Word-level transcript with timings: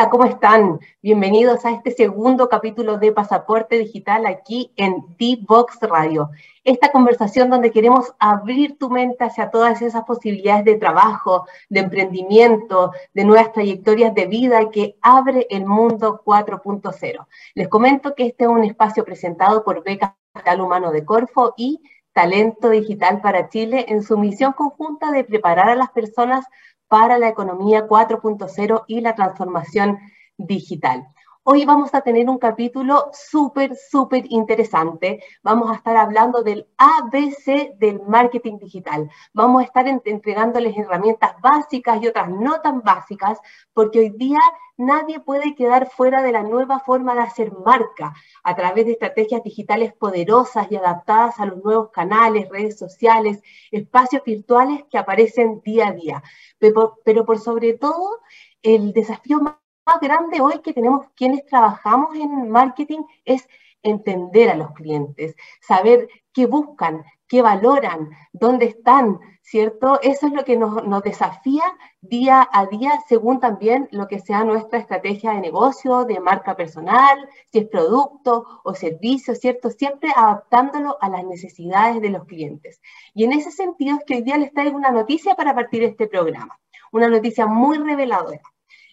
Hola, 0.00 0.08
¿cómo 0.08 0.24
están? 0.24 0.80
Bienvenidos 1.02 1.66
a 1.66 1.72
este 1.72 1.90
segundo 1.90 2.48
capítulo 2.48 2.96
de 2.96 3.12
Pasaporte 3.12 3.76
Digital 3.76 4.24
aquí 4.24 4.72
en 4.76 5.04
D-Box 5.18 5.78
Radio. 5.82 6.30
Esta 6.64 6.90
conversación 6.90 7.50
donde 7.50 7.70
queremos 7.70 8.14
abrir 8.18 8.78
tu 8.78 8.88
mente 8.88 9.24
hacia 9.24 9.50
todas 9.50 9.82
esas 9.82 10.04
posibilidades 10.04 10.64
de 10.64 10.76
trabajo, 10.76 11.46
de 11.68 11.80
emprendimiento, 11.80 12.92
de 13.12 13.26
nuevas 13.26 13.52
trayectorias 13.52 14.14
de 14.14 14.24
vida 14.24 14.70
que 14.70 14.96
abre 15.02 15.46
el 15.50 15.66
mundo 15.66 16.22
4.0. 16.24 17.26
Les 17.54 17.68
comento 17.68 18.14
que 18.14 18.24
este 18.24 18.44
es 18.44 18.50
un 18.50 18.64
espacio 18.64 19.04
presentado 19.04 19.62
por 19.62 19.84
Beca 19.84 20.16
Capital 20.32 20.62
Humano 20.62 20.92
de 20.92 21.04
Corfo 21.04 21.52
y 21.58 21.78
Talento 22.14 22.70
Digital 22.70 23.20
para 23.20 23.50
Chile 23.50 23.84
en 23.88 24.02
su 24.02 24.16
misión 24.16 24.54
conjunta 24.54 25.12
de 25.12 25.24
preparar 25.24 25.68
a 25.68 25.76
las 25.76 25.90
personas 25.90 26.46
para 26.90 27.18
la 27.18 27.28
economía 27.28 27.86
4.0 27.86 28.82
y 28.88 29.00
la 29.00 29.14
transformación 29.14 30.00
digital. 30.36 31.06
Hoy 31.52 31.64
vamos 31.64 31.92
a 31.94 32.02
tener 32.02 32.30
un 32.30 32.38
capítulo 32.38 33.10
súper, 33.12 33.74
súper 33.74 34.24
interesante. 34.28 35.20
Vamos 35.42 35.68
a 35.68 35.74
estar 35.74 35.96
hablando 35.96 36.44
del 36.44 36.68
ABC 36.78 37.76
del 37.76 38.00
marketing 38.06 38.58
digital. 38.58 39.10
Vamos 39.32 39.62
a 39.62 39.64
estar 39.64 39.88
entregándoles 39.88 40.78
herramientas 40.78 41.32
básicas 41.42 42.00
y 42.00 42.06
otras 42.06 42.28
no 42.28 42.60
tan 42.60 42.82
básicas, 42.82 43.40
porque 43.72 43.98
hoy 43.98 44.10
día 44.10 44.38
nadie 44.76 45.18
puede 45.18 45.56
quedar 45.56 45.90
fuera 45.90 46.22
de 46.22 46.30
la 46.30 46.44
nueva 46.44 46.78
forma 46.78 47.16
de 47.16 47.22
hacer 47.22 47.50
marca 47.52 48.14
a 48.44 48.54
través 48.54 48.86
de 48.86 48.92
estrategias 48.92 49.42
digitales 49.42 49.92
poderosas 49.92 50.70
y 50.70 50.76
adaptadas 50.76 51.40
a 51.40 51.46
los 51.46 51.64
nuevos 51.64 51.90
canales, 51.90 52.48
redes 52.48 52.78
sociales, 52.78 53.42
espacios 53.72 54.22
virtuales 54.22 54.84
que 54.88 54.98
aparecen 54.98 55.60
día 55.62 55.88
a 55.88 55.92
día. 55.94 56.22
Pero, 56.60 57.26
por 57.26 57.40
sobre 57.40 57.72
todo, 57.72 58.20
el 58.62 58.92
desafío 58.92 59.40
más 59.40 59.54
más 59.86 60.00
grande 60.00 60.40
hoy 60.40 60.60
que 60.60 60.72
tenemos 60.72 61.06
quienes 61.14 61.44
trabajamos 61.46 62.14
en 62.14 62.50
marketing 62.50 63.00
es 63.24 63.48
entender 63.82 64.50
a 64.50 64.56
los 64.56 64.72
clientes, 64.72 65.34
saber 65.60 66.08
qué 66.32 66.46
buscan, 66.46 67.04
qué 67.28 67.42
valoran, 67.42 68.10
dónde 68.32 68.66
están, 68.66 69.20
¿cierto? 69.42 70.00
Eso 70.02 70.26
es 70.26 70.32
lo 70.32 70.44
que 70.44 70.56
nos, 70.56 71.02
desafía 71.02 71.62
día 72.00 72.46
a 72.52 72.66
día 72.66 73.00
según 73.08 73.40
también 73.40 73.88
lo 73.92 74.06
que 74.08 74.18
sea 74.18 74.44
nuestra 74.44 74.78
estrategia 74.80 75.32
de 75.32 75.40
negocio, 75.40 76.04
de 76.04 76.20
marca 76.20 76.56
personal, 76.56 77.28
si 77.50 77.60
es 77.60 77.68
producto 77.68 78.46
o 78.64 78.74
servicio, 78.74 79.34
¿cierto? 79.34 79.70
Siempre 79.70 80.10
adaptándolo 80.14 80.98
a 81.00 81.08
las 81.08 81.24
necesidades 81.24 82.02
de 82.02 82.10
los 82.10 82.24
clientes. 82.24 82.80
Y 83.14 83.24
en 83.24 83.32
ese 83.32 83.50
sentido 83.50 83.96
es 83.96 84.04
que 84.04 84.16
hoy 84.16 84.22
día 84.22 84.36
les 84.36 84.52
traigo 84.52 84.76
una 84.76 84.90
noticia 84.90 85.34
para 85.34 85.54
partir 85.54 85.80
de 85.80 85.88
este 85.88 86.08
programa, 86.08 86.58
una 86.92 87.08
noticia 87.08 87.46
muy 87.46 87.78
reveladora. 87.78 88.42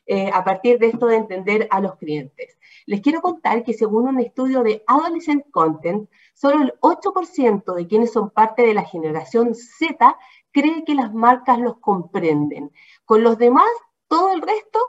Eh, 0.09 0.31
a 0.34 0.41
partir 0.45 0.79
de 0.79 0.88
esto 0.88 1.07
de 1.07 1.18
entender 1.18 1.68
a 1.69 1.81
los 1.81 1.97
clientes. 1.97 2.57
Les 2.85 3.01
quiero 3.01 3.19
contar 3.19 3.66
que 3.66 3.73
según 3.73 4.07
un 4.07 4.22
estudio 4.22 4.63
de 4.63 4.81
Adolescent 4.88 5.44
Content, 5.51 6.09
solo 6.34 6.63
el 6.63 6.73
8% 6.79 7.73
de 7.73 7.88
quienes 7.88 8.13
son 8.13 8.29
parte 8.29 8.62
de 8.62 8.73
la 8.73 8.85
generación 8.85 9.53
Z 9.53 10.17
cree 10.53 10.85
que 10.85 10.96
las 10.96 11.13
marcas 11.13 11.59
los 11.59 11.79
comprenden. 11.79 12.72
Con 13.03 13.22
los 13.22 13.38
demás, 13.38 13.67
todo 14.07 14.31
el 14.31 14.41
resto, 14.41 14.79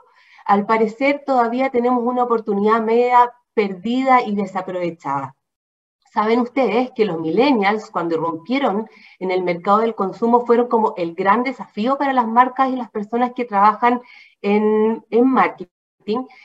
al 0.45 0.65
parecer 0.65 1.23
todavía 1.25 1.69
tenemos 1.69 2.01
una 2.01 2.23
oportunidad 2.23 2.81
media 2.81 3.33
perdida 3.53 4.21
y 4.23 4.35
desaprovechada. 4.35 5.35
Saben 6.11 6.39
ustedes 6.39 6.91
que 6.95 7.05
los 7.05 7.19
millennials, 7.19 7.91
cuando 7.91 8.17
rompieron 8.17 8.89
en 9.19 9.29
el 9.31 9.43
mercado 9.43 9.79
del 9.79 9.93
consumo, 9.93 10.45
fueron 10.45 10.67
como 10.67 10.95
el 10.97 11.13
gran 11.13 11.43
desafío 11.43 11.97
para 11.97 12.13
las 12.13 12.27
marcas 12.27 12.69
y 12.69 12.75
las 12.75 12.89
personas 12.89 13.33
que 13.35 13.45
trabajan 13.45 14.01
en, 14.41 15.03
marketing. 15.23 15.69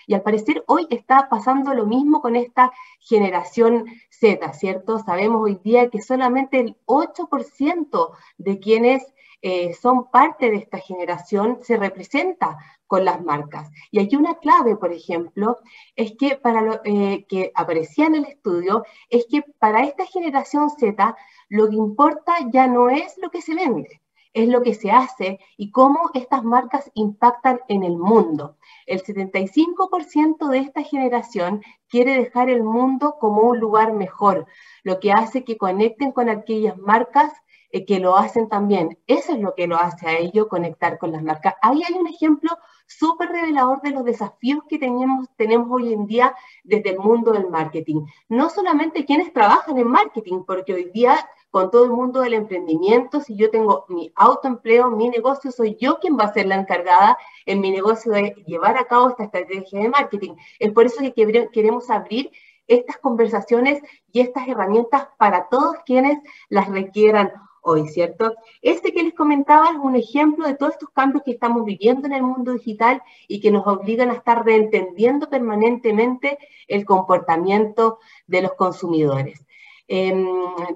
Y 0.07 0.15
al 0.15 0.23
parecer 0.23 0.63
hoy 0.67 0.87
está 0.91 1.29
pasando 1.31 1.73
lo 1.73 1.87
mismo 1.87 2.21
con 2.21 2.37
esta 2.37 2.73
generación 3.01 3.87
Z, 4.11 4.53
¿cierto? 4.53 4.99
Sabemos 4.99 5.43
hoy 5.43 5.59
día 5.65 5.89
que 5.89 6.03
solamente 6.03 6.61
el 6.61 6.77
8% 6.85 8.11
de 8.37 8.59
quienes 8.59 9.15
eh, 9.47 9.75
son 9.75 10.11
parte 10.11 10.51
de 10.51 10.57
esta 10.57 10.79
generación 10.79 11.59
se 11.61 11.77
representa 11.77 12.57
con 12.87 13.05
las 13.05 13.23
marcas. 13.23 13.71
Y 13.91 13.99
aquí 13.99 14.17
una 14.17 14.39
clave, 14.39 14.75
por 14.75 14.91
ejemplo, 14.91 15.59
es 15.97 16.15
que 16.19 16.37
para 16.37 16.63
lo 16.63 16.81
eh, 16.83 17.27
que 17.29 17.53
aparecía 17.55 18.07
en 18.07 18.15
el 18.15 18.25
estudio, 18.25 18.85
es 19.11 19.27
que 19.27 19.43
para 19.59 19.85
esta 19.85 20.07
generación 20.07 20.71
Z 20.71 21.15
lo 21.51 21.69
que 21.69 21.77
importa 21.77 22.33
ya 22.51 22.67
no 22.69 22.89
es 22.89 23.19
lo 23.19 23.31
que 23.31 23.43
se 23.43 23.55
vende, 23.55 24.01
es 24.33 24.49
lo 24.49 24.63
que 24.63 24.73
se 24.73 24.91
hace 24.91 25.39
y 25.59 25.71
cómo 25.71 26.11
estas 26.15 26.43
marcas 26.43 26.91
impactan 26.95 27.61
en 27.69 27.83
el 27.83 27.99
mundo. 27.99 28.57
El 28.87 29.03
75% 29.03 30.49
de 30.49 30.59
esta 30.61 30.83
generación 30.83 31.63
quiere 31.91 32.17
dejar 32.17 32.49
el 32.49 32.63
mundo 32.65 33.17
como 33.21 33.43
un 33.43 33.61
lugar 33.61 33.93
mejor, 33.93 34.47
lo 34.85 35.01
que 35.01 35.13
hace 35.13 35.45
que 35.45 35.59
conecten 35.59 36.13
con 36.13 36.31
aquellas 36.31 36.79
marcas 36.79 37.31
eh, 37.75 37.85
que 37.85 37.99
lo 37.99 38.17
hacen 38.17 38.49
también. 38.49 38.97
Eso 39.09 39.33
es 39.33 39.41
lo 39.41 39.57
que 39.57 39.67
lo 39.67 39.77
hace 39.77 40.07
a 40.07 40.17
ello 40.17 40.47
conectar 40.49 40.97
con 40.97 41.11
las 41.11 41.25
marcas. 41.25 41.57
Ahí 41.61 41.83
hay 41.83 41.95
un 41.95 42.07
ejemplo 42.07 42.57
súper 42.87 43.31
revelador 43.31 43.83
de 43.83 43.91
los 43.91 44.05
desafíos 44.05 44.63
que 44.69 44.79
tenemos, 44.79 45.27
tenemos 45.37 45.67
hoy 45.73 45.93
en 45.93 46.07
día 46.07 46.37
desde 46.63 46.91
el 46.91 47.01
mundo 47.01 47.33
del 47.33 47.51
marketing. 47.51 48.07
No 48.29 48.49
solamente 48.49 49.05
quienes 49.05 49.33
trabajan 49.33 49.77
en 49.77 49.89
marketing, 49.89 50.45
porque 50.47 50.73
hoy 50.73 50.91
día 50.95 51.17
con 51.51 51.73
todo 51.73 51.87
el 51.87 51.91
mundo 51.91 52.21
del 52.21 52.35
emprendimiento, 52.35 53.21
si 53.21 53.35
yo 53.35 53.51
tengo 53.51 53.87
mi 53.89 54.13
autoempleo, 54.15 54.93
mi 54.93 55.09
negocio, 55.09 55.51
soy 55.51 55.77
yo 55.81 55.99
quien 55.99 56.17
va 56.17 56.27
a 56.27 56.33
ser 56.33 56.47
la 56.47 56.55
encargada 56.55 57.19
en 57.45 57.61
mi 57.61 57.73
negocio 57.73 58.13
de 58.13 58.37
llevar 58.47 58.77
a 58.77 58.85
cabo 58.85 59.09
esta 59.11 59.25
estrategia 59.25 59.81
de 59.81 59.89
marketing. 59.89 60.37
Es 60.61 60.71
por 60.71 60.87
eso 60.87 60.99
que 61.01 61.49
queremos 61.53 61.91
abrir 61.91 62.31
estas 62.69 62.99
conversaciones 62.99 63.83
y 64.13 64.21
estas 64.21 64.47
herramientas 64.47 65.09
para 65.19 65.49
todos 65.49 65.79
quienes 65.85 66.19
las 66.49 66.69
requieran 66.69 67.33
hoy, 67.65 67.89
¿cierto? 67.89 68.35
Este 68.63 68.93
que 68.93 69.03
les 69.03 69.15
comentaba 69.15 69.71
es 69.71 69.79
un 69.83 69.97
ejemplo 69.97 70.47
de 70.47 70.55
todos 70.55 70.75
estos 70.75 70.91
cambios 70.91 71.25
que 71.25 71.33
estamos 71.33 71.65
viviendo 71.65 72.07
en 72.07 72.13
el 72.13 72.23
mundo 72.23 72.53
digital 72.53 73.03
y 73.27 73.41
que 73.41 73.51
nos 73.51 73.67
obligan 73.67 74.11
a 74.11 74.15
estar 74.15 74.45
reentendiendo 74.45 75.29
permanentemente 75.29 76.39
el 76.69 76.85
comportamiento 76.85 77.99
de 78.27 78.43
los 78.43 78.53
consumidores. 78.53 79.45
Em, 79.87 80.27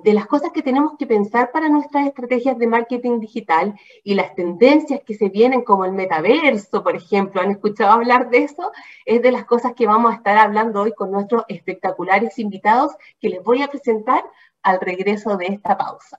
de 0.03 0.12
las 0.12 0.26
cosas 0.26 0.53
que 0.53 0.62
tenemos 0.62 0.93
que 0.99 1.06
pensar 1.06 1.50
para 1.50 1.70
nuestras 1.70 2.06
estrategias 2.06 2.58
de 2.58 2.67
marketing 2.67 3.20
digital 3.20 3.75
y 4.05 4.14
las 4.14 4.34
tendencias 4.34 5.00
que 5.02 5.14
se 5.14 5.31
vienen 5.31 5.62
como 5.62 5.87
el 5.87 5.93
metaverso, 5.93 6.82
por 6.82 6.94
ejemplo, 6.94 7.41
¿han 7.41 7.50
escuchado 7.50 7.93
hablar 7.93 8.29
de 8.29 8.44
eso? 8.44 8.70
Es 9.06 9.23
de 9.23 9.32
las 9.32 9.46
cosas 9.46 9.73
que 9.75 9.87
vamos 9.87 10.12
a 10.12 10.17
estar 10.17 10.37
hablando 10.37 10.82
hoy 10.82 10.93
con 10.93 11.11
nuestros 11.11 11.44
espectaculares 11.49 12.38
invitados 12.38 12.93
que 13.19 13.31
les 13.31 13.43
voy 13.43 13.62
a 13.62 13.69
presentar 13.69 14.25
al 14.62 14.79
regreso 14.81 15.38
de 15.38 15.46
esta 15.46 15.79
pausa. 15.79 16.19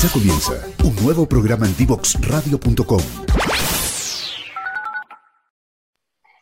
Ya 0.00 0.08
comienza 0.12 0.52
un 0.84 0.94
nuevo 1.04 1.26
programa 1.26 1.66
en 1.66 1.76
divoxradio.com. 1.76 3.00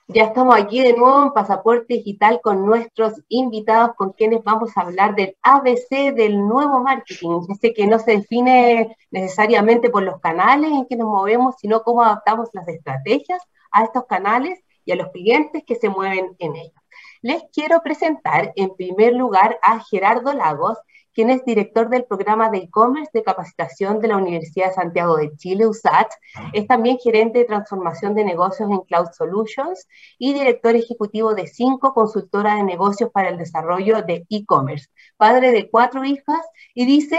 Ya 0.09 0.25
estamos 0.25 0.55
aquí 0.55 0.83
de 0.83 0.93
nuevo 0.93 1.23
en 1.23 1.33
Pasaporte 1.33 1.95
Digital 1.95 2.41
con 2.43 2.67
nuestros 2.67 3.15
invitados 3.29 3.97
con 3.97 4.13
quienes 4.13 4.45
vamos 4.45 4.77
a 4.77 4.83
hablar 4.83 5.15
del 5.15 5.39
ABC 5.43 6.15
del 6.15 6.37
nuevo 6.37 6.81
marketing. 6.81 7.41
Sé 7.59 7.73
que 7.73 7.87
no 7.87 7.99
se 7.99 8.19
define 8.19 8.95
necesariamente 9.11 9.89
por 9.89 10.03
los 10.03 10.21
canales 10.21 10.71
en 10.73 10.85
que 10.85 10.97
nos 10.97 11.09
movemos, 11.09 11.55
sino 11.59 11.83
cómo 11.83 12.03
adaptamos 12.03 12.51
las 12.53 12.69
estrategias 12.69 13.41
a 13.73 13.85
estos 13.85 14.05
canales 14.05 14.61
y 14.85 14.93
a 14.93 14.97
los 14.97 15.09
clientes 15.13 15.65
que 15.67 15.77
se 15.77 15.89
mueven 15.89 16.37
en 16.41 16.57
ellos. 16.57 16.83
Les 17.23 17.43
quiero 17.55 17.81
presentar 17.81 18.53
en 18.55 18.77
primer 18.77 19.15
lugar 19.15 19.59
a 19.63 19.81
Gerardo 19.81 20.35
Lagos, 20.35 20.77
quien 21.17 21.31
es 21.31 21.43
director 21.47 21.89
del 21.89 22.05
programa 22.05 22.51
de 22.51 22.59
e-commerce 22.59 23.11
de 23.15 23.23
capacitación 23.23 24.01
de 24.01 24.09
la 24.09 24.19
Universidad 24.19 24.69
de 24.69 24.75
Santiago 24.75 25.17
de 25.17 25.35
Chile, 25.39 25.67
USAT. 25.67 26.09
Es 26.53 26.67
también 26.67 26.99
gerente 26.99 27.39
de 27.39 27.47
transformación 27.47 28.15
de 28.15 28.23
negocios 28.23 28.71
en 28.71 28.81
Cloud 28.81 29.09
Solutions 29.17 29.89
y 30.19 30.35
director 30.35 30.77
ejecutivo 30.77 31.35
de 31.35 31.47
Cinco, 31.47 31.95
consultora 31.95 32.57
de 32.57 32.65
negocios 32.65 33.11
para 33.11 33.31
el 33.31 33.39
desarrollo 33.39 34.03
de 34.03 34.27
e-commerce. 34.29 34.89
Padre 35.17 35.53
de 35.53 35.71
cuatro 35.71 36.05
hijas 36.05 36.45
y 36.75 36.85
dice, 36.85 37.19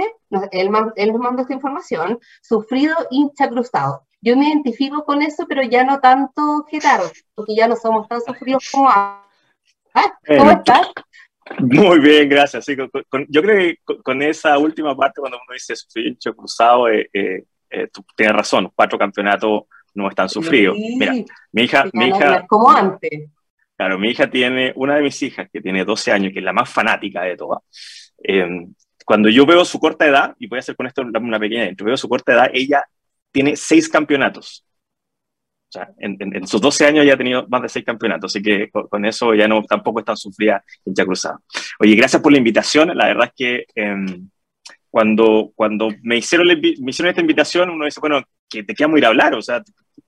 él, 0.51 0.69
nos 0.69 1.19
manda 1.19 1.41
esta 1.41 1.55
información, 1.55 2.19
sufrido 2.43 2.95
hincha 3.09 3.49
cruzado. 3.49 4.03
Yo 4.21 4.37
me 4.37 4.49
identifico 4.49 5.05
con 5.05 5.23
eso, 5.23 5.47
pero 5.49 5.63
ya 5.63 5.83
no 5.83 5.99
tanto 5.99 6.67
Gerardo, 6.69 7.09
porque 7.33 7.55
ya 7.55 7.67
no 7.67 7.75
somos 7.75 8.07
tan 8.07 8.21
sufridos 8.21 8.63
como 8.71 8.91
¿Cómo 10.37 10.51
estás? 10.51 10.87
Muy 11.59 11.99
bien, 11.99 12.29
gracias. 12.29 12.65
yo 12.67 13.41
creo 13.41 13.57
que 13.57 13.77
con, 14.03 14.21
esa 14.21 14.57
última 14.57 14.95
parte, 14.95 15.21
cuando 15.21 15.37
uno 15.37 15.53
dice 15.53 15.75
sufrir 15.75 16.17
cruzado, 16.35 16.89
eh, 16.89 17.09
eh, 17.13 17.43
eh, 17.69 17.87
tú 17.91 18.05
tienes 18.15 18.35
razón, 18.35 18.71
cuatro 18.75 18.97
campeonatos 18.97 19.63
no 19.93 20.09
están 20.09 20.29
sufridos. 20.29 20.77
Mira, 20.77 21.13
mi 21.51 21.63
hija... 21.63 21.89
Mi 21.93 22.07
hija 22.07 22.45
como 22.47 22.69
antes. 22.69 23.29
Claro, 23.75 23.99
mi 23.99 24.09
hija 24.09 24.29
tiene, 24.29 24.73
una 24.75 24.95
de 24.95 25.03
mis 25.03 25.21
hijas, 25.21 25.47
que 25.51 25.61
tiene 25.61 25.85
12 25.85 26.11
años, 26.11 26.33
que 26.33 26.39
es 26.39 26.45
la 26.45 26.53
más 26.53 26.69
fanática 26.69 27.21
de 27.21 27.37
todas, 27.37 27.61
em, 28.23 28.73
cuando 29.05 29.29
yo 29.29 29.45
veo 29.45 29.63
su 29.63 29.79
corta 29.79 30.07
edad, 30.07 30.35
y 30.39 30.47
voy 30.47 30.57
a 30.57 30.59
hacer 30.59 30.75
con 30.75 30.87
esto 30.87 31.01
una 31.01 31.39
pequeña 31.39 31.69
intro, 31.69 31.85
veo 31.85 31.95
su 31.95 32.09
corta 32.09 32.33
edad, 32.33 32.49
ella 32.53 32.83
tiene 33.31 33.55
seis 33.55 33.87
campeonatos. 33.87 34.66
O 35.69 35.71
sea, 35.71 35.89
en, 35.99 36.47
sus 36.47 36.61
12 36.61 36.85
años 36.85 37.05
ya 37.05 37.15
ha 37.15 37.17
tenido 37.17 37.45
más 37.49 37.61
de 37.61 37.69
seis 37.69 37.83
campeonatos, 37.83 38.31
así 38.31 38.41
que 38.41 38.69
con, 38.69 39.05
eso 39.05 39.33
ya 39.33 39.49
no 39.49 39.61
tampoco 39.63 39.99
es 39.99 40.05
tan 40.05 40.15
sufrida 40.15 40.63
ya 40.85 41.05
Cruzada. 41.05 41.39
Oye, 41.79 41.95
gracias 41.95 42.21
por 42.21 42.31
la 42.31 42.37
invitación. 42.37 42.95
La 42.95 43.07
verdad 43.07 43.25
es 43.25 43.33
que 43.35 43.65
em, 43.75 44.29
cuando, 44.89 45.51
cuando 45.55 45.89
me, 46.03 46.17
hicieron 46.17 46.47
me 46.47 46.89
hicieron 46.89 47.09
esta 47.09 47.21
invitación, 47.21 47.69
uno 47.69 47.85
dice, 47.85 47.99
bueno, 47.99 48.21
que 48.49 48.63
te 48.63 48.73
queda 48.73 48.87
muy 48.87 48.99
ir 48.99 49.05
a 49.05 49.09
hablar. 49.09 49.33
O 49.35 49.41
sea, 49.41 49.61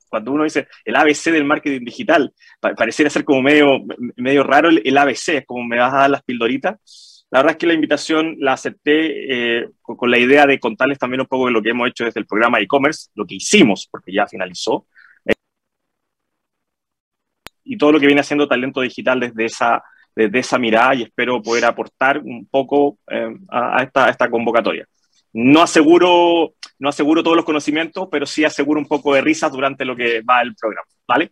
cuando 0.07 0.31
uno 0.31 0.43
dice 0.43 0.67
el 0.85 0.95
ABC 0.95 1.31
del 1.31 1.45
marketing 1.45 1.85
digital, 1.85 2.33
pareciera 2.59 3.09
ser 3.09 3.23
como 3.23 3.41
medio, 3.41 3.67
medio 4.15 4.43
raro 4.43 4.69
el, 4.69 4.97
ABC, 4.97 5.29
es 5.29 5.45
como 5.45 5.63
me 5.65 5.77
vas 5.77 5.93
a 5.93 5.97
dar 5.97 6.09
las 6.09 6.23
pildoritas. 6.23 7.25
La 7.31 7.39
verdad 7.39 7.51
es 7.51 7.57
que 7.57 7.67
la 7.67 7.75
invitación 7.75 8.37
la 8.39 8.53
acepté 8.53 9.59
eh, 9.61 9.69
con, 9.81 10.09
la 10.09 10.17
idea 10.17 10.47
de 10.47 10.59
contarles 10.59 10.97
también 10.97 11.21
un 11.21 11.27
poco 11.27 11.45
de 11.45 11.51
lo 11.51 11.61
que 11.61 11.69
hemos 11.69 11.87
hecho 11.87 12.05
desde 12.05 12.19
el 12.19 12.25
programa 12.25 12.59
e-commerce, 12.59 13.09
lo 13.13 13.25
que 13.25 13.35
hicimos, 13.35 13.87
porque 13.91 14.11
ya 14.11 14.25
finalizó, 14.25 14.87
y 17.69 17.77
todo 17.77 17.91
lo 17.91 17.99
que 17.99 18.07
viene 18.07 18.21
haciendo 18.21 18.47
talento 18.47 18.81
digital 18.81 19.19
desde 19.19 19.45
esa, 19.45 19.83
desde 20.15 20.39
esa 20.39 20.57
mirada 20.57 20.95
y 20.95 21.03
espero 21.03 21.39
poder 21.39 21.65
aportar 21.65 22.17
un 22.17 22.47
poco 22.47 22.97
eh, 23.07 23.31
a, 23.47 23.83
esta, 23.83 24.09
esta 24.09 24.27
convocatoria. 24.27 24.87
No 25.33 25.61
aseguro, 25.61 26.55
no 26.79 26.89
aseguro 26.89 27.21
todos 27.21 27.37
los 27.37 27.45
conocimientos, 27.45 28.07
pero 28.09 28.25
sí 28.25 28.43
aseguro 28.43 28.79
un 28.79 28.87
poco 28.87 29.13
de 29.13 29.21
risas 29.21 29.51
durante 29.51 29.85
lo 29.85 29.95
que 29.95 30.21
va 30.21 30.41
el 30.41 30.55
programa, 30.55 30.87
¿vale? 31.07 31.31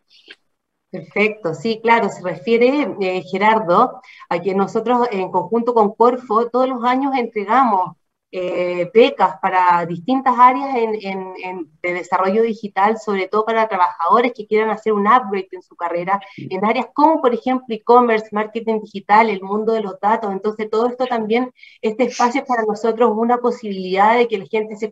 Perfecto, 0.92 1.56
sí, 1.56 1.80
claro, 1.82 2.08
se 2.10 2.22
refiere, 2.22 2.88
eh, 3.02 3.24
Gerardo, 3.24 4.00
a 4.30 4.40
que 4.40 4.54
nosotros 4.54 5.08
en 5.12 5.32
conjunto 5.32 5.74
con 5.74 5.96
Corfo 5.96 6.50
todos 6.50 6.70
los 6.70 6.84
años 6.84 7.14
entregamos 7.18 7.97
eh, 8.32 8.90
becas 8.94 9.38
para 9.42 9.86
distintas 9.86 10.38
áreas 10.38 10.76
en, 10.76 11.72
de 11.82 11.94
desarrollo 11.94 12.44
digital, 12.44 12.98
sobre 13.00 13.28
todo 13.28 13.46
para 13.46 13.68
trabajadores 13.68 14.34
que 14.36 14.46
quieran 14.46 14.70
hacer 14.70 14.94
un 14.94 15.08
upgrade 15.08 15.48
en 15.52 15.62
su 15.62 15.76
carrera, 15.76 16.20
en 16.36 16.66
áreas 16.66 16.88
como, 16.94 17.22
por 17.22 17.34
ejemplo, 17.34 17.74
e-commerce, 17.74 18.28
marketing 18.32 18.82
digital, 18.82 19.30
el 19.30 19.42
mundo 19.42 19.72
de 19.72 19.82
los 19.82 20.00
datos. 20.02 20.32
Entonces, 20.32 20.70
todo 20.70 20.88
esto 20.88 21.06
también, 21.06 21.54
este 21.82 22.04
espacio 22.04 22.42
es 22.42 22.48
para 22.48 22.64
nosotros 22.64 23.12
una 23.16 23.38
posibilidad 23.38 24.18
de 24.18 24.28
que 24.28 24.38
la 24.38 24.46
gente 24.46 24.76
se, 24.76 24.90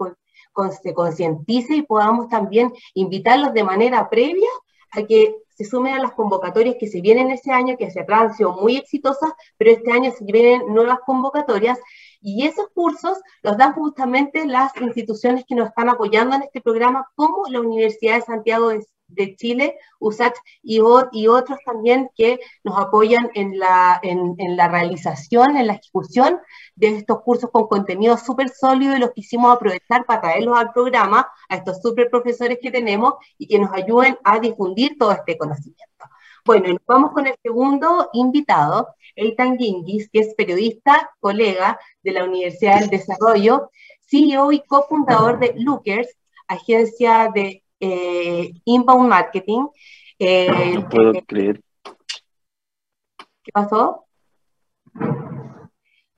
se 0.82 0.94
concientice 0.94 1.76
y 1.76 1.82
podamos 1.82 2.30
también 2.30 2.72
invitarlos 2.94 3.54
de 3.54 3.64
manera 3.64 4.10
previa 4.10 4.50
a 4.92 5.04
que 5.04 5.36
se 5.50 5.64
sumen 5.64 5.94
a 5.94 6.00
las 6.00 6.12
convocatorias 6.12 6.76
que 6.78 6.88
se 6.88 7.02
vienen 7.02 7.32
ese 7.32 7.52
año, 7.52 7.78
que 7.78 7.88
hacia 7.88 8.02
atrás 8.02 8.22
han 8.22 8.34
sido 8.34 8.54
muy 8.54 8.76
exitosas, 8.76 9.32
pero 9.58 9.72
este 9.72 9.92
año 9.92 10.12
se 10.12 10.26
vienen 10.26 10.74
nuevas 10.74 11.00
convocatorias 11.06 11.80
y 12.26 12.48
esos 12.48 12.70
cursos 12.74 13.20
los 13.44 13.56
dan 13.56 13.74
justamente 13.74 14.48
las 14.48 14.76
instituciones 14.82 15.46
que 15.48 15.54
nos 15.54 15.68
están 15.70 15.90
apoyando 15.90 16.36
en 16.36 16.42
este 16.42 16.60
programa, 16.60 17.08
como 17.14 17.44
la 17.50 17.62
Universidad 17.62 18.16
de 18.16 18.22
Santiago 18.24 18.70
de, 19.08 19.36
Chile, 19.36 19.78
USACH, 20.00 20.36
y, 20.64 20.80
otros 20.80 21.60
también 21.64 22.10
que 22.16 22.40
nos 22.64 22.80
apoyan 22.80 23.30
en 23.36 23.60
la, 23.60 24.00
en, 24.02 24.58
la 24.58 24.68
realización, 24.68 25.56
en 25.56 25.68
la 25.68 25.74
ejecución 25.74 26.40
de 26.76 26.98
estos 26.98 27.22
cursos 27.22 27.52
con 27.52 27.68
contenido 27.68 28.18
súper 28.18 28.50
sólido 28.50 28.96
y 28.96 29.00
los 29.00 29.12
quisimos 29.12 29.56
aprovechar 29.56 30.08
para 30.08 30.22
traerlos 30.22 30.58
al 30.58 30.74
programa, 30.74 31.28
a 31.48 31.56
estos 31.58 31.80
súper 31.80 32.10
profesores 32.10 32.58
que 32.60 32.72
tenemos 32.72 33.14
y 33.38 33.48
que 33.48 33.60
nos 33.60 33.72
ayuden 33.72 34.18
a 34.24 34.40
difundir 34.40 34.98
todo 34.98 35.12
este 35.12 35.38
conocimiento. 35.38 35.86
Bueno, 36.46 36.68
nos 36.74 36.86
vamos 36.86 37.12
con 37.12 37.26
el 37.26 37.34
segundo 37.42 38.12
invitado, 38.14 38.90
Eitan 39.16 39.58
Gingis, 39.58 40.12
que 40.12 40.20
es 40.20 40.36
periodista, 40.36 41.10
colega 41.20 41.80
de 42.04 42.12
la 42.12 42.24
Universidad 42.24 42.82
del 42.82 42.92
Desarrollo, 42.92 43.72
CEO 44.06 44.52
y 44.52 44.62
cofundador 44.62 45.40
de 45.40 45.56
Lookers, 45.58 46.16
agencia 46.48 47.32
de 47.34 47.64
eh, 47.80 48.54
inbound 48.64 49.10
marketing. 49.10 49.66
Eh, 50.20 50.74
no 50.76 50.88
puedo 50.88 51.14
creer. 51.26 51.62
¿Qué 53.44 53.52
pasó? 53.52 54.06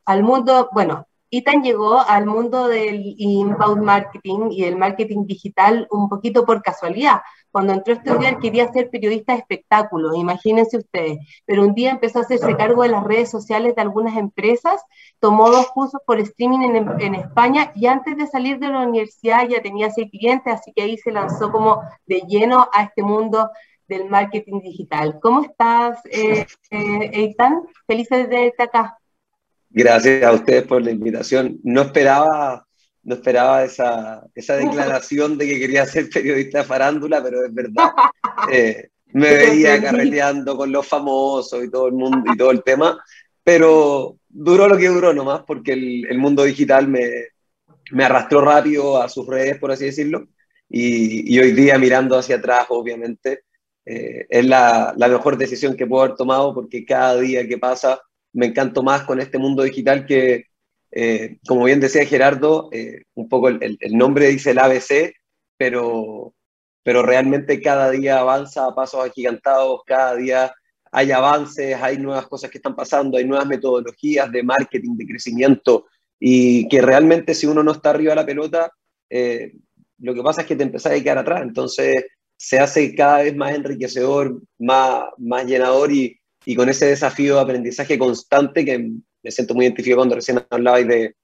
Al 0.04 0.24
mundo, 0.24 0.70
bueno, 0.74 1.08
Itan 1.30 1.62
llegó 1.64 2.02
al 2.02 2.26
mundo 2.26 2.68
del 2.68 3.16
inbound 3.18 3.82
marketing 3.82 4.50
y 4.52 4.64
del 4.64 4.78
marketing 4.78 5.26
digital 5.26 5.88
un 5.90 6.10
poquito 6.10 6.46
por 6.46 6.62
casualidad. 6.62 7.22
Cuando 7.58 7.74
entró 7.74 7.92
a 7.92 7.98
estudiar 7.98 8.38
quería 8.38 8.72
ser 8.72 8.92
periodista 8.92 9.34
de 9.34 9.40
espectáculos, 9.40 10.16
imagínense 10.16 10.78
ustedes, 10.78 11.18
pero 11.44 11.64
un 11.64 11.74
día 11.74 11.90
empezó 11.90 12.20
a 12.20 12.22
hacerse 12.22 12.56
cargo 12.56 12.84
de 12.84 12.90
las 12.90 13.04
redes 13.04 13.32
sociales 13.32 13.74
de 13.74 13.82
algunas 13.82 14.16
empresas, 14.16 14.80
tomó 15.20 15.50
dos 15.50 15.72
cursos 15.72 16.00
por 16.06 16.20
streaming 16.20 16.76
en, 17.00 17.16
España 17.16 17.72
y 17.74 17.88
antes 17.88 18.16
de 18.16 18.28
salir 18.28 18.60
de 18.60 18.68
la 18.68 18.82
universidad 18.82 19.48
ya 19.50 19.60
tenía 19.60 19.90
seis 19.90 20.08
clientes, 20.12 20.54
así 20.54 20.72
que 20.72 20.84
ahí 20.84 20.98
se 21.00 21.12
lanzó 21.12 21.52
como 21.52 21.82
de 22.06 22.22
lleno 22.28 22.70
a 22.72 22.84
este 22.84 23.02
mundo 23.02 23.50
del 23.88 24.08
marketing 24.08 24.62
digital. 24.62 25.18
¿Cómo 25.20 25.42
estás, 25.42 25.98
eh, 26.12 26.46
eh 26.70 27.10
Eitan? 27.12 27.64
Feliz 27.88 28.08
de 28.10 28.26
tenerte 28.26 28.62
acá. 28.62 29.00
Gracias 29.72 30.24
a 30.24 30.32
ustedes 30.32 30.62
por 30.62 30.84
la 30.84 30.92
invitación. 30.92 31.60
No 31.64 31.82
esperaba, 31.82 32.67
no 33.08 33.16
esperaba 33.16 33.64
esa, 33.64 34.22
esa 34.36 34.58
declaración 34.58 35.38
de 35.38 35.48
que 35.48 35.60
quería 35.60 35.86
ser 35.86 36.10
periodista 36.10 36.60
de 36.60 36.66
farándula, 36.66 37.24
pero 37.24 37.46
es 37.46 37.54
verdad. 37.54 37.90
Eh, 38.52 38.90
me 39.14 39.34
veía 39.34 39.82
carreteando 39.82 40.56
con 40.56 40.72
los 40.72 40.86
famosos 40.86 41.64
y 41.64 41.72
todo 41.72 41.88
el 41.88 41.94
mundo 41.94 42.32
y 42.32 42.38
todo 42.38 42.52
el 42.52 42.62
tema, 42.64 43.04
pero 43.44 44.18
duró 44.30 44.68
lo 44.68 44.78
que 44.78 44.90
duró 44.90 45.12
nomás, 45.12 45.42
porque 45.48 45.74
el, 45.74 46.06
el 46.08 46.18
mundo 46.20 46.44
digital 46.44 46.88
me, 46.88 47.10
me, 47.92 48.04
arrastró 48.04 48.42
rápido 48.42 49.02
a 49.02 49.10
sus 49.10 49.26
redes, 49.26 49.58
por 49.58 49.72
así 49.72 49.86
decirlo, 49.86 50.28
y, 50.70 51.34
y 51.34 51.40
hoy 51.40 51.52
día 51.54 51.80
mirando 51.80 52.16
hacia 52.16 52.36
atrás, 52.36 52.68
obviamente, 52.70 53.42
eh, 53.86 54.28
es 54.30 54.46
la, 54.46 54.94
la 54.96 55.08
mejor 55.08 55.36
decisión 55.36 55.76
que 55.76 55.88
puedo 55.88 56.04
haber 56.04 56.16
tomado, 56.16 56.54
porque 56.54 56.86
cada 56.86 57.18
día 57.20 57.48
que 57.48 57.58
pasa 57.58 58.00
me 58.34 58.46
encanto 58.46 58.84
más 58.84 59.02
con 59.02 59.20
este 59.20 59.40
mundo 59.40 59.64
digital 59.64 60.06
que, 60.06 60.47
eh, 60.92 61.38
como 61.48 61.66
bien 61.66 61.80
decía 61.80 62.06
Gerardo, 62.06 62.70
eh, 62.72 63.04
un 63.16 63.28
poco 63.28 63.50
el, 63.50 63.78
nombre 63.92 64.28
dice 64.28 64.52
el 64.52 64.60
ABC, 64.60 65.14
pero, 65.58 66.34
pero 66.84 67.04
realmente 67.04 67.62
cada 67.62 67.92
día 67.92 68.20
avanza 68.20 68.66
a 68.66 68.76
pasos 68.76 69.06
agigantados, 69.06 69.82
cada 69.86 70.16
día 70.16 70.54
hay 70.92 71.12
avances, 71.12 71.76
hay 71.82 71.98
nuevas 71.98 72.28
cosas 72.28 72.50
que 72.50 72.58
están 72.58 72.76
pasando, 72.76 73.18
hay 73.18 73.26
nuevas 73.26 73.48
metodologías 73.48 74.32
de 74.32 74.44
marketing, 74.44 74.96
de 74.96 75.08
crecimiento, 75.08 75.88
y 76.20 76.68
que 76.70 76.82
realmente 76.82 77.36
si 77.36 77.46
uno 77.46 77.64
no 77.64 77.72
está 77.72 77.90
arriba 77.90 78.12
de 78.12 78.16
la 78.16 78.26
pelota, 78.26 78.72
eh, 79.10 79.54
lo 80.00 80.14
que 80.14 80.24
pasa 80.24 80.42
es 80.42 80.48
que 80.48 80.56
te 80.56 80.64
empezás 80.64 80.94
a 80.94 81.04
quedar 81.04 81.18
atrás, 81.18 81.42
entonces 81.42 82.06
se 82.38 82.60
hace 82.60 82.96
cada 82.96 83.24
vez 83.24 83.36
más 83.36 83.56
enriquecedor, 83.56 84.42
más, 84.60 85.06
más 85.18 85.46
llenador 85.46 85.92
y, 85.92 86.20
y 86.46 86.56
con 86.56 86.70
ese 86.70 86.86
desafío 86.86 87.36
de 87.36 87.42
aprendizaje 87.42 87.98
constante 87.98 88.64
que 88.64 88.92
me 89.24 89.32
siento 89.32 89.54
muy 89.54 89.66
identificado 89.66 90.00
cuando 90.00 90.16
recién 90.16 90.46
hablabais 90.50 90.88
de, 90.88 91.16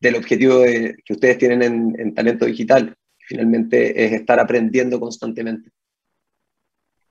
del 0.00 0.16
objetivo 0.16 0.62
que 0.62 1.12
ustedes 1.12 1.38
tienen 1.38 1.62
en, 1.62 1.96
en 1.98 2.14
talento 2.14 2.46
digital, 2.46 2.94
que 3.18 3.26
finalmente 3.26 4.04
es 4.04 4.12
estar 4.12 4.38
aprendiendo 4.38 5.00
constantemente. 5.00 5.70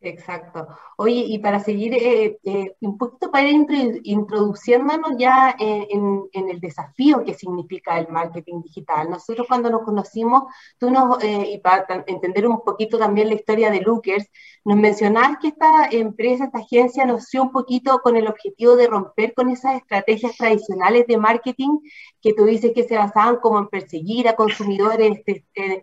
Exacto. 0.03 0.67
Oye, 0.97 1.23
y 1.27 1.39
para 1.39 1.61
seguir 1.61 1.93
eh, 1.93 2.37
eh, 2.43 2.75
un 2.81 2.97
poquito 2.97 3.31
para 3.31 3.47
ir 3.47 3.65
introduciéndonos 4.03 5.13
ya 5.17 5.55
en, 5.57 6.27
el 6.33 6.59
desafío 6.59 7.23
que 7.23 7.33
significa 7.33 7.97
el 7.97 8.09
marketing 8.09 8.61
digital. 8.63 9.09
Nosotros 9.09 9.47
cuando 9.47 9.69
nos 9.69 9.83
conocimos, 9.83 10.43
tú 10.77 10.91
nos, 10.91 11.23
eh, 11.23 11.53
y 11.53 11.59
para 11.59 12.03
entender 12.05 12.45
un 12.45 12.61
poquito 12.65 12.99
también 12.99 13.29
la 13.29 13.35
historia 13.35 13.71
de 13.71 13.79
Lookers, 13.79 14.29
nos 14.65 14.77
mencionabas 14.77 15.37
que 15.41 15.49
esta 15.49 15.87
empresa, 15.91 16.45
esta 16.45 16.59
agencia 16.59 17.05
nació 17.05 17.43
un 17.43 17.51
poquito 17.51 17.99
con 17.99 18.15
el 18.15 18.27
objetivo 18.27 18.75
de 18.75 18.87
romper 18.87 19.33
con 19.33 19.49
esas 19.49 19.75
estrategias 19.75 20.37
tradicionales 20.37 21.05
de 21.07 21.17
marketing 21.17 21.79
que 22.21 22.33
tú 22.33 22.45
dices 22.45 22.71
que 22.73 22.83
se 22.83 22.97
basaban 22.97 23.37
como 23.37 23.59
en 23.59 23.67
perseguir 23.67 24.27
a 24.29 24.35
consumidores 24.35 25.21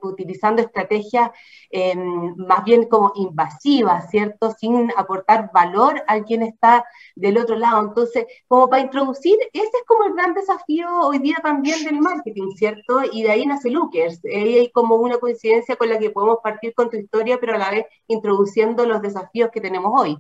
utilizando 0.03 0.63
estrategias 0.63 1.31
más 2.37 2.65
bien 2.65 2.89
como 2.89 3.13
invasivas 3.15 4.11
¿cierto? 4.11 4.53
Sin 4.59 4.91
aportar 4.97 5.51
valor 5.53 6.03
a 6.07 6.21
quien 6.23 6.43
está 6.43 6.85
del 7.15 7.39
otro 7.39 7.57
lado. 7.57 7.81
Entonces, 7.81 8.27
como 8.49 8.69
para 8.69 8.83
introducir, 8.83 9.37
ese 9.53 9.65
es 9.67 9.85
como 9.87 10.05
el 10.05 10.15
gran 10.15 10.35
desafío 10.35 10.89
hoy 11.03 11.19
día 11.19 11.37
también 11.43 11.85
del 11.85 12.01
marketing, 12.01 12.51
¿cierto? 12.57 13.01
Y 13.13 13.23
de 13.23 13.31
ahí 13.31 13.47
nace 13.47 13.71
Lookers. 13.71 14.21
hay 14.25 14.71
como 14.73 14.97
una 14.97 15.19
coincidencia 15.19 15.77
con 15.77 15.89
la 15.89 15.99
que 15.99 16.11
podemos 16.11 16.39
partir 16.43 16.75
con 16.75 16.91
tu 16.91 16.97
historia, 16.97 17.39
pero 17.41 17.55
a 17.55 17.59
la 17.59 17.71
vez 17.71 17.87
introduciendo 18.07 18.70
los 18.77 19.03
desafíos 19.03 19.51
que 19.53 19.61
tenemos 19.61 19.93
hoy. 19.95 20.17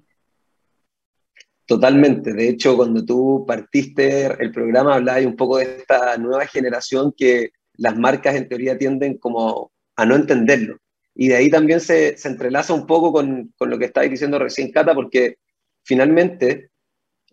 Totalmente. 1.67 2.33
De 2.33 2.49
hecho, 2.49 2.77
cuando 2.77 3.05
tú 3.05 3.45
partiste 3.47 4.27
el 4.27 4.51
programa, 4.51 4.95
hablabas 4.95 5.25
un 5.25 5.37
poco 5.37 5.59
de 5.59 5.79
esta 5.79 6.17
nueva 6.19 6.47
generación 6.47 7.13
que 7.17 7.51
las 7.75 7.97
marcas 7.97 8.35
en 8.35 8.49
teoría 8.49 8.77
tienden 8.77 9.19
como 9.19 9.71
a 9.97 10.05
no 10.05 10.17
entenderlo. 10.17 10.79
Y 11.15 11.29
de 11.29 11.37
ahí 11.37 11.51
también 11.51 11.81
se, 11.81 12.17
se 12.17 12.29
entrelaza 12.29 12.75
un 12.75 12.87
poco 12.87 13.13
con, 13.13 13.53
con 13.57 13.71
lo 13.71 13.79
que 13.79 13.85
estabas 13.87 14.11
diciendo 14.11 14.39
recién, 14.39 14.73
Cata, 14.73 14.95
porque 14.95 15.37
finalmente 15.85 16.71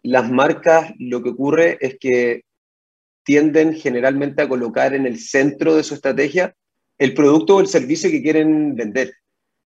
las 0.04 0.30
marcas 0.32 0.94
lo 1.00 1.24
que 1.24 1.30
ocurre 1.30 1.78
es 1.82 1.98
que 2.00 2.44
tienden 3.24 3.74
generalmente 3.74 4.42
a 4.42 4.48
colocar 4.48 4.94
en 4.94 5.06
el 5.06 5.20
centro 5.20 5.76
de 5.76 5.84
su 5.84 5.96
estrategia 5.96 6.56
el 6.98 7.14
producto 7.14 7.56
o 7.56 7.60
el 7.60 7.68
servicio 7.68 8.10
que 8.10 8.22
quieren 8.22 8.76
vender. 8.76 9.14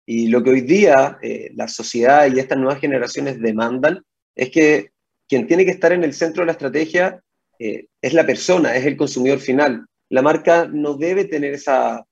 Y 0.06 0.28
lo 0.28 0.42
que 0.42 0.50
hoy 0.50 0.60
día 0.60 1.18
eh, 1.20 1.50
la 1.54 1.66
sociedad 1.66 2.32
y 2.32 2.38
estas 2.38 2.58
nuevas 2.58 2.80
generaciones 2.80 3.40
demandan 3.40 4.02
es 4.36 4.50
que 4.50 4.90
quien 5.28 5.48
tiene 5.48 5.64
que 5.64 5.72
estar 5.72 5.92
en 5.92 6.04
el 6.04 6.14
centro 6.14 6.42
de 6.42 6.46
la 6.46 6.52
estrategia 6.52 7.20
eh, 7.58 7.86
es 8.00 8.14
la 8.14 8.24
persona, 8.24 8.76
es 8.76 8.86
el 8.86 8.96
consumidor 8.96 9.40
final. 9.40 9.84
La 10.08 10.22
marca 10.22 10.68
no 10.72 10.94
debe 10.94 11.24
tener 11.24 11.54
esa, 11.54 12.04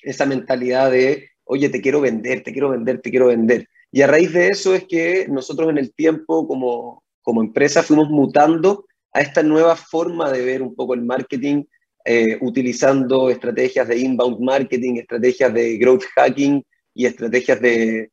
esa 0.00 0.24
mentalidad 0.24 0.92
de, 0.92 1.30
oye, 1.44 1.68
te 1.68 1.80
quiero 1.80 2.00
vender, 2.00 2.44
te 2.44 2.52
quiero 2.52 2.70
vender, 2.70 3.00
te 3.00 3.10
quiero 3.10 3.26
vender. 3.26 3.66
Y 3.90 4.02
a 4.02 4.06
raíz 4.06 4.32
de 4.32 4.48
eso 4.48 4.74
es 4.74 4.84
que 4.84 5.26
nosotros 5.28 5.68
en 5.70 5.78
el 5.78 5.92
tiempo 5.92 6.46
como, 6.46 7.02
como 7.22 7.42
empresa 7.42 7.82
fuimos 7.82 8.08
mutando 8.08 8.86
a 9.12 9.20
esta 9.20 9.42
nueva 9.42 9.74
forma 9.74 10.30
de 10.30 10.44
ver 10.44 10.62
un 10.62 10.74
poco 10.76 10.94
el 10.94 11.02
marketing, 11.02 11.64
eh, 12.04 12.38
utilizando 12.40 13.30
estrategias 13.30 13.88
de 13.88 13.98
inbound 13.98 14.40
marketing, 14.40 14.96
estrategias 14.96 15.52
de 15.52 15.76
growth 15.78 16.04
hacking 16.14 16.62
y 16.94 17.06
estrategias 17.06 17.60
de, 17.60 18.10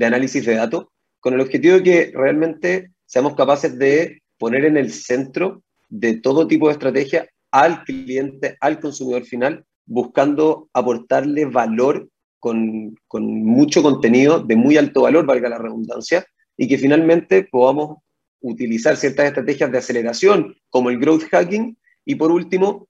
análisis 0.00 0.44
de 0.44 0.54
datos, 0.54 0.86
con 1.20 1.34
el 1.34 1.40
objetivo 1.40 1.76
de 1.76 1.82
que 1.82 2.12
realmente 2.14 2.92
seamos 3.06 3.34
capaces 3.34 3.78
de 3.78 4.22
poner 4.38 4.64
en 4.64 4.76
el 4.76 4.92
centro 4.92 5.62
de 5.88 6.14
todo 6.14 6.46
tipo 6.46 6.66
de 6.66 6.72
estrategia 6.72 7.28
al 7.50 7.84
cliente, 7.84 8.56
al 8.60 8.80
consumidor 8.80 9.24
final, 9.24 9.64
buscando 9.84 10.68
aportarle 10.72 11.44
valor 11.44 12.08
con, 12.38 12.96
con, 13.06 13.24
mucho 13.44 13.82
contenido 13.82 14.40
de 14.40 14.56
muy 14.56 14.76
alto 14.76 15.02
valor, 15.02 15.26
valga 15.26 15.48
la 15.48 15.58
redundancia, 15.58 16.26
y 16.56 16.66
que 16.66 16.78
finalmente 16.78 17.44
podamos 17.44 17.98
utilizar 18.40 18.96
ciertas 18.96 19.26
estrategias 19.26 19.70
de 19.70 19.78
aceleración 19.78 20.56
como 20.70 20.90
el 20.90 20.98
growth 20.98 21.28
hacking 21.30 21.76
y 22.04 22.16
por 22.16 22.32
último, 22.32 22.88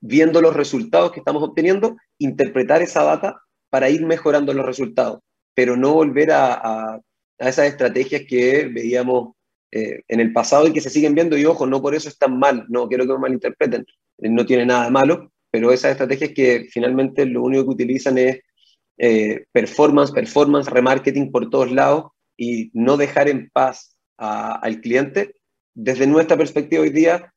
viendo 0.00 0.40
los 0.40 0.54
resultados 0.54 1.12
que 1.12 1.20
estamos 1.20 1.42
obteniendo, 1.42 1.96
interpretar 2.18 2.82
esa 2.82 3.02
data 3.02 3.42
para 3.70 3.90
ir 3.90 4.04
mejorando 4.06 4.52
los 4.52 4.66
resultados, 4.66 5.20
pero 5.54 5.76
no 5.76 5.94
volver 5.94 6.32
a, 6.32 6.54
a, 6.54 7.00
a 7.38 7.48
esas 7.48 7.66
estrategias 7.66 8.22
que 8.28 8.70
veíamos 8.72 9.32
eh, 9.70 10.02
en 10.08 10.20
el 10.20 10.32
pasado 10.32 10.66
y 10.66 10.72
que 10.72 10.80
se 10.80 10.88
siguen 10.88 11.14
viendo, 11.14 11.36
y 11.36 11.44
ojo, 11.44 11.66
no 11.66 11.82
por 11.82 11.94
eso 11.94 12.08
están 12.08 12.38
mal, 12.38 12.64
no 12.68 12.88
quiero 12.88 13.06
que 13.06 13.12
me 13.12 13.18
malinterpreten, 13.18 13.84
eh, 14.18 14.28
no 14.30 14.46
tiene 14.46 14.64
nada 14.64 14.84
de 14.84 14.90
malo, 14.90 15.30
pero 15.50 15.72
esas 15.72 15.92
estrategias 15.92 16.30
que 16.34 16.68
finalmente 16.70 17.26
lo 17.26 17.42
único 17.42 17.64
que 17.64 17.70
utilizan 17.70 18.16
es 18.16 18.40
eh, 18.96 19.44
performance, 19.52 20.12
performance, 20.12 20.70
remarketing 20.70 21.30
por 21.30 21.50
todos 21.50 21.70
lados 21.70 22.06
y 22.36 22.70
no 22.72 22.96
dejar 22.96 23.28
en 23.28 23.50
paz 23.50 23.94
al 24.16 24.80
cliente, 24.80 25.34
desde 25.74 26.06
nuestra 26.06 26.36
perspectiva 26.36 26.82
hoy 26.82 26.90
día, 26.90 27.32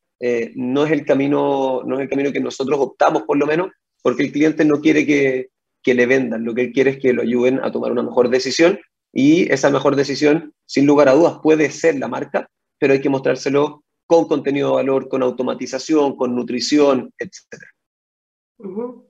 no, 0.55 0.83
es 0.83 0.91
el 0.91 1.05
camino, 1.05 1.83
no 1.85 1.95
es 1.95 2.01
el 2.01 2.09
camino 2.09 2.31
que 2.31 2.39
nosotros 2.39 2.79
optamos 2.79 3.21
por 3.23 3.37
lo 3.37 3.45
menos, 3.45 3.69
porque 4.01 4.23
el 4.23 4.31
cliente 4.31 4.65
no 4.65 4.81
quiere 4.81 5.05
que, 5.05 5.49
que 5.83 5.93
le 5.93 6.05
vendan, 6.05 6.43
lo 6.43 6.53
que 6.53 6.61
él 6.61 6.71
quiere 6.71 6.91
es 6.91 6.99
que 6.99 7.13
lo 7.13 7.21
ayuden 7.21 7.59
a 7.63 7.71
tomar 7.71 7.91
una 7.91 8.03
mejor 8.03 8.29
decisión 8.29 8.79
y 9.13 9.51
esa 9.51 9.69
mejor 9.69 9.95
decisión, 9.95 10.53
sin 10.65 10.85
lugar 10.85 11.09
a 11.09 11.13
dudas, 11.13 11.39
puede 11.41 11.69
ser 11.69 11.97
la 11.99 12.07
marca, 12.07 12.49
pero 12.79 12.93
hay 12.93 13.01
que 13.01 13.09
mostrárselo 13.09 13.83
con 14.05 14.27
contenido 14.27 14.69
de 14.69 14.75
valor, 14.75 15.07
con 15.07 15.23
automatización, 15.23 16.15
con 16.15 16.35
nutrición, 16.35 17.13
etc. 17.17 17.63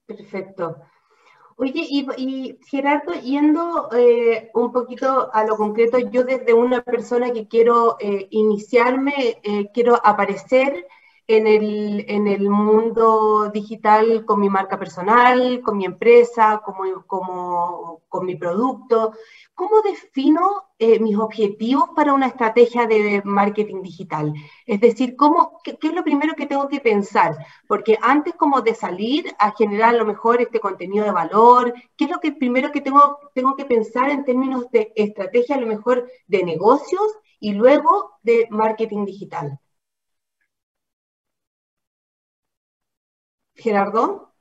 perfecto. 0.05 0.77
Oye, 1.57 1.85
y, 1.87 2.07
y 2.17 2.59
Gerardo, 2.67 3.13
yendo 3.13 3.89
eh, 3.95 4.49
un 4.55 4.71
poquito 4.71 5.31
a 5.31 5.43
lo 5.43 5.57
concreto, 5.57 5.99
yo 5.99 6.23
desde 6.23 6.53
una 6.53 6.81
persona 6.81 7.31
que 7.31 7.47
quiero 7.47 7.97
eh, 7.99 8.27
iniciarme, 8.31 9.39
eh, 9.43 9.69
quiero 9.71 9.99
aparecer 10.03 10.87
en 11.37 11.47
el, 11.47 12.05
en 12.09 12.27
el 12.27 12.49
mundo 12.49 13.49
digital 13.53 14.25
con 14.25 14.39
mi 14.39 14.49
marca 14.49 14.77
personal, 14.77 15.61
con 15.61 15.77
mi 15.77 15.85
empresa, 15.85 16.61
como, 16.63 17.05
como, 17.05 18.01
con 18.09 18.25
mi 18.25 18.35
producto. 18.35 19.13
¿Cómo 19.53 19.81
defino 19.81 20.65
eh, 20.77 20.99
mis 20.99 21.17
objetivos 21.17 21.89
para 21.95 22.13
una 22.13 22.27
estrategia 22.27 22.85
de 22.85 23.21
marketing 23.23 23.81
digital? 23.81 24.33
Es 24.65 24.81
decir, 24.81 25.15
¿cómo, 25.15 25.61
qué, 25.63 25.77
es 25.81 25.93
lo 25.93 26.03
primero 26.03 26.33
que 26.35 26.47
tengo 26.47 26.67
que 26.67 26.81
pensar? 26.81 27.37
Porque 27.65 27.97
antes 28.01 28.33
como 28.35 28.61
de 28.61 28.75
salir 28.75 29.33
a 29.39 29.51
generar 29.51 29.95
a 29.95 29.97
lo 29.97 30.05
mejor 30.05 30.41
este 30.41 30.59
contenido 30.59 31.05
de 31.05 31.11
valor, 31.11 31.73
¿qué 31.95 32.05
es 32.05 32.11
lo 32.11 32.19
que 32.19 32.33
primero 32.33 32.71
que 32.71 32.81
tengo, 32.81 33.19
tengo 33.33 33.55
que 33.55 33.65
pensar 33.65 34.09
en 34.09 34.25
términos 34.25 34.69
de 34.71 34.91
estrategia 34.95 35.55
a 35.55 35.61
lo 35.61 35.67
mejor 35.67 36.09
de 36.27 36.43
negocios 36.43 37.17
y 37.39 37.53
luego 37.53 38.17
de 38.21 38.47
marketing 38.49 39.05
digital? 39.05 39.60
Gerardo. 43.61 44.33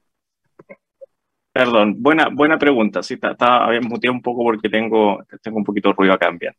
Perdón, 1.53 1.97
buena, 1.99 2.29
buena 2.29 2.59
pregunta. 2.59 3.03
Sí, 3.03 3.15
está, 3.15 3.65
había 3.65 3.81
muteado 3.81 4.15
un 4.15 4.23
poco 4.23 4.45
porque 4.45 4.69
tengo, 4.69 5.23
tengo 5.43 5.59
un 5.59 5.65
poquito 5.65 5.89
de 5.89 5.95
ruido 5.95 6.15
acá 6.15 6.29
ambiente. 6.29 6.59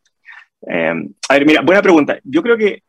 Eh, 0.67 0.93
a 1.29 1.33
ver, 1.33 1.45
mira, 1.45 1.61
buena 1.61 1.81
pregunta. 1.81 2.19
Yo 2.23 2.41
creo 2.43 2.57
que 2.57 2.83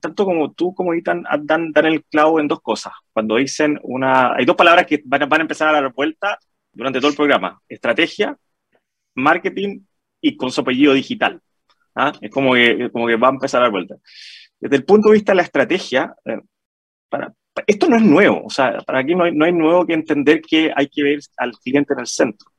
tanto 0.00 0.24
como 0.24 0.52
tú 0.52 0.74
como 0.74 0.94
Itan 0.94 1.24
dan, 1.42 1.72
dan 1.72 1.86
el 1.86 2.04
clavo 2.04 2.38
en 2.38 2.48
dos 2.48 2.60
cosas. 2.60 2.92
Cuando 3.12 3.36
dicen 3.36 3.78
una... 3.82 4.34
Hay 4.34 4.44
dos 4.44 4.56
palabras 4.56 4.86
que 4.86 5.02
van, 5.04 5.28
van 5.28 5.40
a 5.40 5.44
empezar 5.44 5.68
a 5.68 5.80
dar 5.80 5.92
vuelta 5.92 6.38
durante 6.72 6.98
todo 6.98 7.10
el 7.10 7.16
programa. 7.16 7.60
Estrategia, 7.68 8.36
marketing 9.14 9.80
y 10.20 10.36
con 10.36 10.50
su 10.50 10.60
apellido 10.60 10.92
digital. 10.92 11.40
¿Ah? 11.94 12.12
Es 12.20 12.30
como 12.30 12.54
que, 12.54 12.90
como 12.90 13.06
que 13.06 13.16
va 13.16 13.28
a 13.28 13.32
empezar 13.32 13.60
a 13.60 13.64
dar 13.64 13.72
vuelta. 13.72 13.94
Desde 14.58 14.76
el 14.76 14.84
punto 14.84 15.08
de 15.08 15.14
vista 15.14 15.32
de 15.32 15.36
la 15.36 15.42
estrategia, 15.42 16.14
eh, 16.24 16.40
para, 17.08 17.32
esto 17.66 17.88
no 17.88 17.96
es 17.96 18.02
nuevo, 18.02 18.44
o 18.44 18.50
sea, 18.50 18.78
para 18.86 19.00
aquí 19.00 19.14
no 19.14 19.24
hay, 19.24 19.32
no 19.32 19.44
hay 19.44 19.52
nuevo 19.52 19.86
que 19.86 19.94
entender 19.94 20.40
que 20.42 20.72
hay 20.74 20.88
que 20.88 21.02
ver 21.02 21.20
al 21.36 21.52
cliente 21.52 21.92
en 21.94 22.00
el 22.00 22.06
centro. 22.06 22.50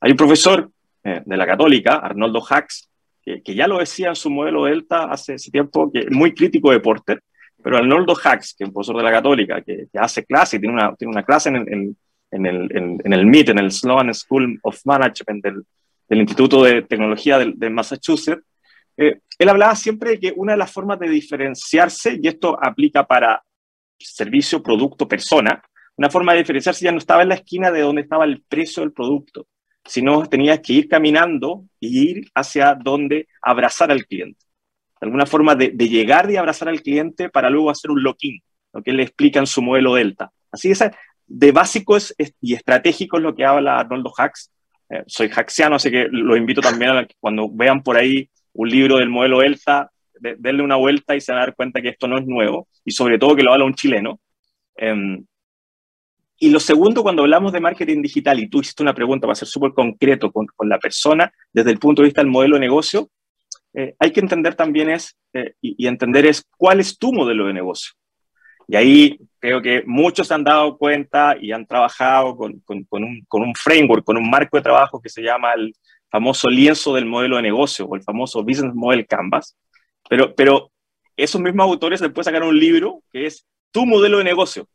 Hay 0.00 0.12
un 0.12 0.16
profesor 0.16 0.70
eh, 1.04 1.22
de 1.24 1.36
la 1.36 1.46
Católica, 1.46 1.96
Arnoldo 1.96 2.42
Hacks, 2.48 2.88
que, 3.22 3.42
que, 3.42 3.54
ya 3.54 3.66
lo 3.66 3.78
decía 3.78 4.08
en 4.08 4.16
su 4.16 4.30
modelo 4.30 4.64
Delta 4.64 5.04
hace 5.04 5.34
ese 5.34 5.50
tiempo, 5.50 5.90
que 5.90 6.00
es 6.00 6.10
muy 6.10 6.32
crítico 6.32 6.70
de 6.70 6.80
Porter, 6.80 7.20
pero 7.62 7.76
Arnoldo 7.78 8.14
Hacks, 8.14 8.54
que 8.54 8.64
es 8.64 8.68
un 8.68 8.74
profesor 8.74 8.96
de 8.98 9.02
la 9.02 9.10
Católica, 9.10 9.62
que, 9.62 9.86
que 9.92 9.98
hace 9.98 10.24
clase, 10.24 10.58
tiene 10.58 10.74
una, 10.74 10.94
tiene 10.94 11.10
una 11.10 11.24
clase 11.24 11.48
en 11.48 11.56
el, 11.56 11.72
en, 11.72 11.96
en 12.30 12.46
el, 12.46 12.76
en, 12.76 13.00
en, 13.04 13.12
el 13.12 13.26
MIT, 13.26 13.48
en 13.48 13.58
el 13.58 13.72
Sloan 13.72 14.14
School 14.14 14.60
of 14.62 14.80
Management 14.84 15.42
del, 15.42 15.64
del 16.08 16.20
Instituto 16.20 16.62
de 16.62 16.82
Tecnología 16.82 17.38
de, 17.38 17.52
de 17.56 17.70
Massachusetts, 17.70 18.44
eh, 18.96 19.18
él 19.38 19.48
hablaba 19.48 19.74
siempre 19.74 20.10
de 20.10 20.20
que 20.20 20.32
una 20.36 20.52
de 20.52 20.58
las 20.58 20.72
formas 20.72 20.98
de 20.98 21.08
diferenciarse, 21.08 22.18
y 22.22 22.28
esto 22.28 22.58
aplica 22.62 23.06
para 23.06 23.42
servicio, 23.98 24.62
producto, 24.62 25.08
persona, 25.08 25.62
una 25.96 26.10
forma 26.10 26.32
de 26.32 26.40
diferenciarse 26.40 26.84
ya 26.84 26.92
no 26.92 26.98
estaba 26.98 27.22
en 27.22 27.30
la 27.30 27.36
esquina 27.36 27.70
de 27.70 27.80
donde 27.80 28.02
estaba 28.02 28.24
el 28.24 28.42
precio 28.42 28.82
del 28.82 28.92
producto, 28.92 29.46
sino 29.84 30.26
tenías 30.26 30.60
que 30.60 30.74
ir 30.74 30.88
caminando 30.88 31.64
y 31.80 32.10
ir 32.10 32.30
hacia 32.34 32.74
donde 32.74 33.28
abrazar 33.40 33.90
al 33.90 34.04
cliente. 34.04 34.44
Alguna 35.00 35.26
forma 35.26 35.54
de, 35.54 35.70
llegar 35.70 36.30
y 36.30 36.36
abrazar 36.36 36.68
al 36.68 36.82
cliente 36.82 37.28
para 37.28 37.50
luego 37.50 37.70
hacer 37.70 37.90
un 37.90 38.02
lock-in, 38.02 38.40
lo 38.72 38.82
que 38.82 38.92
le 38.92 39.02
explica 39.02 39.38
en 39.38 39.46
su 39.46 39.62
modelo 39.62 39.94
Delta. 39.94 40.30
Así 40.50 40.72
de 41.26 41.52
básico 41.52 41.96
es, 41.96 42.14
y 42.40 42.54
estratégico 42.54 43.16
es 43.16 43.22
lo 43.22 43.34
que 43.34 43.44
habla 43.44 43.78
Arnoldo 43.78 44.12
Hacks. 44.16 44.50
Eh, 44.88 45.02
soy 45.06 45.28
hacksiano, 45.28 45.76
así 45.76 45.90
que 45.90 46.06
lo 46.10 46.36
invito 46.36 46.60
también 46.60 46.92
a 46.92 47.04
que 47.04 47.14
cuando 47.18 47.48
vean 47.50 47.82
por 47.82 47.96
ahí 47.96 48.30
un 48.52 48.68
libro 48.68 48.98
del 48.98 49.10
modelo 49.10 49.40
Delta, 49.40 49.90
de, 50.20 50.36
denle 50.38 50.62
una 50.62 50.76
vuelta 50.76 51.14
y 51.16 51.20
se 51.20 51.32
van 51.32 51.42
a 51.42 51.46
dar 51.46 51.54
cuenta 51.54 51.80
que 51.80 51.90
esto 51.90 52.08
no 52.08 52.18
es 52.18 52.26
nuevo, 52.26 52.68
y 52.84 52.92
sobre 52.92 53.18
todo 53.18 53.36
que 53.36 53.42
lo 53.42 53.52
habla 53.52 53.64
un 53.64 53.74
chileno. 53.74 54.20
Eh, 54.76 55.18
y 56.38 56.50
lo 56.50 56.60
segundo, 56.60 57.02
cuando 57.02 57.22
hablamos 57.22 57.52
de 57.52 57.60
marketing 57.60 58.02
digital, 58.02 58.38
y 58.38 58.48
tú 58.48 58.60
hiciste 58.60 58.82
una 58.82 58.94
pregunta 58.94 59.26
para 59.26 59.34
ser 59.34 59.48
súper 59.48 59.72
concreto 59.72 60.30
con, 60.30 60.46
con, 60.46 60.68
la 60.68 60.78
persona, 60.78 61.32
desde 61.52 61.70
el 61.70 61.78
punto 61.78 62.02
de 62.02 62.06
vista 62.06 62.20
del 62.20 62.30
modelo 62.30 62.56
de 62.56 62.60
negocio, 62.60 63.08
eh, 63.72 63.94
hay 63.98 64.10
que 64.10 64.20
entender 64.20 64.54
también 64.54 64.90
es, 64.90 65.16
eh, 65.32 65.54
y, 65.62 65.84
y, 65.84 65.86
entender 65.86 66.26
es 66.26 66.44
cuál 66.56 66.80
es 66.80 66.98
tu 66.98 67.12
modelo 67.12 67.46
de 67.46 67.54
negocio. 67.54 67.92
Y 68.68 68.76
ahí 68.76 69.18
creo 69.38 69.62
que 69.62 69.82
muchos 69.86 70.30
han 70.32 70.44
dado 70.44 70.76
cuenta 70.76 71.36
y 71.40 71.52
han 71.52 71.66
trabajado 71.66 72.36
con, 72.36 72.58
con, 72.60 72.84
con, 72.84 73.04
un, 73.04 73.26
un 73.30 73.54
framework, 73.54 74.04
con 74.04 74.16
un 74.16 74.28
marco 74.28 74.56
de 74.56 74.62
trabajo 74.62 75.00
que 75.00 75.08
se 75.08 75.22
llama 75.22 75.52
el 75.52 75.72
famoso 76.10 76.48
lienzo 76.48 76.94
del 76.94 77.06
modelo 77.06 77.36
de 77.36 77.42
negocio 77.42 77.86
o 77.86 77.94
el 77.96 78.02
famoso 78.02 78.42
Business 78.42 78.74
Model 78.74 79.06
Canvas, 79.06 79.56
pero, 80.08 80.34
pero 80.34 80.70
esos 81.16 81.40
mismos 81.40 81.66
autores 81.66 82.00
después 82.00 82.24
sacaron 82.24 82.48
un 82.48 82.58
libro 82.58 83.02
que 83.12 83.26
es 83.26 83.46
tu 83.70 83.86
modelo 83.86 84.18
de 84.18 84.24
negocio. 84.24 84.68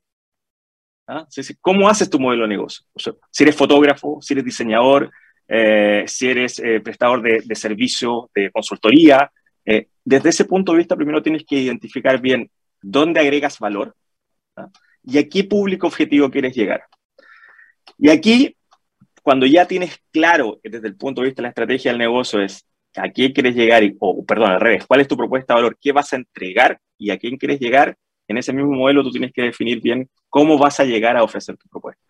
¿Ah? 1.08 1.28
¿Cómo 1.60 1.90
haces 1.90 2.10
tu 2.10 2.20
modelo 2.20 2.44
de 2.44 2.50
negocio? 2.50 2.86
Si 3.32 3.44
eres 3.44 3.56
fotógrafo, 3.56 4.20
si 4.22 4.34
eres 4.34 4.46
diseñador, 4.46 5.12
eh, 5.48 6.06
si 6.08 6.30
eres 6.30 6.60
eh, 6.60 6.80
prestador 6.80 7.22
de, 7.22 7.42
de 7.44 7.56
servicio 7.56 8.30
de 8.34 8.52
consultoría, 8.52 9.32
Eh, 9.64 9.90
desde 10.04 10.30
ese 10.30 10.46
punto 10.46 10.72
de 10.72 10.80
vista, 10.80 10.96
primero 10.96 11.22
tienes 11.22 11.44
que 11.46 11.56
identificar 11.56 12.20
bien 12.20 12.50
dónde 12.82 13.20
agregas 13.20 13.60
valor 13.60 13.94
¿ah? 14.58 14.70
y 15.04 15.20
a 15.20 15.24
qué 15.30 15.44
público 15.44 15.86
objetivo 15.86 16.32
quieres 16.32 16.56
llegar. 16.56 16.82
Y 18.00 18.10
aquí, 18.10 18.58
cuando 19.22 19.46
ya 19.46 19.68
tienes 19.68 20.00
claro 20.12 20.60
desde 20.64 20.88
el 20.88 20.96
punto 20.96 21.22
de 21.22 21.28
vista 21.28 21.42
de 21.42 21.44
la 21.44 21.50
estrategia 21.50 21.92
del 21.92 22.00
negocio 22.00 22.42
es 22.42 22.66
a 22.96 23.10
quién 23.10 23.32
quieres 23.32 23.56
llegar, 23.56 23.84
o 24.00 24.26
perdón, 24.26 24.52
al 24.52 24.62
revés, 24.62 24.86
cuál 24.86 25.02
es 25.02 25.08
tu 25.08 25.18
propuesta 25.18 25.54
de 25.54 25.62
valor, 25.62 25.78
qué 25.80 25.92
vas 25.92 26.12
a 26.14 26.18
entregar 26.18 26.80
y 26.98 27.12
a 27.12 27.18
quién 27.18 27.38
quieres 27.38 27.60
llegar, 27.60 27.98
en 28.28 28.38
ese 28.38 28.54
mismo 28.54 28.72
modelo 28.72 29.04
tú 29.04 29.12
tienes 29.12 29.34
que 29.34 29.44
definir 29.44 29.82
bien 29.82 30.10
cómo 30.30 30.58
vas 30.58 30.80
a 30.80 30.86
llegar 30.86 31.18
a 31.18 31.24
ofrecer 31.24 31.58
tu 31.58 31.68
propuesta. 31.68 32.02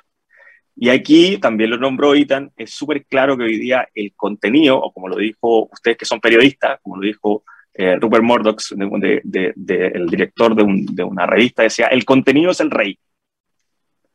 Y 0.75 0.89
aquí 0.89 1.37
también 1.37 1.69
lo 1.69 1.77
nombró 1.77 2.15
Itan, 2.15 2.51
es 2.55 2.73
súper 2.73 3.05
claro 3.05 3.37
que 3.37 3.43
hoy 3.43 3.57
día 3.59 3.87
el 3.93 4.13
contenido, 4.15 4.79
o 4.79 4.91
como 4.91 5.07
lo 5.07 5.17
dijo 5.17 5.69
ustedes 5.71 5.97
que 5.97 6.05
son 6.05 6.19
periodistas, 6.19 6.79
como 6.81 6.97
lo 6.97 7.03
dijo 7.03 7.43
eh, 7.73 7.97
Rupert 7.97 8.23
Murdoch, 8.23 8.61
el 8.71 10.07
director 10.07 10.55
de, 10.55 11.03
una 11.03 11.25
revista, 11.25 11.63
decía, 11.63 11.87
el 11.87 12.05
contenido 12.05 12.51
es 12.51 12.59
el 12.59 12.71
rey. 12.71 12.97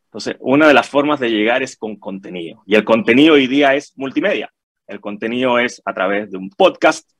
Entonces, 0.07 0.37
una 0.41 0.69
de 0.69 0.75
las 0.75 0.89
formas 0.89 1.21
de 1.21 1.31
llegar 1.31 1.63
es 1.63 1.77
con 1.77 1.97
contenido. 1.97 2.63
Y 2.67 2.75
el 2.75 2.85
contenido 2.85 3.35
hoy 3.35 3.47
día 3.47 3.75
es 3.75 3.93
multimedia. 3.97 4.51
El 4.87 5.01
contenido 5.01 5.59
es 5.59 5.83
a 5.85 5.93
través 5.95 6.31
de 6.31 6.39
un 6.39 6.51
podcast 6.51 7.11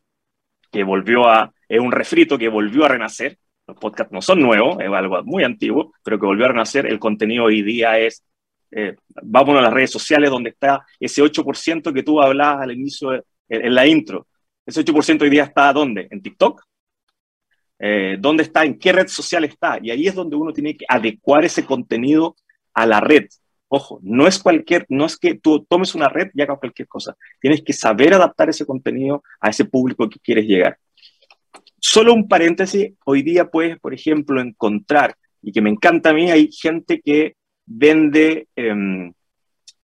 que 0.71 0.85
volvió 0.85 1.29
a, 1.29 1.53
es 1.69 1.81
un 1.81 1.93
refrito 1.93 2.39
que 2.39 2.49
volvió 2.49 2.85
a 2.85 2.89
renacer. 2.89 3.39
Los 3.67 3.79
podcasts 3.79 4.13
no 4.13 4.23
son 4.23 4.41
nuevos, 4.41 4.77
es 4.81 4.89
algo 4.89 5.23
muy 5.25 5.43
antiguo, 5.43 5.93
pero 6.03 6.19
que 6.19 6.27
volvió 6.27 6.45
a 6.45 6.49
renacer. 6.49 6.87
El 6.87 6.99
contenido 6.99 7.45
hoy 7.45 7.63
día 7.63 7.99
es, 7.99 8.25
eh, 8.71 8.95
vámonos 9.23 9.61
a 9.61 9.65
las 9.65 9.73
redes 9.73 9.91
sociales 9.91 10.31
donde 10.31 10.51
está 10.51 10.85
ese 11.01 11.23
8% 11.23 11.93
que 11.93 12.03
tú 12.03 12.21
hablabas 12.21 12.63
al 12.63 12.73
inicio, 12.73 13.25
en 13.49 13.75
la 13.75 13.87
intro 13.87 14.27
ese 14.67 14.85
8% 14.85 15.23
hoy 15.23 15.31
día 15.31 15.45
está 15.45 15.73
¿dónde? 15.73 16.09
¿En 16.11 16.21
TikTok? 16.21 16.61
Eh, 17.79 18.17
¿Dónde 18.19 18.43
está? 18.43 18.65
¿En 18.65 18.79
qué 18.79 18.93
red 18.93 19.07
social 19.07 19.45
está? 19.45 19.79
Y 19.81 19.91
ahí 19.91 20.09
es 20.09 20.15
donde 20.15 20.35
uno 20.35 20.53
tiene 20.53 20.77
que 20.77 20.85
adecuar 20.89 21.45
ese 21.45 21.65
contenido 21.65 22.35
a 22.75 22.85
la 22.85 23.01
red. 23.01 23.27
Ojo, 23.69 23.99
no 24.03 24.27
es 24.27 24.39
cualquier, 24.39 24.87
no 24.89 25.07
es 25.07 25.17
que 25.17 25.35
tú 25.35 25.65
tomes 25.69 25.95
una 25.95 26.09
red 26.09 26.31
y 26.35 26.43
hagas 26.43 26.59
cualquier 26.59 26.87
cosa. 26.87 27.17
Tienes 27.41 27.63
que 27.63 27.73
saber 27.73 28.15
adaptar 28.15 28.49
ese 28.49 28.65
contenido 28.65 29.23
a 29.41 29.51
ese 29.51 29.65
público 29.65 30.09
que 30.09 30.21
quieres 30.21 30.47
llegar. 30.47 30.79
Solo 31.81 32.15
un 32.15 32.29
paréntesis, 32.29 32.93
hoy 33.05 33.23
día 33.23 33.51
puedes, 33.51 33.79
por 33.79 33.93
ejemplo, 33.93 34.41
encontrar, 34.41 35.15
y 35.43 35.53
que 35.53 35.61
me 35.61 35.71
encanta 35.71 36.11
a 36.11 36.15
mí, 36.15 36.31
hay 36.31 36.51
gente 36.51 37.01
que 37.01 37.35
vende, 37.65 38.49
em, 38.57 39.13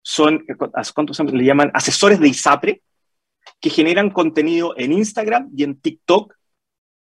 son, 0.01 0.45
¿cuántos 0.93 1.19
le 1.19 1.43
llaman? 1.43 1.71
Asesores 1.73 2.19
de 2.19 2.29
ISAPRE, 2.29 2.81
que 3.59 3.69
generan 3.69 4.09
contenido 4.09 4.73
en 4.77 4.93
Instagram 4.93 5.49
y 5.55 5.63
en 5.63 5.79
TikTok 5.79 6.33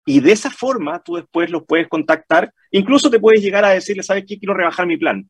y 0.05 0.19
de 0.19 0.31
esa 0.31 0.49
forma 0.49 1.01
tú 1.01 1.15
después 1.15 1.49
los 1.49 1.63
puedes 1.65 1.87
contactar, 1.87 2.53
incluso 2.71 3.09
te 3.09 3.19
puedes 3.19 3.41
llegar 3.41 3.63
a 3.63 3.69
decirle, 3.69 4.03
¿sabes 4.03 4.25
qué? 4.27 4.37
Quiero 4.37 4.53
rebajar 4.53 4.85
mi 4.85 4.97
plan. 4.97 5.29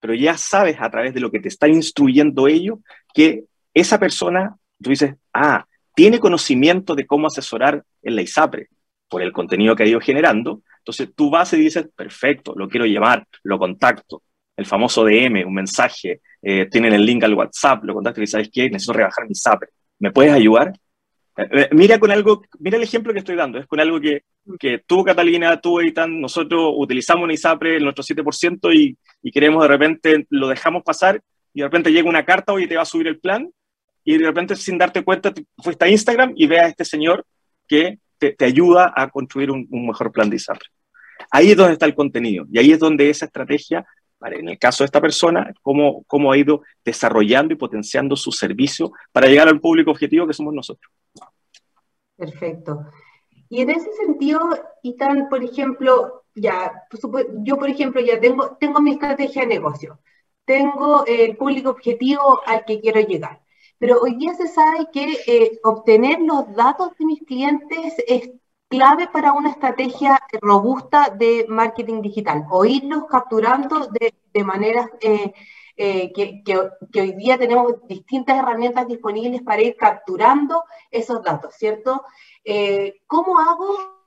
Pero 0.00 0.14
ya 0.14 0.36
sabes 0.36 0.76
a 0.80 0.90
través 0.90 1.14
de 1.14 1.20
lo 1.20 1.30
que 1.30 1.40
te 1.40 1.48
está 1.48 1.68
instruyendo 1.68 2.48
ellos 2.48 2.78
que 3.14 3.44
esa 3.74 3.98
persona, 3.98 4.56
tú 4.82 4.90
dices, 4.90 5.14
ah, 5.32 5.64
tiene 5.94 6.18
conocimiento 6.18 6.94
de 6.94 7.06
cómo 7.06 7.26
asesorar 7.26 7.84
en 8.02 8.16
la 8.16 8.22
ISAPRE 8.22 8.68
por 9.08 9.22
el 9.22 9.32
contenido 9.32 9.76
que 9.76 9.82
ha 9.82 9.86
ido 9.86 10.00
generando. 10.00 10.62
Entonces 10.78 11.10
tú 11.14 11.30
vas 11.30 11.52
y 11.52 11.58
dices, 11.58 11.86
perfecto, 11.94 12.54
lo 12.56 12.68
quiero 12.68 12.86
llevar, 12.86 13.26
lo 13.42 13.58
contacto. 13.58 14.22
El 14.56 14.66
famoso 14.66 15.04
DM, 15.04 15.44
un 15.46 15.54
mensaje, 15.54 16.20
eh, 16.42 16.66
tienen 16.70 16.92
el 16.92 17.04
link 17.04 17.22
al 17.24 17.34
WhatsApp, 17.34 17.84
lo 17.84 17.94
contacto 17.94 18.22
y 18.22 18.26
¿sabes 18.26 18.50
qué? 18.52 18.70
Necesito 18.70 18.92
rebajar 18.94 19.24
mi 19.24 19.32
ISAPRE. 19.32 19.68
¿Me 19.98 20.10
puedes 20.10 20.32
ayudar? 20.32 20.72
Eh, 21.36 21.48
eh, 21.52 21.68
mira 21.72 21.98
con 21.98 22.10
algo, 22.10 22.42
mira 22.58 22.76
el 22.76 22.82
ejemplo 22.82 23.12
que 23.12 23.20
estoy 23.20 23.36
dando, 23.36 23.58
es 23.58 23.66
con 23.66 23.80
algo 23.80 24.00
que, 24.00 24.24
que 24.58 24.82
tú, 24.86 25.04
Catalina, 25.04 25.60
tú, 25.60 25.80
Eitan, 25.80 26.20
nosotros 26.20 26.72
utilizamos 26.76 27.24
un 27.24 27.30
ISAPRE 27.30 27.76
en 27.76 27.84
nuestro 27.84 28.04
7% 28.04 28.74
y, 28.74 28.96
y, 29.22 29.30
queremos 29.30 29.62
de 29.62 29.68
repente, 29.68 30.26
lo 30.30 30.48
dejamos 30.48 30.82
pasar 30.82 31.22
y 31.54 31.60
de 31.60 31.66
repente 31.66 31.92
llega 31.92 32.08
una 32.08 32.24
carta, 32.24 32.52
oye, 32.52 32.66
te 32.66 32.76
va 32.76 32.82
a 32.82 32.86
subir 32.86 33.06
el 33.06 33.20
plan 33.20 33.48
y 34.04 34.18
de 34.18 34.26
repente 34.26 34.56
sin 34.56 34.78
darte 34.78 35.04
cuenta 35.04 35.32
fuiste 35.62 35.84
a 35.84 35.88
Instagram 35.88 36.32
y 36.36 36.46
ve 36.46 36.58
a 36.58 36.68
este 36.68 36.84
señor 36.84 37.24
que 37.68 37.98
te, 38.18 38.32
te 38.32 38.44
ayuda 38.44 38.92
a 38.94 39.08
construir 39.08 39.50
un, 39.50 39.66
un, 39.70 39.86
mejor 39.86 40.10
plan 40.12 40.28
de 40.28 40.36
ISAPRE. 40.36 40.68
Ahí 41.30 41.50
es 41.50 41.56
donde 41.56 41.74
está 41.74 41.86
el 41.86 41.94
contenido 41.94 42.46
y 42.50 42.58
ahí 42.58 42.72
es 42.72 42.78
donde 42.78 43.08
esa 43.08 43.26
estrategia 43.26 43.86
en 44.28 44.48
el 44.48 44.58
caso 44.58 44.84
de 44.84 44.86
esta 44.86 45.00
persona, 45.00 45.52
cómo, 45.62 46.04
cómo 46.06 46.30
ha 46.30 46.36
ido 46.36 46.62
desarrollando 46.84 47.54
y 47.54 47.56
potenciando 47.56 48.16
su 48.16 48.32
servicio 48.32 48.92
para 49.12 49.28
llegar 49.28 49.48
al 49.48 49.60
público 49.60 49.90
objetivo 49.90 50.26
que 50.26 50.34
somos 50.34 50.52
nosotros. 50.52 50.92
Perfecto. 52.20 52.86
Y 53.48 53.62
en 53.62 53.70
ese 53.70 53.92
sentido, 53.94 54.40
Itan, 54.82 55.28
por 55.30 55.44
ejemplo, 55.44 56.24
ya, 56.34 56.84
yo 57.44 57.56
por 57.58 57.70
ejemplo 57.70 58.00
ya 58.02 58.20
tengo, 58.20 58.56
tengo 58.60 58.80
mi 58.80 58.92
estrategia 58.92 59.42
de 59.42 59.48
negocio, 59.48 60.00
tengo 60.44 61.04
el 61.06 61.36
público 61.36 61.70
objetivo 61.70 62.42
al 62.46 62.64
que 62.66 62.80
quiero 62.80 63.00
llegar, 63.00 63.42
pero 63.78 64.00
hoy 64.02 64.16
día 64.16 64.34
se 64.34 64.48
sabe 64.48 64.88
que 64.92 65.18
eh, 65.26 65.60
obtener 65.64 66.20
los 66.20 66.54
datos 66.56 66.96
de 66.98 67.06
mis 67.06 67.22
clientes 67.24 67.94
es 68.08 68.30
clave 68.70 69.08
para 69.08 69.32
una 69.32 69.50
estrategia 69.50 70.18
robusta 70.40 71.10
de 71.10 71.44
marketing 71.48 72.00
digital, 72.00 72.46
o 72.50 72.64
irlos 72.64 73.04
capturando 73.10 73.88
de, 73.88 74.14
de 74.32 74.44
maneras 74.44 74.88
eh, 75.00 75.34
eh, 75.76 76.12
que, 76.12 76.42
que, 76.44 77.00
hoy 77.00 77.12
día 77.16 77.36
tenemos 77.36 77.86
distintas 77.88 78.38
herramientas 78.38 78.86
disponibles 78.86 79.42
para 79.42 79.62
ir 79.62 79.76
capturando 79.76 80.62
esos 80.90 81.20
datos, 81.22 81.54
¿cierto? 81.56 82.04
Eh, 82.44 83.00
¿Cómo 83.06 83.38
hago 83.40 83.99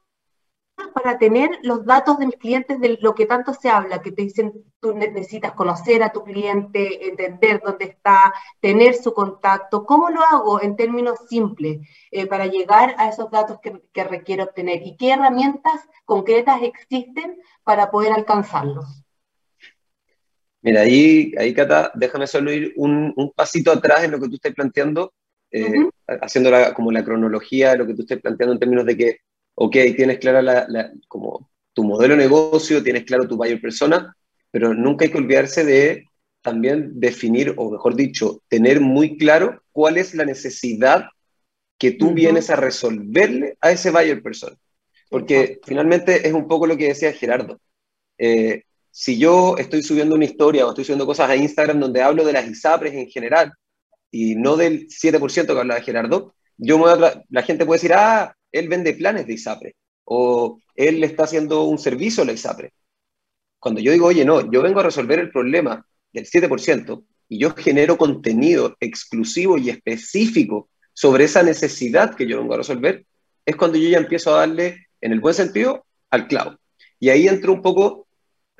para 0.94 1.18
tener 1.18 1.50
los 1.64 1.86
datos 1.86 2.18
de 2.18 2.28
mis 2.28 2.36
clientes 2.36 2.80
de 2.80 2.98
lo 3.02 3.14
que 3.16 3.26
tanto 3.26 3.54
se 3.54 3.70
habla, 3.70 4.02
que 4.02 4.12
te 4.12 4.24
dicen 4.24 4.54
tú 4.80 4.94
necesitas 4.94 5.54
conocer 5.54 6.04
a 6.04 6.12
tu 6.12 6.24
cliente, 6.24 7.08
entender 7.08 7.62
dónde 7.64 7.86
está, 7.86 8.34
tener 8.60 8.96
su 8.96 9.14
contacto. 9.14 9.86
¿Cómo 9.86 10.10
lo 10.10 10.22
hago 10.24 10.62
en 10.62 10.76
términos 10.76 11.20
simples 11.30 11.80
eh, 12.12 12.26
para 12.28 12.48
llegar 12.48 12.96
a 12.98 13.10
esos 13.10 13.30
datos 13.32 13.60
que, 13.62 13.82
que, 13.92 14.04
requiero 14.04 14.46
obtener? 14.46 14.82
¿Y 14.84 14.98
qué 14.98 15.12
herramientas 15.12 15.82
concretas 16.06 16.62
existen 16.62 17.38
para 17.64 17.90
poder 17.92 18.14
alcanzarlos? 18.14 19.04
Mira, 20.62 20.82
ahí, 20.82 21.34
ahí 21.38 21.54
Cata, 21.54 21.92
déjame 21.94 22.26
solo 22.26 22.52
ir 22.52 22.74
un, 22.78 23.14
un 23.16 23.32
pasito 23.32 23.72
atrás 23.72 24.04
en 24.04 24.12
lo 24.12 24.20
que 24.20 24.30
tú 24.30 24.36
estás 24.36 24.54
planteando, 24.54 25.14
eh, 25.52 25.80
uh 25.80 25.84
-huh. 25.84 26.20
haciendo 26.22 26.50
la, 26.50 26.74
como 26.74 26.92
la 26.92 27.04
cronología 27.04 27.72
de 27.72 27.78
lo 27.78 27.86
que 27.86 27.94
tú 27.94 28.02
estás 28.04 28.20
planteando 28.20 28.54
en 28.54 28.60
términos 28.60 28.86
de 28.86 28.98
que 28.98 29.18
ok, 29.56 29.76
tienes 29.96 30.20
clara 30.20 30.42
la, 30.42 30.66
la, 30.68 30.92
como 31.08 31.50
tu 31.74 31.84
modelo 31.84 32.16
de 32.16 32.24
negocio, 32.24 32.84
tienes 32.84 33.04
claro 33.04 33.28
tu 33.28 33.38
buyer 33.38 33.60
persona, 33.60 34.16
pero 34.52 34.74
nunca 34.74 35.06
hay 35.06 35.12
que 35.12 35.18
olvidarse 35.18 35.64
de 35.66 36.06
también 36.42 37.00
definir, 37.00 37.54
o 37.58 37.72
mejor 37.72 37.96
dicho, 37.96 38.42
tener 38.48 38.82
muy 38.82 39.18
claro 39.18 39.64
cuál 39.72 39.98
es 39.98 40.14
la 40.14 40.26
necesidad 40.26 41.06
que 41.78 41.92
tú 41.92 42.08
uh 42.08 42.12
-huh. 42.12 42.16
vienes 42.16 42.50
a 42.50 42.56
resolverle 42.56 43.58
a 43.62 43.72
ese 43.72 43.92
buyer 43.92 44.22
persona. 44.22 44.56
Porque 45.10 45.60
finalmente 45.64 46.28
es 46.28 46.34
un 46.34 46.48
poco 46.48 46.68
lo 46.68 46.78
que 46.78 46.88
decía 46.90 47.14
Gerardo. 47.14 47.60
Eh, 48.18 48.64
si 48.92 49.18
yo 49.18 49.56
estoy 49.58 49.82
subiendo 49.82 50.16
una 50.16 50.26
historia 50.26 50.66
o 50.66 50.70
estoy 50.70 50.84
subiendo 50.84 51.06
cosas 51.06 51.30
a 51.30 51.36
Instagram 51.36 51.80
donde 51.80 52.02
hablo 52.02 52.24
de 52.26 52.34
las 52.34 52.48
ISAPRES 52.48 52.94
en 52.94 53.10
general 53.10 53.54
y 54.12 54.36
no 54.36 54.56
del 54.56 54.88
7% 54.88 55.54
que 55.54 55.60
hablaba 55.60 55.82
Gerardo, 55.82 56.36
yo 56.58 56.78
la 57.30 57.42
gente 57.42 57.66
puede 57.66 57.78
decir, 57.80 57.94
ah, 57.94 58.36
él 58.54 58.70
vende 58.70 58.94
planes 58.94 59.28
de 59.28 59.34
ISAPRE 59.34 59.76
o 60.06 60.60
él 60.76 61.04
está 61.04 61.24
haciendo 61.24 61.64
un 61.64 61.78
servicio 61.78 62.24
a 62.24 62.26
la 62.26 62.34
ISAPRE. 62.34 62.72
Cuando 63.60 63.82
yo 63.82 63.92
digo, 63.92 64.08
oye, 64.08 64.24
no, 64.24 64.52
yo 64.52 64.62
vengo 64.62 64.80
a 64.80 64.84
resolver 64.84 65.20
el 65.20 65.32
problema 65.32 65.86
del 66.12 66.26
7% 66.26 67.04
y 67.30 67.40
yo 67.40 67.52
genero 67.56 67.98
contenido 67.98 68.76
exclusivo 68.80 69.58
y 69.58 69.70
específico 69.70 70.70
sobre 70.94 71.26
esa 71.26 71.44
necesidad 71.44 72.16
que 72.16 72.28
yo 72.28 72.40
vengo 72.40 72.54
a 72.54 72.58
resolver, 72.58 73.06
es 73.46 73.56
cuando 73.56 73.78
yo 73.78 73.90
ya 73.90 73.98
empiezo 73.98 74.34
a 74.34 74.40
darle, 74.40 74.88
en 75.02 75.12
el 75.12 75.20
buen 75.20 75.34
sentido, 75.34 75.86
al 76.12 76.28
clavo. 76.28 76.58
Y 77.00 77.10
ahí 77.10 77.28
entro 77.28 77.52
un 77.52 77.62
poco 77.62 78.08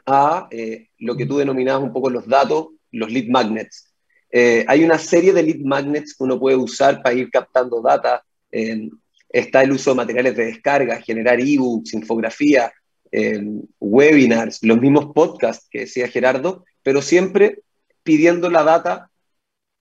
a 0.06 0.48
eh, 0.52 0.90
lo 0.98 1.16
que 1.16 1.26
tú 1.26 1.38
denominabas 1.38 1.84
un 1.84 1.94
poco 1.94 2.10
los 2.10 2.28
datos, 2.28 2.70
los 2.92 3.12
lead 3.12 3.28
magnets. 3.30 3.94
Eh, 4.32 4.66
hay 4.68 4.84
una 4.84 4.98
serie 4.98 5.32
de 5.32 5.44
lead 5.44 5.60
magnets 5.60 6.16
que 6.16 6.24
uno 6.24 6.40
puede 6.40 6.58
usar 6.58 7.02
para 7.02 7.16
ir 7.16 7.30
captando 7.30 7.82
data. 7.82 8.24
Eh, 8.52 8.90
está 9.34 9.64
el 9.64 9.72
uso 9.72 9.92
de 9.92 9.98
materiales 9.98 10.38
de 10.38 10.46
descarga, 10.46 11.02
generar 11.02 11.42
ebooks, 11.42 11.94
infografía, 11.94 12.72
eh, 13.12 13.42
webinars, 13.80 14.64
los 14.64 14.80
mismos 14.80 15.12
podcasts 15.14 15.68
que 15.70 15.82
decía 15.82 16.08
Gerardo, 16.08 16.64
pero 16.84 17.02
siempre 17.02 17.62
pidiendo 18.04 18.50
la 18.50 18.64
data 18.64 19.10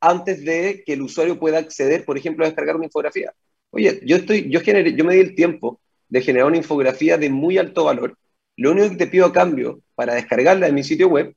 antes 0.01 0.45
de 0.45 0.83
que 0.85 0.95
el 0.95 1.03
usuario 1.03 1.39
pueda 1.39 1.59
acceder, 1.59 2.05
por 2.05 2.19
ejemplo, 2.19 2.45
a 2.45 2.49
descargar 2.49 2.77
una 2.77 2.87
infografía. 2.87 3.33
Oye, 3.71 4.01
yo, 4.05 4.17
estoy, 4.17 4.51
yo, 4.51 4.61
generé, 4.61 4.95
yo 4.95 5.05
me 5.05 5.15
di 5.15 5.21
el 5.21 5.35
tiempo 5.35 5.81
de 6.09 6.23
generar 6.23 6.49
una 6.49 6.57
infografía 6.57 7.17
de 7.19 7.31
muy 7.31 7.59
alto 7.59 7.85
valor. 7.85 8.19
Lo 8.57 8.73
único 8.73 8.91
que 8.91 8.97
te 8.97 9.07
pido 9.07 9.27
a 9.27 9.33
cambio 9.33 9.81
para 9.95 10.15
descargarla 10.15 10.67
de 10.67 10.73
mi 10.73 10.83
sitio 10.83 11.09
web 11.09 11.35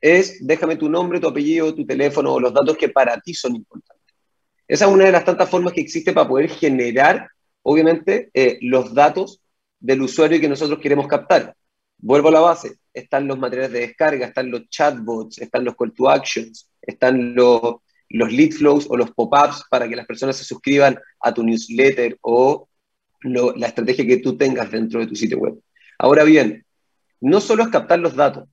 es 0.00 0.44
déjame 0.44 0.76
tu 0.76 0.88
nombre, 0.88 1.20
tu 1.20 1.28
apellido, 1.28 1.74
tu 1.74 1.86
teléfono 1.86 2.32
o 2.32 2.40
los 2.40 2.52
datos 2.52 2.76
que 2.76 2.88
para 2.88 3.20
ti 3.20 3.34
son 3.34 3.54
importantes. 3.56 4.02
Esa 4.66 4.86
es 4.86 4.90
una 4.90 5.04
de 5.04 5.12
las 5.12 5.24
tantas 5.24 5.48
formas 5.48 5.72
que 5.72 5.82
existe 5.82 6.12
para 6.12 6.26
poder 6.26 6.48
generar 6.48 7.28
obviamente, 7.62 8.30
eh, 8.34 8.58
los 8.60 8.94
datos 8.94 9.40
del 9.80 10.02
usuario 10.02 10.40
que 10.40 10.48
nosotros 10.48 10.78
queremos 10.78 11.06
captar. 11.06 11.54
Vuelvo 11.98 12.28
a 12.28 12.32
la 12.32 12.40
base, 12.40 12.76
están 12.92 13.26
los 13.26 13.38
materiales 13.38 13.72
de 13.72 13.80
descarga, 13.80 14.26
están 14.26 14.50
los 14.50 14.68
chatbots, 14.68 15.38
están 15.38 15.64
los 15.64 15.76
call 15.76 15.92
to 15.92 16.10
actions, 16.10 16.68
están 16.80 17.34
los, 17.34 17.76
los 18.08 18.32
lead 18.32 18.52
flows 18.52 18.86
o 18.90 18.96
los 18.96 19.10
pop-ups 19.12 19.64
para 19.70 19.88
que 19.88 19.96
las 19.96 20.06
personas 20.06 20.36
se 20.36 20.44
suscriban 20.44 20.98
a 21.20 21.32
tu 21.32 21.42
newsletter 21.44 22.18
o 22.22 22.68
la 23.22 23.68
estrategia 23.68 24.06
que 24.06 24.16
tú 24.16 24.36
tengas 24.36 24.70
dentro 24.70 25.00
de 25.00 25.06
tu 25.06 25.14
sitio 25.14 25.38
web. 25.38 25.60
Ahora 25.98 26.24
bien, 26.24 26.64
no 27.20 27.40
solo 27.40 27.62
es 27.62 27.68
captar 27.68 28.00
los 28.00 28.16
datos, 28.16 28.48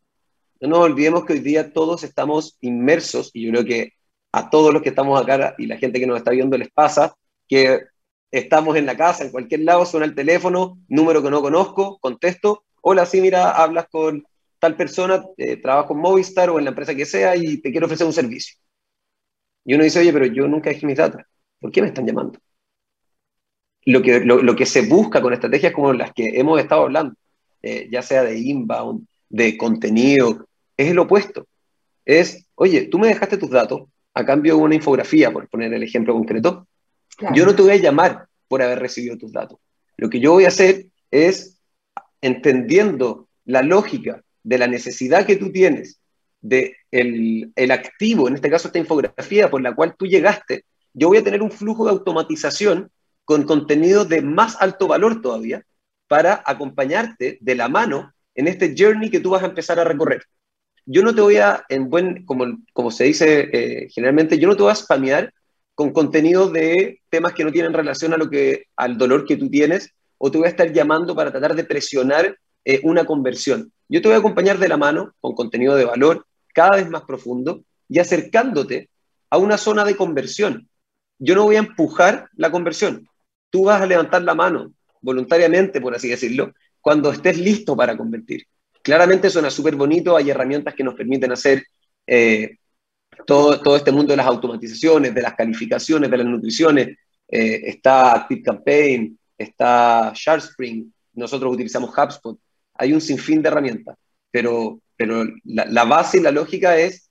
no 0.61 0.69
nos 0.69 0.79
olvidemos 0.79 1.25
que 1.25 1.33
hoy 1.33 1.39
día 1.39 1.73
todos 1.73 2.03
estamos 2.03 2.57
inmersos, 2.61 3.31
y 3.33 3.45
yo 3.45 3.51
creo 3.51 3.65
que 3.65 3.93
a 4.31 4.49
todos 4.49 4.73
los 4.73 4.83
que 4.83 4.89
estamos 4.89 5.19
acá 5.19 5.55
y 5.57 5.65
la 5.65 5.77
gente 5.77 5.99
que 5.99 6.05
nos 6.07 6.17
está 6.17 6.31
viendo 6.31 6.57
les 6.57 6.69
pasa, 6.69 7.15
que 7.47 7.81
estamos 8.31 8.75
en 8.77 8.85
la 8.85 8.95
casa, 8.95 9.23
en 9.23 9.31
cualquier 9.31 9.61
lado, 9.61 9.85
suena 9.85 10.05
el 10.05 10.15
teléfono, 10.15 10.79
número 10.87 11.23
que 11.23 11.31
no 11.31 11.41
conozco, 11.41 11.97
contesto, 11.99 12.63
hola, 12.81 13.05
sí, 13.05 13.21
mira, 13.21 13.51
hablas 13.51 13.87
con 13.89 14.25
tal 14.59 14.75
persona, 14.75 15.23
eh, 15.37 15.57
trabajo 15.57 15.93
en 15.93 15.99
Movistar 15.99 16.49
o 16.49 16.59
en 16.59 16.65
la 16.65 16.71
empresa 16.71 16.95
que 16.95 17.05
sea 17.05 17.35
y 17.35 17.57
te 17.61 17.71
quiero 17.71 17.85
ofrecer 17.85 18.05
un 18.05 18.13
servicio. 18.13 18.55
Y 19.65 19.73
uno 19.73 19.83
dice, 19.83 19.99
oye, 19.99 20.13
pero 20.13 20.25
yo 20.25 20.47
nunca 20.47 20.69
dejé 20.69 20.85
mis 20.85 20.97
datos, 20.97 21.21
¿por 21.59 21.71
qué 21.71 21.81
me 21.81 21.87
están 21.87 22.05
llamando? 22.05 22.39
Lo 23.85 24.01
que, 24.01 24.19
lo, 24.19 24.55
que 24.55 24.65
se 24.65 24.81
busca 24.81 25.21
con 25.21 25.33
estrategias 25.33 25.73
como 25.73 25.93
las 25.93 26.13
que 26.13 26.39
hemos 26.39 26.59
estado 26.59 26.83
hablando, 26.83 27.15
eh, 27.61 27.87
ya 27.91 28.01
sea 28.01 28.23
de 28.23 28.37
inbound, 28.37 29.05
de 29.29 29.57
contenido, 29.57 30.45
es 30.75 30.91
el 30.91 30.99
opuesto. 30.99 31.47
Es, 32.05 32.45
oye, 32.55 32.87
tú 32.87 32.99
me 32.99 33.07
dejaste 33.07 33.37
tus 33.37 33.49
datos 33.49 33.83
a 34.13 34.25
cambio 34.25 34.55
de 34.55 34.61
una 34.61 34.75
infografía, 34.75 35.31
por 35.31 35.47
poner 35.49 35.73
el 35.73 35.83
ejemplo 35.83 36.13
concreto. 36.13 36.67
Yo 37.33 37.45
no 37.45 37.55
te 37.55 37.61
voy 37.61 37.71
a 37.71 37.77
llamar 37.77 38.27
por 38.47 38.61
haber 38.61 38.79
recibido 38.79 39.17
tus 39.17 39.31
datos. 39.31 39.59
Lo 39.97 40.09
que 40.09 40.19
yo 40.19 40.31
voy 40.31 40.45
a 40.45 40.49
hacer 40.49 40.87
es, 41.11 41.59
entendiendo 42.21 43.27
la 43.45 43.61
lógica 43.61 44.23
de 44.43 44.57
la 44.57 44.67
necesidad 44.67 45.25
que 45.25 45.35
tú 45.35 45.51
tienes 45.51 45.99
de 46.41 46.77
el, 46.91 47.51
el 47.55 47.71
activo, 47.71 48.27
en 48.27 48.35
este 48.35 48.49
caso 48.49 48.67
esta 48.67 48.79
infografía 48.79 49.49
por 49.49 49.61
la 49.61 49.75
cual 49.75 49.95
tú 49.97 50.05
llegaste, 50.05 50.65
yo 50.93 51.09
voy 51.09 51.17
a 51.17 51.23
tener 51.23 51.41
un 51.41 51.51
flujo 51.51 51.85
de 51.85 51.91
automatización 51.91 52.91
con 53.25 53.43
contenido 53.43 54.05
de 54.05 54.21
más 54.21 54.57
alto 54.59 54.87
valor 54.87 55.21
todavía 55.21 55.63
para 56.07 56.41
acompañarte 56.45 57.37
de 57.41 57.55
la 57.55 57.67
mano 57.67 58.13
en 58.33 58.47
este 58.47 58.73
journey 58.77 59.09
que 59.09 59.19
tú 59.19 59.31
vas 59.31 59.43
a 59.43 59.47
empezar 59.47 59.79
a 59.79 59.83
recorrer. 59.83 60.23
Yo 60.85 61.03
no 61.03 61.13
te 61.13 61.21
voy 61.21 61.37
a, 61.37 61.63
en 61.69 61.89
buen, 61.89 62.25
como, 62.25 62.45
como 62.73 62.89
se 62.89 63.03
dice 63.03 63.49
eh, 63.53 63.89
generalmente, 63.93 64.39
yo 64.39 64.47
no 64.47 64.55
te 64.55 64.63
voy 64.63 64.71
a 64.71 64.75
spamear 64.75 65.31
con 65.79 65.93
contenido 65.93 66.49
de 66.49 66.99
temas 67.09 67.31
que 67.31 67.45
no 67.45 67.53
tienen 67.53 67.71
relación 67.71 68.11
a 68.11 68.17
lo 68.17 68.29
que, 68.29 68.65
al 68.75 68.97
dolor 68.97 69.23
que 69.23 69.37
tú 69.37 69.49
tienes, 69.49 69.93
o 70.17 70.29
te 70.29 70.37
voy 70.37 70.47
a 70.47 70.49
estar 70.49 70.73
llamando 70.73 71.15
para 71.15 71.31
tratar 71.31 71.55
de 71.55 71.63
presionar 71.63 72.37
eh, 72.65 72.81
una 72.83 73.05
conversión. 73.05 73.71
Yo 73.87 74.01
te 74.01 74.09
voy 74.09 74.15
a 74.15 74.19
acompañar 74.19 74.57
de 74.57 74.67
la 74.67 74.75
mano 74.75 75.13
con 75.21 75.35
contenido 75.35 75.77
de 75.77 75.85
valor 75.85 76.25
cada 76.53 76.75
vez 76.75 76.89
más 76.89 77.03
profundo 77.03 77.63
y 77.87 77.99
acercándote 77.99 78.89
a 79.29 79.37
una 79.37 79.57
zona 79.57 79.85
de 79.85 79.95
conversión. 79.95 80.67
Yo 81.17 81.33
no 81.33 81.45
voy 81.45 81.55
a 81.55 81.59
empujar 81.59 82.27
la 82.35 82.51
conversión. 82.51 83.07
Tú 83.49 83.63
vas 83.63 83.81
a 83.81 83.85
levantar 83.85 84.23
la 84.23 84.35
mano 84.35 84.73
voluntariamente, 84.99 85.79
por 85.79 85.95
así 85.95 86.09
decirlo, 86.09 86.51
cuando 86.81 87.09
estés 87.09 87.37
listo 87.37 87.77
para 87.77 87.95
convertir. 87.95 88.43
Claramente 88.81 89.29
suena 89.29 89.49
súper 89.49 89.77
bonito, 89.77 90.17
hay 90.17 90.29
herramientas 90.29 90.75
que 90.75 90.83
nos 90.83 90.95
permiten 90.95 91.31
hacer 91.31 91.63
eh, 92.05 92.57
todo, 93.25 93.59
todo 93.61 93.75
este 93.75 93.91
mundo 93.91 94.13
de 94.13 94.17
las 94.17 94.27
automatizaciones, 94.27 95.13
de 95.13 95.21
las 95.21 95.33
calificaciones, 95.35 96.09
de 96.09 96.17
las 96.17 96.27
nutriciones. 96.27 96.97
Eh, 97.27 97.61
está 97.65 98.13
ActiveCampaign, 98.13 99.17
está 99.37 100.11
SharpSpring, 100.15 100.93
nosotros 101.13 101.53
utilizamos 101.53 101.91
HubSpot. 101.95 102.37
Hay 102.75 102.93
un 102.93 103.01
sinfín 103.01 103.41
de 103.41 103.49
herramientas, 103.49 103.97
pero, 104.31 104.79
pero 104.95 105.25
la, 105.43 105.65
la 105.65 105.83
base 105.85 106.17
y 106.17 106.21
la 106.21 106.31
lógica 106.31 106.77
es 106.77 107.09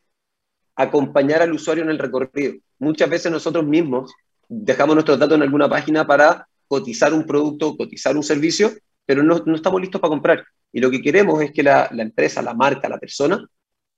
acompañar 0.74 1.42
al 1.42 1.52
usuario 1.52 1.84
en 1.84 1.90
el 1.90 1.98
recorrido. 1.98 2.54
Muchas 2.78 3.10
veces 3.10 3.32
nosotros 3.32 3.64
mismos 3.64 4.12
dejamos 4.48 4.94
nuestros 4.94 5.18
datos 5.18 5.36
en 5.36 5.42
alguna 5.42 5.68
página 5.68 6.06
para 6.06 6.48
cotizar 6.68 7.12
un 7.12 7.24
producto, 7.24 7.76
cotizar 7.76 8.16
un 8.16 8.22
servicio, 8.22 8.70
pero 9.04 9.22
no, 9.22 9.42
no 9.44 9.54
estamos 9.54 9.80
listos 9.80 10.00
para 10.00 10.10
comprar. 10.10 10.44
Y 10.72 10.80
lo 10.80 10.90
que 10.90 11.00
queremos 11.00 11.42
es 11.42 11.50
que 11.52 11.62
la, 11.62 11.88
la, 11.92 12.02
empresa, 12.02 12.42
la 12.42 12.54
marca, 12.54 12.88
la 12.88 12.98
persona, 12.98 13.44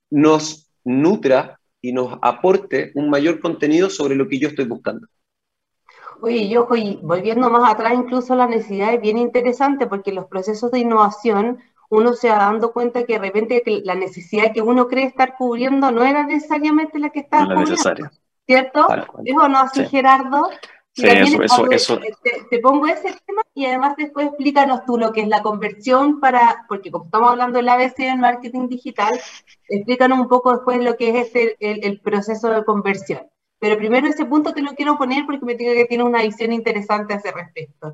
nos 0.09 0.69
nutra 0.83 1.59
y 1.81 1.93
nos 1.93 2.17
aporte 2.21 2.91
un 2.95 3.09
mayor 3.09 3.39
contenido 3.39 3.89
sobre 3.89 4.15
lo 4.15 4.27
que 4.27 4.39
yo 4.39 4.47
estoy 4.47 4.65
buscando. 4.65 5.07
Oye, 6.21 6.47
yo 6.47 6.67
volviendo 7.01 7.49
más 7.49 7.73
atrás, 7.73 7.93
incluso 7.95 8.35
la 8.35 8.47
necesidad 8.47 8.93
es 8.93 9.01
bien 9.01 9.17
interesante 9.17 9.87
porque 9.87 10.11
los 10.11 10.27
procesos 10.27 10.71
de 10.71 10.79
innovación 10.79 11.59
uno 11.89 12.13
se 12.13 12.29
va 12.29 12.37
dando 12.37 12.71
cuenta 12.71 13.03
que 13.03 13.13
de 13.13 13.19
repente 13.19 13.63
que 13.65 13.81
la 13.83 13.95
necesidad 13.95 14.53
que 14.53 14.61
uno 14.61 14.87
cree 14.87 15.05
estar 15.05 15.35
cubriendo 15.35 15.91
no 15.91 16.03
era 16.03 16.25
necesariamente 16.25 16.99
la 16.99 17.09
que 17.09 17.19
estaba 17.21 17.43
no 17.43 17.49
cubriendo. 17.49 17.71
Necesaria. 17.71 18.11
¿Cierto? 18.45 18.87
¿Es 19.25 19.35
no 19.35 19.57
así, 19.57 19.83
sí. 19.83 19.89
Gerardo? 19.89 20.49
Sí, 20.93 21.07
eso, 21.07 21.41
eso, 21.41 21.71
eso. 21.71 21.99
Te, 21.99 22.45
te, 22.49 22.59
pongo 22.59 22.85
ese 22.85 23.15
tema 23.25 23.41
y 23.53 23.65
además 23.65 23.95
después 23.97 24.27
explícanos 24.27 24.85
tú 24.85 24.97
lo 24.97 25.13
que 25.13 25.21
es 25.21 25.27
la 25.29 25.41
conversión 25.41 26.19
para, 26.19 26.65
porque 26.67 26.91
como 26.91 27.05
estamos 27.05 27.31
hablando 27.31 27.57
del 27.57 27.69
ABC 27.69 27.99
en 27.99 28.19
marketing 28.19 28.67
digital, 28.67 29.17
explícanos 29.69 30.19
un 30.19 30.27
poco 30.27 30.51
después 30.51 30.83
lo 30.83 30.97
que 30.97 31.09
es 31.09 31.27
este, 31.27 31.55
el, 31.59 31.85
el, 31.85 32.01
proceso 32.01 32.49
de 32.49 32.65
conversión. 32.65 33.21
Pero 33.57 33.77
primero 33.77 34.07
ese 34.07 34.25
punto 34.25 34.53
te 34.53 34.61
lo 34.61 34.71
quiero 34.71 34.97
poner 34.97 35.25
porque 35.25 35.45
me 35.45 35.55
digo 35.55 35.71
que 35.73 35.85
tiene 35.85 36.03
una 36.03 36.23
visión 36.23 36.51
interesante 36.51 37.13
a 37.13 37.17
ese 37.17 37.31
respecto. 37.31 37.93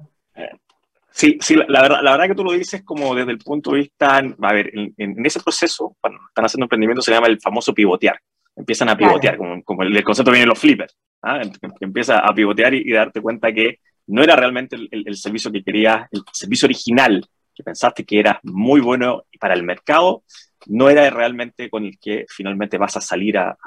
Sí, 1.12 1.38
sí, 1.40 1.56
la 1.68 1.82
verdad, 1.82 2.00
la 2.02 2.12
verdad 2.12 2.28
que 2.28 2.36
tú 2.36 2.44
lo 2.44 2.52
dices 2.52 2.84
como 2.84 3.14
desde 3.14 3.32
el 3.32 3.40
punto 3.40 3.72
de 3.72 3.78
vista, 3.78 4.18
a 4.18 4.54
ver, 4.54 4.72
en, 4.74 4.94
en 4.98 5.26
ese 5.26 5.40
proceso, 5.40 5.96
cuando 6.00 6.20
están 6.30 6.46
haciendo 6.46 6.66
emprendimiento, 6.66 7.02
se 7.02 7.12
llama 7.12 7.28
el 7.28 7.40
famoso 7.40 7.74
pivotear. 7.74 8.20
Empiezan 8.56 8.90
a 8.90 8.98
pivotear, 8.98 9.36
claro. 9.36 9.52
como, 9.52 9.64
como 9.64 9.84
el, 9.84 9.96
el, 9.96 10.04
concepto 10.04 10.32
viene 10.32 10.44
en 10.44 10.50
los 10.50 10.60
flippers. 10.60 10.96
¿Ah? 11.22 11.42
Empieza 11.80 12.20
a 12.20 12.34
pivotear 12.34 12.74
y, 12.74 12.82
y, 12.86 12.92
darte 12.92 13.22
cuenta 13.22 13.54
que 13.54 13.80
no 14.08 14.24
era 14.24 14.36
realmente 14.36 14.76
el, 14.76 14.88
el, 14.92 15.04
el, 15.08 15.18
servicio 15.18 15.52
que 15.52 15.64
querías, 15.64 16.08
el 16.12 16.24
servicio 16.32 16.66
original 16.66 17.28
que 17.58 17.64
pensaste 17.64 18.06
que 18.06 18.20
era 18.20 18.40
muy 18.44 18.80
bueno 18.82 19.24
para 19.40 19.56
el 19.56 19.64
mercado, 19.64 20.24
no 20.68 20.90
era 20.90 21.10
realmente 21.10 21.70
con 21.70 21.86
el 21.86 21.98
que 22.00 22.26
finalmente 22.30 22.78
vas 22.78 22.96
a 22.98 23.02
salir 23.02 23.38
a, 23.38 23.58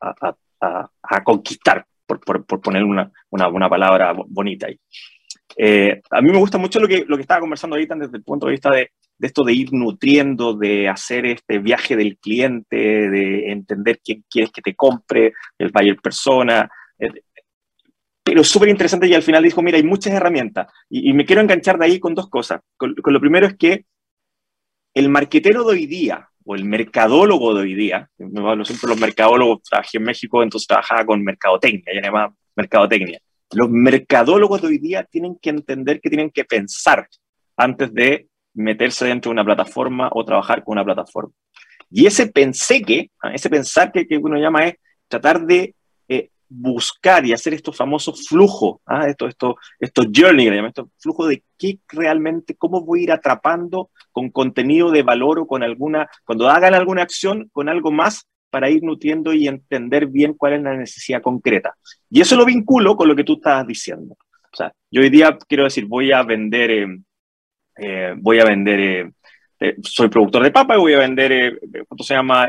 a, 0.00 0.36
a, 0.60 0.90
a 1.02 1.24
conquistar, 1.24 1.84
por, 2.06 2.20
por, 2.20 2.44
por 2.44 2.60
poner 2.60 2.84
una, 2.84 3.10
una, 3.30 3.48
una, 3.48 3.68
palabra 3.68 4.14
bonita 4.28 4.66
ahí. 4.66 4.78
Eh, 5.56 6.00
a 6.10 6.20
mí 6.20 6.30
me 6.30 6.38
gusta 6.38 6.58
mucho 6.58 6.78
lo 6.78 6.86
que, 6.86 7.04
lo 7.06 7.16
que 7.16 7.22
estaba 7.22 7.40
conversando 7.40 7.74
ahorita 7.74 7.96
desde 7.96 8.16
el 8.16 8.22
punto 8.22 8.46
de 8.46 8.52
vista 8.52 8.70
de, 8.70 8.90
de 9.18 9.26
esto 9.26 9.42
de 9.42 9.52
ir 9.52 9.72
nutriendo, 9.72 10.54
de 10.54 10.88
hacer 10.88 11.26
este 11.26 11.58
viaje 11.58 11.96
del 11.96 12.18
cliente, 12.18 12.76
de 12.76 13.50
entender 13.50 14.00
quién 14.02 14.24
quieres 14.30 14.50
que 14.52 14.62
te 14.62 14.74
compre, 14.74 15.34
el 15.58 15.70
buyer 15.72 15.96
persona. 15.96 16.70
Pero 18.22 18.44
súper 18.44 18.68
interesante 18.68 19.08
y 19.08 19.14
al 19.14 19.22
final 19.22 19.42
dijo, 19.42 19.62
mira, 19.62 19.76
hay 19.76 19.82
muchas 19.82 20.12
herramientas. 20.12 20.68
Y, 20.88 21.12
me 21.14 21.24
quiero 21.24 21.40
enganchar 21.40 21.78
de 21.78 21.86
ahí 21.86 21.98
con 21.98 22.14
dos 22.14 22.28
cosas. 22.28 22.60
Con, 22.76 22.94
lo 22.96 23.20
primero 23.20 23.46
es 23.46 23.56
que 23.56 23.86
el 24.94 25.08
marquetero 25.08 25.64
de 25.64 25.70
hoy 25.72 25.86
día, 25.86 26.28
o 26.44 26.54
el 26.54 26.64
mercadólogo 26.64 27.54
de 27.54 27.62
hoy 27.62 27.74
día, 27.74 28.08
hablo 28.36 28.64
siempre 28.64 28.88
los 28.88 29.00
mercadólogos, 29.00 29.62
trabajé 29.62 29.98
en 29.98 30.04
México, 30.04 30.42
entonces 30.42 30.66
trabajaba 30.66 31.06
con 31.06 31.22
mercadotecnia, 31.22 32.02
ya 32.02 32.10
más 32.10 32.30
mercadotecnia. 32.54 33.20
Los 33.52 33.70
mercadólogos 33.70 34.62
de 34.62 34.68
hoy 34.68 34.78
día 34.78 35.04
tienen 35.04 35.36
que 35.40 35.50
entender 35.50 36.00
que 36.00 36.08
tienen 36.08 36.30
que 36.30 36.44
pensar 36.44 37.08
antes 37.56 37.92
de 37.92 38.28
meterse 38.54 39.06
dentro 39.06 39.30
de 39.30 39.34
una 39.34 39.44
plataforma 39.44 40.08
o 40.12 40.24
trabajar 40.24 40.62
con 40.62 40.72
una 40.72 40.84
plataforma. 40.84 41.32
Y 41.90 42.06
ese 42.06 42.26
pensé 42.26 42.82
que, 42.82 43.10
ese 43.34 43.50
pensar 43.50 43.90
que, 43.90 44.06
que 44.06 44.18
uno 44.18 44.36
llama 44.36 44.66
es 44.66 44.74
tratar 45.08 45.44
de 45.44 45.74
buscar 46.50 47.24
y 47.24 47.32
hacer 47.32 47.54
estos 47.54 47.76
famosos 47.76 48.28
flujos, 48.28 48.80
¿ah? 48.84 49.06
estos, 49.08 49.30
estos, 49.30 49.54
estos 49.78 50.06
journey, 50.14 50.48
estos 50.66 50.88
flujos 50.98 51.28
de 51.28 51.42
qué 51.56 51.78
realmente, 51.88 52.56
cómo 52.56 52.82
voy 52.82 53.00
a 53.00 53.02
ir 53.04 53.12
atrapando 53.12 53.90
con 54.12 54.30
contenido 54.30 54.90
de 54.90 55.02
valor 55.02 55.38
o 55.38 55.46
con 55.46 55.62
alguna, 55.62 56.10
cuando 56.24 56.48
hagan 56.48 56.74
alguna 56.74 57.02
acción, 57.02 57.48
con 57.52 57.68
algo 57.68 57.90
más 57.90 58.26
para 58.50 58.68
ir 58.68 58.82
nutriendo 58.82 59.32
y 59.32 59.46
entender 59.46 60.08
bien 60.08 60.34
cuál 60.34 60.54
es 60.54 60.62
la 60.62 60.76
necesidad 60.76 61.22
concreta. 61.22 61.74
Y 62.10 62.20
eso 62.20 62.36
lo 62.36 62.44
vinculo 62.44 62.96
con 62.96 63.06
lo 63.06 63.14
que 63.14 63.24
tú 63.24 63.34
estabas 63.34 63.66
diciendo. 63.66 64.16
O 64.52 64.56
sea, 64.56 64.72
yo 64.90 65.00
hoy 65.00 65.08
día 65.08 65.38
quiero 65.48 65.64
decir, 65.64 65.86
voy 65.86 66.12
a 66.12 66.22
vender... 66.22 66.70
Eh, 66.70 67.00
eh, 67.82 68.14
voy 68.16 68.38
a 68.38 68.44
vender, 68.44 68.80
eh, 68.80 69.10
eh, 69.58 69.76
soy 69.82 70.08
productor 70.08 70.42
de 70.42 70.50
papa 70.50 70.76
y 70.76 70.80
voy 70.80 70.92
a 70.92 70.98
vender, 70.98 71.58
¿cuánto 71.88 72.04
se 72.04 72.14
llama? 72.14 72.46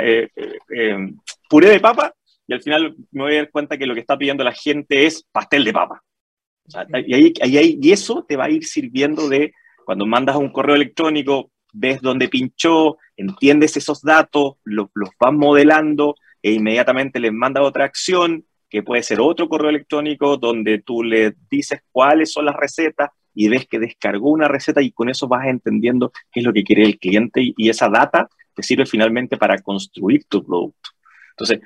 puré 1.49 1.69
de 1.69 1.79
papa 1.79 2.13
y 2.47 2.53
al 2.53 2.61
final 2.61 2.95
me 3.11 3.23
voy 3.23 3.33
a 3.33 3.37
dar 3.37 3.51
cuenta 3.51 3.77
que 3.77 3.85
lo 3.85 3.93
que 3.93 4.01
está 4.01 4.17
pidiendo 4.17 4.43
la 4.43 4.53
gente 4.53 5.05
es 5.05 5.23
pastel 5.31 5.63
de 5.63 5.73
papa. 5.73 6.01
O 6.67 6.71
sea, 6.71 6.85
y, 7.05 7.13
ahí, 7.13 7.33
ahí, 7.41 7.79
y 7.81 7.91
eso 7.91 8.25
te 8.27 8.35
va 8.35 8.45
a 8.45 8.49
ir 8.49 8.65
sirviendo 8.65 9.29
de 9.29 9.53
cuando 9.85 10.05
mandas 10.05 10.35
un 10.35 10.51
correo 10.51 10.75
electrónico, 10.75 11.51
ves 11.73 12.01
dónde 12.01 12.29
pinchó, 12.29 12.97
entiendes 13.15 13.77
esos 13.77 14.01
datos, 14.01 14.53
los, 14.63 14.87
los 14.93 15.09
vas 15.19 15.33
modelando 15.33 16.15
e 16.41 16.51
inmediatamente 16.53 17.19
les 17.19 17.33
mandas 17.33 17.63
otra 17.63 17.85
acción, 17.85 18.45
que 18.71 18.83
puede 18.83 19.03
ser 19.03 19.19
otro 19.19 19.49
correo 19.49 19.69
electrónico 19.69 20.37
donde 20.37 20.79
tú 20.79 21.03
le 21.03 21.35
dices 21.49 21.81
cuáles 21.91 22.31
son 22.31 22.45
las 22.45 22.55
recetas 22.55 23.09
y 23.33 23.49
ves 23.49 23.67
que 23.67 23.79
descargó 23.79 24.31
una 24.31 24.47
receta 24.47 24.81
y 24.81 24.91
con 24.91 25.09
eso 25.09 25.27
vas 25.27 25.45
entendiendo 25.47 26.11
qué 26.31 26.39
es 26.39 26.45
lo 26.45 26.53
que 26.53 26.63
quiere 26.63 26.83
el 26.83 26.97
cliente 26.97 27.41
y, 27.55 27.69
esa 27.69 27.89
data 27.89 28.29
te 28.53 28.63
sirve 28.63 28.85
finalmente 28.85 29.37
para 29.37 29.57
construir 29.61 30.25
tu 30.25 30.43
producto. 30.43 30.89
Entonces, 31.31 31.59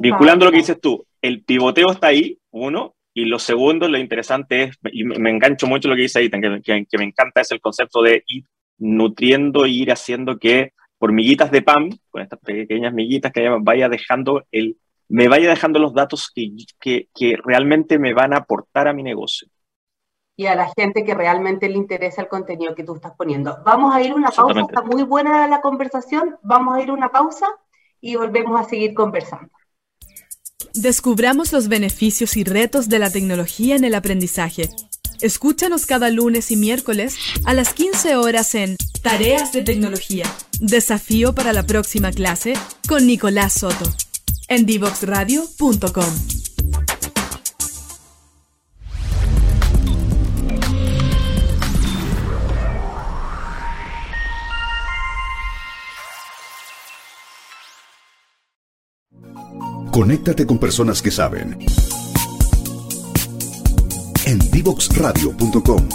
vinculando 0.00 0.44
lo 0.44 0.50
que 0.50 0.58
dices 0.58 0.80
tú, 0.80 1.06
el 1.22 1.42
pivoteo 1.42 1.90
está 1.90 2.08
ahí, 2.08 2.38
uno, 2.50 2.94
y 3.14 3.26
lo 3.26 3.38
segundo, 3.38 3.88
lo 3.88 3.96
interesante 3.96 4.64
es, 4.64 4.78
y 4.92 5.04
me 5.04 5.30
engancho 5.30 5.66
mucho 5.66 5.88
lo 5.88 5.94
que 5.94 6.02
dice 6.02 6.18
ahí, 6.18 6.28
que, 6.28 6.86
que, 6.88 6.98
me 6.98 7.04
encanta, 7.04 7.40
es 7.40 7.50
el 7.52 7.60
concepto 7.60 8.02
de 8.02 8.24
ir 8.26 8.44
nutriendo 8.78 9.66
ir 9.66 9.92
haciendo 9.92 10.38
que 10.38 10.72
por 10.98 11.12
miguitas 11.12 11.50
de 11.50 11.62
pan, 11.62 11.90
con 12.10 12.22
estas 12.22 12.40
pequeñas 12.40 12.92
miguitas 12.92 13.32
que 13.32 13.48
vaya 13.60 13.88
dejando 13.88 14.44
el, 14.50 14.78
me 15.08 15.28
vaya 15.28 15.48
dejando 15.48 15.78
los 15.78 15.94
datos 15.94 16.30
que, 16.34 16.50
que, 16.80 17.08
que 17.14 17.36
realmente 17.42 17.98
me 17.98 18.14
van 18.14 18.32
a 18.32 18.38
aportar 18.38 18.88
a 18.88 18.92
mi 18.92 19.02
negocio. 19.02 19.48
Y 20.36 20.46
a 20.46 20.56
la 20.56 20.72
gente 20.76 21.04
que 21.04 21.14
realmente 21.14 21.68
le 21.68 21.76
interesa 21.76 22.22
el 22.22 22.28
contenido 22.28 22.74
que 22.74 22.82
tú 22.82 22.96
estás 22.96 23.12
poniendo. 23.16 23.58
Vamos 23.64 23.94
a 23.94 24.02
ir 24.02 24.10
a 24.10 24.14
una 24.16 24.30
pausa, 24.30 24.60
está 24.60 24.82
muy 24.82 25.04
buena 25.04 25.46
la 25.46 25.60
conversación, 25.60 26.36
vamos 26.42 26.74
a 26.74 26.82
ir 26.82 26.90
una 26.90 27.10
pausa 27.10 27.46
y 28.04 28.16
volvemos 28.16 28.60
a 28.60 28.68
seguir 28.68 28.92
conversando. 28.92 29.50
Descubramos 30.74 31.52
los 31.52 31.68
beneficios 31.68 32.36
y 32.36 32.44
retos 32.44 32.90
de 32.90 32.98
la 32.98 33.10
tecnología 33.10 33.76
en 33.76 33.84
el 33.84 33.94
aprendizaje. 33.94 34.68
Escúchanos 35.22 35.86
cada 35.86 36.10
lunes 36.10 36.50
y 36.50 36.56
miércoles 36.56 37.16
a 37.46 37.54
las 37.54 37.72
15 37.72 38.16
horas 38.16 38.54
en 38.54 38.76
Tareas 39.02 39.52
de 39.52 39.62
Tecnología. 39.62 40.26
Desafío 40.60 41.34
para 41.34 41.54
la 41.54 41.62
próxima 41.62 42.12
clase 42.12 42.52
con 42.86 43.06
Nicolás 43.06 43.54
Soto 43.54 43.90
en 44.48 44.66
divoxradio.com. 44.66 46.93
Conéctate 59.94 60.44
con 60.44 60.58
personas 60.58 61.00
que 61.00 61.12
saben. 61.12 61.56
En 64.26 64.38
divoxradio.com. 64.50 65.88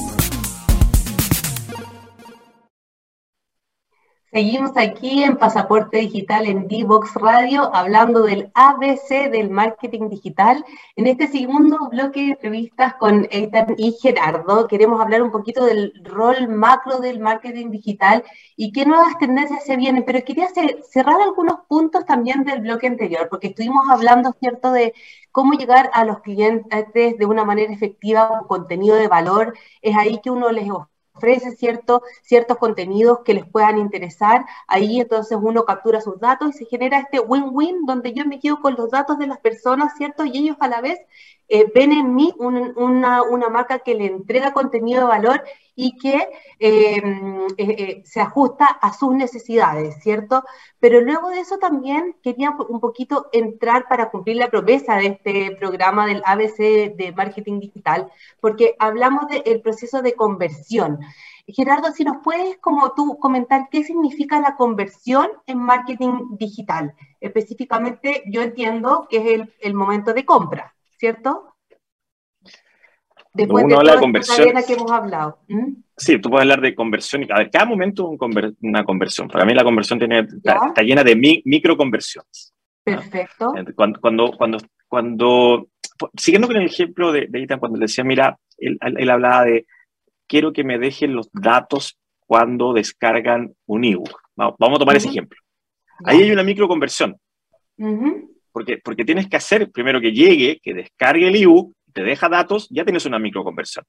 Seguimos 4.31 4.77
aquí 4.77 5.23
en 5.23 5.37
Pasaporte 5.37 5.97
Digital 5.97 6.45
en 6.45 6.67
D-Box 6.67 7.15
Radio 7.15 7.73
hablando 7.75 8.21
del 8.21 8.51
ABC 8.53 9.31
del 9.31 9.49
marketing 9.49 10.07
digital. 10.07 10.63
En 10.95 11.07
este 11.07 11.27
segundo 11.27 11.89
bloque 11.89 12.19
de 12.19 12.31
entrevistas 12.33 12.93
con 12.99 13.27
Eitan 13.31 13.73
y 13.75 13.93
Gerardo 13.99 14.67
queremos 14.67 15.01
hablar 15.01 15.23
un 15.23 15.31
poquito 15.31 15.65
del 15.65 15.93
rol 16.03 16.47
macro 16.47 16.99
del 16.99 17.19
marketing 17.19 17.71
digital 17.71 18.23
y 18.55 18.71
qué 18.71 18.85
nuevas 18.85 19.17
tendencias 19.17 19.65
se 19.65 19.77
vienen, 19.77 20.05
pero 20.05 20.23
quería 20.23 20.47
cerrar 20.87 21.19
algunos 21.19 21.61
puntos 21.67 22.05
también 22.05 22.43
del 22.43 22.61
bloque 22.61 22.85
anterior, 22.85 23.29
porque 23.31 23.47
estuvimos 23.47 23.89
hablando, 23.89 24.35
¿cierto?, 24.39 24.71
de 24.71 24.93
cómo 25.31 25.53
llegar 25.53 25.89
a 25.91 26.05
los 26.05 26.19
clientes 26.19 27.17
de 27.17 27.25
una 27.25 27.45
manera 27.45 27.73
efectiva 27.73 28.27
con 28.29 28.47
contenido 28.47 28.95
de 28.95 29.07
valor. 29.07 29.55
Es 29.81 29.97
ahí 29.97 30.19
que 30.21 30.29
uno 30.29 30.51
les 30.51 30.67
cierto, 31.57 32.03
ciertos 32.23 32.57
contenidos 32.57 33.19
que 33.25 33.33
les 33.33 33.45
puedan 33.49 33.77
interesar, 33.77 34.45
ahí 34.67 34.99
entonces 34.99 35.37
uno 35.41 35.65
captura 35.65 36.01
sus 36.01 36.19
datos 36.19 36.49
y 36.49 36.53
se 36.59 36.65
genera 36.65 36.99
este 36.99 37.19
win-win 37.19 37.85
donde 37.85 38.13
yo 38.13 38.25
me 38.25 38.39
quedo 38.39 38.61
con 38.61 38.75
los 38.75 38.89
datos 38.91 39.17
de 39.19 39.27
las 39.27 39.39
personas, 39.39 39.93
¿cierto? 39.97 40.25
Y 40.25 40.37
ellos 40.37 40.57
a 40.59 40.67
la 40.67 40.81
vez 40.81 40.99
eh, 41.51 41.65
ven 41.73 41.91
en 41.91 42.13
mí 42.13 42.31
una, 42.37 43.23
marca 43.49 43.79
que 43.79 43.95
le 43.95 44.05
entrega 44.05 44.53
contenido 44.53 45.01
de 45.01 45.07
valor 45.07 45.43
y 45.75 45.97
que 45.97 46.27
eh, 46.59 47.01
eh, 47.57 48.03
se 48.05 48.21
ajusta 48.21 48.65
a 48.65 48.93
sus 48.93 49.15
necesidades, 49.15 49.95
¿cierto? 50.03 50.43
Pero 50.79 51.01
luego 51.01 51.29
de 51.31 51.39
eso 51.39 51.57
también 51.57 52.15
quería 52.21 52.51
un 52.51 52.79
poquito 52.79 53.29
entrar 53.31 53.87
para 53.87 54.11
cumplir 54.11 54.37
la 54.37 54.49
promesa 54.49 54.97
de 54.97 55.07
este 55.07 55.55
programa 55.55 56.05
del 56.05 56.21
ABC 56.23 56.95
de 56.95 57.13
marketing 57.15 57.59
digital, 57.59 58.11
porque 58.39 58.75
hablamos 58.77 59.27
del 59.27 59.61
proceso 59.61 60.03
de 60.03 60.13
conversión. 60.13 60.99
Gerardo, 61.47 61.91
si 61.93 62.03
nos 62.03 62.17
puedes, 62.23 62.57
como 62.57 62.93
tú, 62.93 63.17
comentar 63.17 63.69
qué 63.71 63.83
significa 63.83 64.39
la 64.39 64.55
conversión 64.55 65.31
en 65.47 65.57
marketing 65.57 66.37
digital. 66.37 66.93
Específicamente, 67.19 68.23
yo 68.27 68.43
entiendo 68.43 69.07
que 69.09 69.33
es 69.33 69.49
el 69.61 69.73
momento 69.73 70.13
de 70.13 70.25
compra. 70.25 70.75
¿Cierto? 70.99 71.55
Después 73.33 73.65
de 73.65 73.71
toda 73.71 73.83
la 73.83 73.99
conversión, 73.99 74.49
que 74.67 74.73
hemos 74.73 74.91
hablado. 74.91 75.39
Sí, 75.95 76.19
tú 76.19 76.29
puedes 76.29 76.43
hablar 76.43 76.61
de 76.61 76.75
conversión. 76.75 77.25
A 77.31 77.39
ver, 77.39 77.49
cada 77.49 77.65
momento 77.65 78.09
una 78.61 78.83
conversión. 78.83 79.27
Para 79.29 79.45
mí 79.45 79.53
la 79.53 79.63
conversión 79.63 79.99
tiene, 79.99 80.19
está, 80.19 80.81
llena 80.81 81.03
de 81.03 81.15
mi, 81.15 81.41
microconversiones. 81.45 82.53
Perfecto. 82.83 83.53
Cuando, 83.75 84.01
cuando, 84.01 84.31
cuando, 84.31 84.57
cuando, 84.87 85.67
siguiendo 86.17 86.47
con 86.47 86.57
el 86.57 86.65
ejemplo 86.65 87.11
de, 87.11 87.27
de 87.29 87.47
cuando 87.59 87.77
le 87.77 87.85
decía, 87.85 88.03
mira, 88.03 88.37
él, 88.57 88.77
él, 88.81 89.09
hablaba 89.09 89.45
de, 89.45 89.67
quiero 90.27 90.51
que 90.51 90.63
me 90.63 90.79
dejen 90.79 91.13
los 91.13 91.29
datos 91.31 91.97
cuando 92.25 92.73
descargan 92.73 93.53
un 93.67 93.85
ebook. 93.85 94.19
Vamos, 94.35 94.57
a 94.59 94.79
tomar 94.79 94.97
ese 94.97 95.09
ejemplo. 95.09 95.39
Ahí 96.03 96.23
hay 96.23 96.31
una 96.31 96.43
microconversión. 96.43 97.15
Uh 97.77 98.38
porque, 98.83 99.05
tienes 99.05 99.27
que 99.27 99.37
hacer 99.37 99.71
primero 99.71 100.01
que 100.01 100.11
llegue, 100.11 100.59
que 100.61 100.73
descargue 100.73 101.27
el 101.27 101.35
ebook, 101.35 101.73
te 101.93 102.03
deja 102.03 102.29
datos, 102.29 102.67
ya 102.69 102.83
tienes 102.83 103.05
una 103.05 103.19
microconversión. 103.19 103.85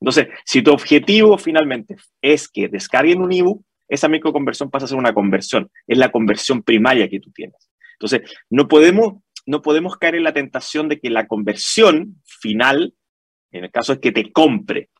Entonces, 0.00 0.28
si 0.44 0.62
tu 0.62 0.72
objetivo 0.72 1.38
finalmente 1.38 1.96
es 2.20 2.48
que 2.48 2.68
descarguen 2.68 3.22
un 3.22 3.32
ebook, 3.32 3.62
esa 3.88 4.08
microconversión 4.08 4.70
pasa 4.70 4.86
a 4.86 4.88
ser 4.88 4.98
una 4.98 5.14
conversión, 5.14 5.70
es 5.86 5.98
la 5.98 6.10
conversión 6.10 6.62
primaria 6.62 7.08
que 7.08 7.20
tú 7.20 7.30
tienes. 7.30 7.70
Entonces, 7.98 8.22
no 8.50 8.68
podemos, 8.68 9.22
no 9.46 9.62
podemos 9.62 9.96
caer 9.96 10.16
en 10.16 10.24
la 10.24 10.32
tentación 10.32 10.88
de 10.88 10.98
que 10.98 11.08
la 11.08 11.26
conversión 11.26 12.20
final, 12.24 12.94
en 13.52 13.64
el 13.64 13.70
caso 13.70 13.92
es 13.92 14.00
que 14.00 14.12
te 14.12 14.32
compre, 14.32 14.90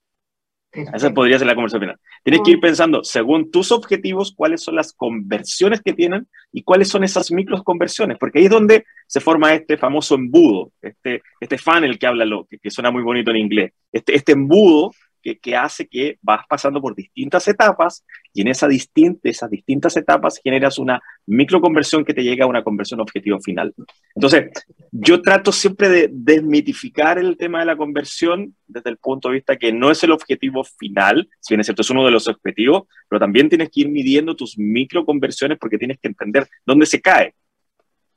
esa 0.94 1.10
podría 1.12 1.38
ser 1.38 1.46
la 1.46 1.54
conversión 1.54 1.80
final. 1.80 1.96
Tienes 2.22 2.42
que 2.44 2.52
ir 2.52 2.60
pensando, 2.60 3.04
según 3.04 3.50
tus 3.50 3.72
objetivos, 3.72 4.34
cuáles 4.36 4.62
son 4.62 4.76
las 4.76 4.92
conversiones 4.92 5.80
que 5.80 5.92
tienen 5.92 6.26
y 6.52 6.62
cuáles 6.62 6.88
son 6.88 7.04
esas 7.04 7.30
micro 7.30 7.62
conversiones, 7.62 8.18
porque 8.18 8.38
ahí 8.38 8.46
es 8.46 8.50
donde 8.50 8.84
se 9.06 9.20
forma 9.20 9.54
este 9.54 9.76
famoso 9.76 10.14
embudo, 10.14 10.72
este, 10.82 11.22
este 11.40 11.58
funnel 11.58 11.98
que 11.98 12.06
habla 12.06 12.24
lo, 12.24 12.44
que, 12.46 12.58
que 12.58 12.70
suena 12.70 12.90
muy 12.90 13.02
bonito 13.02 13.30
en 13.30 13.36
inglés, 13.38 13.72
este, 13.92 14.16
este 14.16 14.32
embudo 14.32 14.92
que, 15.34 15.56
hace 15.56 15.88
que 15.88 16.18
vas 16.22 16.46
pasando 16.48 16.80
por 16.80 16.94
distintas 16.94 17.48
etapas 17.48 18.04
y 18.32 18.42
en 18.42 18.48
esas 18.48 18.70
distintas 18.70 19.96
etapas 19.96 20.40
generas 20.42 20.78
una 20.78 21.00
microconversión 21.26 22.04
que 22.04 22.14
te 22.14 22.22
llega 22.22 22.44
a 22.44 22.48
una 22.48 22.62
conversión 22.62 23.00
objetivo 23.00 23.40
final. 23.40 23.74
Entonces, 24.14 24.50
yo 24.92 25.20
trato 25.20 25.50
siempre 25.50 25.88
de 25.88 26.08
desmitificar 26.12 27.18
el 27.18 27.36
tema 27.36 27.60
de 27.60 27.66
la 27.66 27.76
conversión 27.76 28.54
desde 28.66 28.90
el 28.90 28.98
punto 28.98 29.28
de 29.28 29.34
vista 29.34 29.56
que 29.56 29.72
no 29.72 29.90
es 29.90 30.02
el 30.04 30.12
objetivo 30.12 30.62
final, 30.64 31.28
si 31.40 31.54
bien 31.54 31.60
es 31.60 31.66
cierto, 31.66 31.82
es 31.82 31.90
uno 31.90 32.04
de 32.04 32.12
los 32.12 32.28
objetivos, 32.28 32.84
pero 33.08 33.18
también 33.18 33.48
tienes 33.48 33.70
que 33.70 33.80
ir 33.80 33.88
midiendo 33.88 34.36
tus 34.36 34.58
microconversiones 34.58 35.58
porque 35.58 35.78
tienes 35.78 35.98
que 36.00 36.08
entender 36.08 36.46
dónde 36.64 36.86
se 36.86 37.00
cae. 37.00 37.34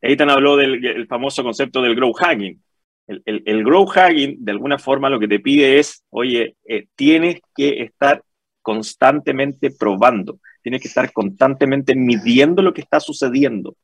Eitan 0.02 0.30
habló 0.30 0.56
del 0.56 1.08
famoso 1.08 1.44
concepto 1.44 1.82
del 1.82 1.96
grow 1.96 2.14
hacking 2.14 2.62
el, 3.10 3.44
el, 3.46 3.64
grow 3.64 3.88
hacking, 3.88 4.38
de 4.40 4.52
alguna 4.52 4.78
forma, 4.78 5.10
lo 5.10 5.20
que 5.20 5.28
te 5.28 5.40
pide 5.40 5.80
es, 5.80 6.04
oye, 6.10 6.56
eh, 6.68 6.88
tienes 6.96 7.42
que 7.56 7.82
estar 7.82 8.24
constantemente 8.62 9.72
probando, 9.72 10.40
tienes 10.62 10.82
que 10.82 10.88
estar 10.88 11.12
constantemente 11.12 11.96
midiendo 11.96 12.62
lo 12.62 12.74
que 12.74 12.82
está 12.82 13.00
sucediendo. 13.00 13.76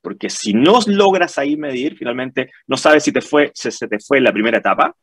Porque 0.00 0.30
si 0.30 0.54
no 0.54 0.78
logras 0.86 1.38
ahí 1.38 1.56
medir, 1.56 1.96
finalmente 1.96 2.50
no 2.68 2.76
sabes 2.76 3.02
si 3.02 3.10
te 3.10 3.20
fue, 3.20 3.50
se, 3.52 3.72
se 3.72 3.88
te 3.88 3.98
fue 3.98 4.20
la 4.20 4.32
primera 4.32 4.58
etapa, 4.58 4.94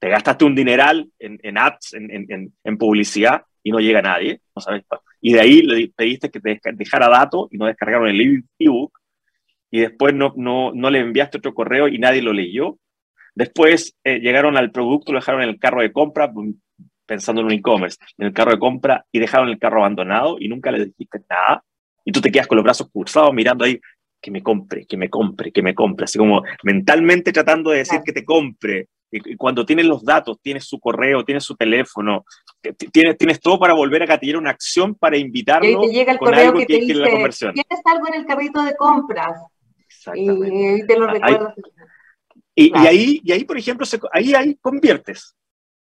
te 0.00 0.08
gastaste 0.08 0.44
un 0.44 0.56
dineral 0.56 1.08
en, 1.18 1.38
en 1.42 1.56
ads, 1.56 1.94
en, 1.94 2.10
en, 2.10 2.52
en, 2.64 2.78
publicidad 2.78 3.42
y 3.62 3.70
no 3.70 3.78
llega 3.78 4.02
nadie, 4.02 4.40
no 4.56 4.62
sabes. 4.62 4.82
Y 5.20 5.34
de 5.34 5.40
ahí 5.40 5.62
le 5.62 5.92
pediste 5.94 6.30
que 6.30 6.40
te 6.40 6.58
dejara 6.72 7.08
datos 7.08 7.46
y 7.52 7.58
no 7.58 7.66
descargaron 7.66 8.08
el 8.08 8.44
ebook 8.58 8.98
y 9.70 9.80
después 9.80 10.14
no, 10.14 10.32
no, 10.36 10.72
no 10.74 10.90
le 10.90 10.98
enviaste 10.98 11.38
otro 11.38 11.54
correo 11.54 11.86
y 11.86 11.98
nadie 11.98 12.22
lo 12.22 12.32
leyó 12.32 12.76
Después 13.34 13.96
eh, 14.04 14.18
llegaron 14.20 14.56
al 14.56 14.70
producto, 14.70 15.12
lo 15.12 15.18
dejaron 15.18 15.42
en 15.42 15.48
el 15.50 15.58
carro 15.58 15.82
de 15.82 15.92
compra, 15.92 16.30
pensando 17.06 17.40
en 17.40 17.46
un 17.46 17.52
e-commerce, 17.52 17.98
en 18.18 18.28
el 18.28 18.32
carro 18.32 18.52
de 18.52 18.58
compra 18.58 19.04
y 19.10 19.18
dejaron 19.18 19.48
el 19.48 19.58
carro 19.58 19.80
abandonado 19.80 20.36
y 20.38 20.48
nunca 20.48 20.70
le 20.70 20.86
dijiste 20.86 21.20
nada. 21.28 21.64
Y 22.04 22.12
tú 22.12 22.20
te 22.20 22.30
quedas 22.30 22.46
con 22.46 22.56
los 22.56 22.64
brazos 22.64 22.88
cruzados 22.92 23.34
mirando 23.34 23.64
ahí, 23.64 23.80
que 24.20 24.30
me 24.30 24.42
compre, 24.42 24.86
que 24.86 24.96
me 24.96 25.08
compre, 25.08 25.50
que 25.50 25.62
me 25.62 25.74
compre, 25.74 26.04
así 26.04 26.18
como 26.18 26.42
mentalmente 26.62 27.32
tratando 27.32 27.70
de 27.70 27.78
decir 27.78 28.00
que 28.04 28.12
te 28.12 28.24
compre. 28.24 28.88
Y 29.12 29.34
cuando 29.34 29.66
tienes 29.66 29.86
los 29.86 30.04
datos, 30.04 30.38
tienes 30.40 30.64
su 30.64 30.78
correo, 30.78 31.24
tienes 31.24 31.42
su 31.42 31.56
teléfono, 31.56 32.24
tienes, 32.92 33.18
tienes 33.18 33.40
todo 33.40 33.58
para 33.58 33.74
volver 33.74 34.04
a 34.04 34.06
gatillar 34.06 34.36
una 34.36 34.50
acción 34.50 34.94
para 34.94 35.16
invitarlo 35.16 35.84
y 35.84 35.92
llega 35.92 36.12
el 36.12 36.18
con 36.18 36.32
algo 36.32 36.60
que, 36.60 36.66
te 36.66 36.74
dice, 36.74 36.94
la 36.94 37.10
conversión. 37.10 37.54
Tienes 37.54 37.80
algo 37.86 38.06
en 38.06 38.14
el 38.14 38.26
carrito 38.26 38.62
de 38.62 38.76
compras. 38.76 39.36
Y 40.14 40.86
te 40.86 40.96
lo 40.96 41.08
recuerdas. 41.08 41.54
Y, 42.60 42.72
ahí, 42.74 43.20
y 43.24 43.32
ahí, 43.32 43.44
por 43.44 43.56
ejemplo, 43.56 43.86
ahí, 44.12 44.34
ahí 44.34 44.56
conviertes. 44.60 45.34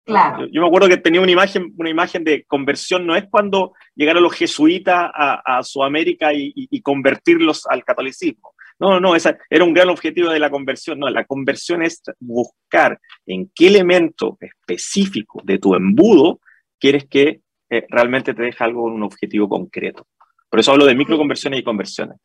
Claro. 0.04 0.46
Yo, 0.50 0.62
me 0.62 0.68
acuerdo 0.68 0.88
que 0.88 0.96
tenía 0.96 1.20
una 1.20 1.32
imagen, 1.32 1.74
una 1.76 1.90
imagen 1.90 2.24
de 2.24 2.44
conversión, 2.44 3.06
no 3.06 3.14
es 3.16 3.24
cuando 3.30 3.72
llegaron 3.94 4.22
los 4.22 4.34
jesuitas 4.34 5.10
a, 5.12 5.62
Sudamérica 5.62 6.32
y, 6.32 6.80
convertirlos 6.82 7.66
al 7.66 7.84
catolicismo. 7.84 8.54
No, 8.78 9.00
no, 9.00 9.16
esa 9.16 9.36
era 9.50 9.64
un 9.64 9.74
gran 9.74 9.88
objetivo 9.88 10.30
de 10.30 10.38
la 10.38 10.50
conversión. 10.50 11.00
No, 11.00 11.10
la 11.10 11.24
conversión 11.24 11.82
es 11.82 12.00
buscar 12.20 12.98
en 13.26 13.50
qué 13.54 13.66
elemento 13.66 14.38
específico 14.40 15.42
de 15.44 15.58
tu 15.58 15.74
embudo 15.74 16.40
quieres 16.78 17.06
que 17.06 17.40
eh, 17.68 17.84
realmente 17.88 18.34
te 18.34 18.42
deje 18.42 18.62
algo, 18.62 18.84
un 18.84 19.02
objetivo 19.02 19.48
concreto. 19.48 20.06
Por 20.48 20.60
eso 20.60 20.72
hablo 20.72 20.86
de 20.86 20.94
microconversiones 20.94 21.60
y 21.60 21.64
conversiones. 21.64 22.16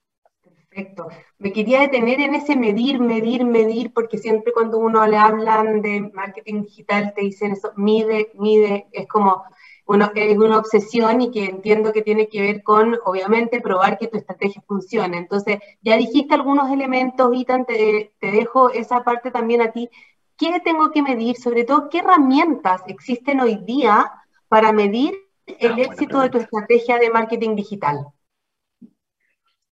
Perfecto. 0.73 1.07
Me 1.37 1.53
quería 1.53 1.81
detener 1.81 2.19
en 2.19 2.35
ese 2.35 2.55
medir, 2.55 2.99
medir, 2.99 3.45
medir, 3.45 3.93
porque 3.93 4.17
siempre 4.17 4.53
cuando 4.53 4.79
uno 4.79 5.05
le 5.05 5.17
hablan 5.17 5.81
de 5.81 6.09
marketing 6.13 6.63
digital 6.63 7.13
te 7.15 7.21
dicen 7.21 7.51
eso, 7.51 7.71
mide, 7.75 8.31
mide, 8.35 8.87
es 8.91 9.07
como 9.07 9.43
uno, 9.85 10.11
es 10.15 10.37
una 10.37 10.57
obsesión 10.57 11.21
y 11.21 11.31
que 11.31 11.45
entiendo 11.45 11.93
que 11.93 12.01
tiene 12.01 12.27
que 12.27 12.41
ver 12.41 12.63
con, 12.63 12.97
obviamente, 13.05 13.61
probar 13.61 13.99
que 13.99 14.07
tu 14.07 14.17
estrategia 14.17 14.63
funcione. 14.67 15.17
Entonces, 15.17 15.59
ya 15.81 15.97
dijiste 15.97 16.33
algunos 16.33 16.71
elementos, 16.71 17.35
Itan, 17.35 17.65
te, 17.65 18.13
te 18.19 18.31
dejo 18.31 18.71
esa 18.71 19.03
parte 19.03 19.29
también 19.29 19.61
a 19.61 19.71
ti. 19.71 19.89
¿Qué 20.37 20.59
tengo 20.63 20.91
que 20.91 21.03
medir? 21.03 21.35
Sobre 21.37 21.65
todo, 21.65 21.89
¿qué 21.89 21.99
herramientas 21.99 22.81
existen 22.87 23.41
hoy 23.41 23.57
día 23.57 24.11
para 24.47 24.71
medir 24.71 25.13
el 25.45 25.73
ah, 25.73 25.81
éxito 25.81 26.19
de 26.21 26.29
tu 26.29 26.39
estrategia 26.39 26.97
de 26.97 27.11
marketing 27.11 27.55
digital? 27.55 28.07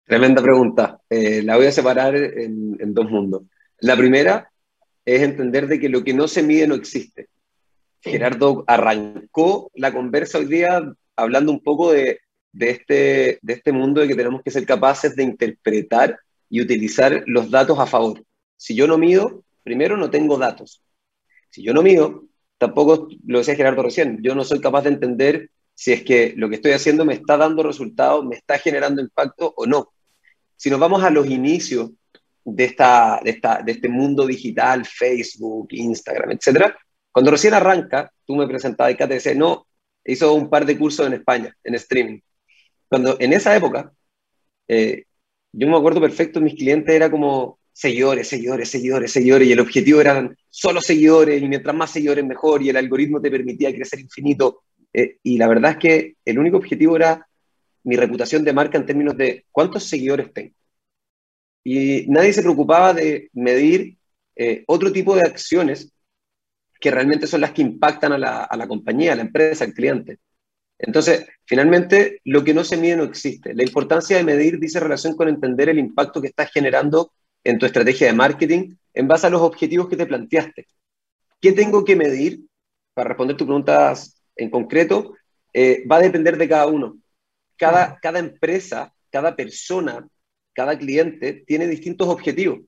Tremenda 0.09 0.41
pregunta. 0.41 0.99
Eh, 1.07 1.43
la 1.43 1.55
voy 1.55 1.67
a 1.67 1.71
separar 1.71 2.15
en, 2.15 2.95
dos 2.95 3.11
mundos. 3.11 3.43
La 3.79 3.95
primera 3.95 4.51
es 5.05 5.21
entender 5.21 5.67
de 5.67 5.79
que 5.79 5.87
lo 5.87 6.03
que 6.03 6.15
no 6.15 6.27
se 6.27 6.41
mide 6.41 6.65
no 6.65 6.73
existe. 6.73 7.27
Gerardo 8.01 8.63
arrancó 8.65 9.69
la 9.75 9.93
conversa 9.93 10.39
hoy 10.39 10.45
día 10.45 10.81
hablando 11.15 11.51
un 11.51 11.61
poco 11.61 11.91
de, 11.91 12.21
este, 12.59 13.37
de 13.43 13.53
este 13.53 13.71
mundo 13.71 14.01
de 14.01 14.07
que 14.07 14.15
tenemos 14.15 14.41
que 14.41 14.49
ser 14.49 14.65
capaces 14.65 15.15
de 15.15 15.21
interpretar 15.21 16.17
y 16.49 16.59
utilizar 16.59 17.23
los 17.27 17.51
datos 17.51 17.77
a 17.77 17.85
favor. 17.85 18.23
Si 18.57 18.73
yo 18.73 18.87
no 18.87 18.97
mido, 18.97 19.43
primero 19.61 19.95
no 19.95 20.09
tengo 20.09 20.39
datos. 20.39 20.81
Si 21.51 21.61
yo 21.61 21.71
no 21.71 21.83
mido, 21.83 22.23
tampoco, 22.57 23.09
lo 23.27 23.37
decía 23.37 23.53
Gerardo 23.53 23.83
recién, 23.83 24.17
yo 24.23 24.33
no 24.33 24.43
soy 24.43 24.59
capaz 24.59 24.85
de 24.85 24.89
entender 24.89 25.51
si 25.75 25.93
es 25.93 26.03
que 26.03 26.33
lo 26.35 26.49
que 26.49 26.55
estoy 26.55 26.71
haciendo 26.71 27.05
me 27.05 27.13
está 27.13 27.37
dando 27.37 27.61
resultados, 27.61 28.25
me 28.25 28.37
está 28.37 28.57
generando 28.57 29.03
impacto 29.03 29.53
o 29.55 29.67
no 29.67 29.91
si 30.59 30.69
nos 30.69 30.79
vamos 30.79 31.01
a 31.03 31.09
los 31.09 31.25
inicios 31.25 31.91
de, 32.43 32.65
esta, 32.65 33.21
de, 33.23 33.29
esta, 33.29 33.61
de 33.61 33.71
este 33.71 33.87
mundo 33.87 34.27
digital, 34.27 34.85
Facebook, 34.85 35.69
Instagram, 35.71 36.31
etc., 36.31 36.73
cuando 37.13 37.31
recién 37.31 37.53
arranca, 37.53 38.11
tú 38.25 38.35
me 38.35 38.45
presentabas 38.45 38.93
y 38.93 38.97
te 38.97 39.07
decía, 39.07 39.33
no, 39.33 39.65
hizo 40.03 40.33
un 40.33 40.49
par 40.49 40.65
de 40.65 40.77
cursos 40.77 41.07
en 41.07 41.13
España, 41.13 41.55
en 41.63 41.75
streaming. 41.75 42.19
Cuando 42.89 43.15
en 43.21 43.31
esa 43.31 43.55
época, 43.55 43.93
eh, 44.67 45.05
yo 45.53 45.67
me 45.67 45.77
acuerdo 45.77 46.01
perfecto, 46.01 46.41
mis 46.41 46.55
clientes 46.55 46.93
eran 46.93 47.09
como 47.09 47.59
seguidores, 47.71 48.27
seguidores, 48.27 48.69
seguidores, 48.69 49.13
seguidores, 49.13 49.47
y 49.47 49.53
el 49.53 49.61
objetivo 49.61 50.01
eran 50.01 50.37
solo 50.49 50.81
seguidores, 50.81 51.41
y 51.41 51.47
mientras 51.47 51.73
más 51.73 51.91
seguidores 51.91 52.25
mejor, 52.25 52.61
y 52.61 52.69
el 52.69 52.75
algoritmo 52.75 53.21
te 53.21 53.31
permitía 53.31 53.73
crecer 53.73 54.01
infinito. 54.01 54.63
Eh, 54.91 55.19
y 55.23 55.37
la 55.37 55.47
verdad 55.47 55.71
es 55.71 55.77
que 55.77 56.15
el 56.25 56.37
único 56.37 56.57
objetivo 56.57 56.97
era 56.97 57.28
mi 57.89 57.95
reputación 57.95 58.43
de 58.43 58.53
marca 58.53 58.77
en 58.77 58.85
términos 58.85 59.17
de 59.17 59.45
cuántos 59.51 59.83
seguidores 59.83 60.31
tengo. 60.31 60.53
Y 61.63 62.05
nadie 62.07 62.33
se 62.33 62.43
preocupaba 62.43 62.93
de 62.93 63.31
medir 63.33 63.97
eh, 64.35 64.63
otro 64.67 64.91
tipo 64.91 65.15
de 65.15 65.23
acciones 65.23 65.91
que 66.79 66.91
realmente 66.91 67.25
son 67.25 67.41
las 67.41 67.51
que 67.51 67.63
impactan 67.63 68.13
a 68.13 68.19
la, 68.19 68.43
a 68.43 68.55
la 68.55 68.67
compañía, 68.67 69.13
a 69.13 69.15
la 69.15 69.23
empresa, 69.23 69.65
al 69.65 69.73
cliente. 69.73 70.19
Entonces, 70.77 71.25
finalmente, 71.45 72.21
lo 72.25 72.43
que 72.43 72.53
no 72.53 72.63
se 72.63 72.77
mide 72.77 72.95
no 72.95 73.05
existe. 73.05 73.55
La 73.55 73.63
importancia 73.63 74.17
de 74.17 74.23
medir 74.23 74.59
dice 74.59 74.79
relación 74.79 75.15
con 75.15 75.27
entender 75.27 75.67
el 75.69 75.79
impacto 75.79 76.21
que 76.21 76.27
estás 76.27 76.51
generando 76.51 77.11
en 77.43 77.57
tu 77.57 77.65
estrategia 77.65 78.05
de 78.05 78.13
marketing 78.13 78.75
en 78.93 79.07
base 79.07 79.25
a 79.25 79.31
los 79.31 79.41
objetivos 79.41 79.89
que 79.89 79.97
te 79.97 80.05
planteaste. 80.05 80.67
¿Qué 81.41 81.53
tengo 81.53 81.83
que 81.83 81.95
medir? 81.95 82.41
Para 82.93 83.09
responder 83.09 83.35
tus 83.35 83.47
preguntas 83.47 84.21
en 84.35 84.51
concreto, 84.51 85.15
eh, 85.53 85.83
va 85.91 85.95
a 85.95 86.01
depender 86.01 86.37
de 86.37 86.47
cada 86.47 86.67
uno 86.67 86.99
cada, 87.59 87.99
cada 87.99 88.19
empresa, 88.19 88.93
cada 89.11 89.35
persona, 89.35 90.07
cada 90.53 90.77
cliente 90.77 91.43
tiene 91.45 91.67
distintos 91.67 92.07
objetivos. 92.07 92.61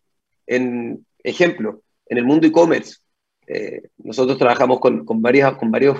En 0.45 1.05
ejemplo, 1.23 1.81
en 2.07 2.17
el 2.17 2.25
mundo 2.25 2.45
e-commerce, 2.45 2.97
eh, 3.47 3.83
nosotros 3.97 4.37
trabajamos 4.37 4.79
con, 4.79 5.05
con, 5.05 5.21
varias, 5.21 5.55
con 5.55 5.71
varios 5.71 5.97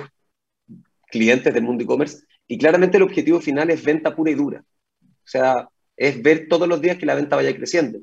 clientes 1.06 1.52
del 1.52 1.64
mundo 1.64 1.82
e-commerce 1.82 2.24
y 2.46 2.58
claramente 2.58 2.98
el 2.98 3.02
objetivo 3.02 3.40
final 3.40 3.70
es 3.70 3.82
venta 3.82 4.14
pura 4.14 4.30
y 4.30 4.34
dura. 4.34 4.62
O 5.02 5.28
sea, 5.28 5.68
es 5.96 6.22
ver 6.22 6.46
todos 6.48 6.68
los 6.68 6.80
días 6.80 6.98
que 6.98 7.06
la 7.06 7.14
venta 7.14 7.36
vaya 7.36 7.56
creciendo. 7.56 8.00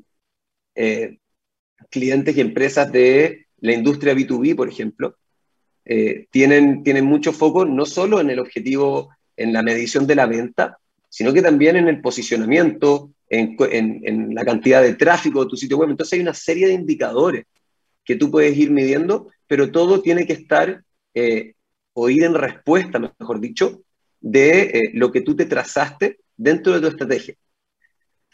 Eh, 0.74 1.18
clientes 1.88 2.36
y 2.36 2.40
empresas 2.40 2.90
de 2.90 3.46
la 3.58 3.72
industria 3.72 4.14
B2B, 4.14 4.56
por 4.56 4.68
ejemplo, 4.68 5.16
eh, 5.84 6.26
tienen, 6.30 6.82
tienen 6.82 7.04
mucho 7.04 7.32
foco 7.32 7.64
no 7.64 7.86
solo 7.86 8.20
en 8.20 8.30
el 8.30 8.38
objetivo, 8.38 9.10
en 9.40 9.54
la 9.54 9.62
medición 9.62 10.06
de 10.06 10.14
la 10.14 10.26
venta, 10.26 10.78
sino 11.08 11.32
que 11.32 11.40
también 11.40 11.76
en 11.76 11.88
el 11.88 12.00
posicionamiento, 12.02 13.10
en, 13.28 14.34
la 14.34 14.44
cantidad 14.44 14.82
de 14.82 14.94
tráfico 14.94 15.42
de 15.42 15.50
tu 15.50 15.56
sitio 15.56 15.78
web. 15.78 15.90
Entonces 15.90 16.12
hay 16.12 16.20
una 16.20 16.34
serie 16.34 16.66
de 16.66 16.74
indicadores 16.74 17.46
que 18.04 18.16
tú 18.16 18.30
puedes 18.30 18.56
ir 18.56 18.70
midiendo, 18.70 19.28
pero 19.46 19.70
todo 19.70 20.02
tiene 20.02 20.26
que 20.26 20.34
estar 20.34 20.82
eh, 21.14 21.54
o 21.94 22.10
ir 22.10 22.24
en 22.24 22.34
respuesta, 22.34 22.98
mejor 22.98 23.40
dicho, 23.40 23.82
de 24.20 24.60
eh, 24.60 24.90
lo 24.92 25.10
que 25.10 25.22
tú 25.22 25.34
te 25.34 25.46
trazaste 25.46 26.20
dentro 26.36 26.74
de 26.74 26.80
tu 26.80 26.86
estrategia. 26.88 27.34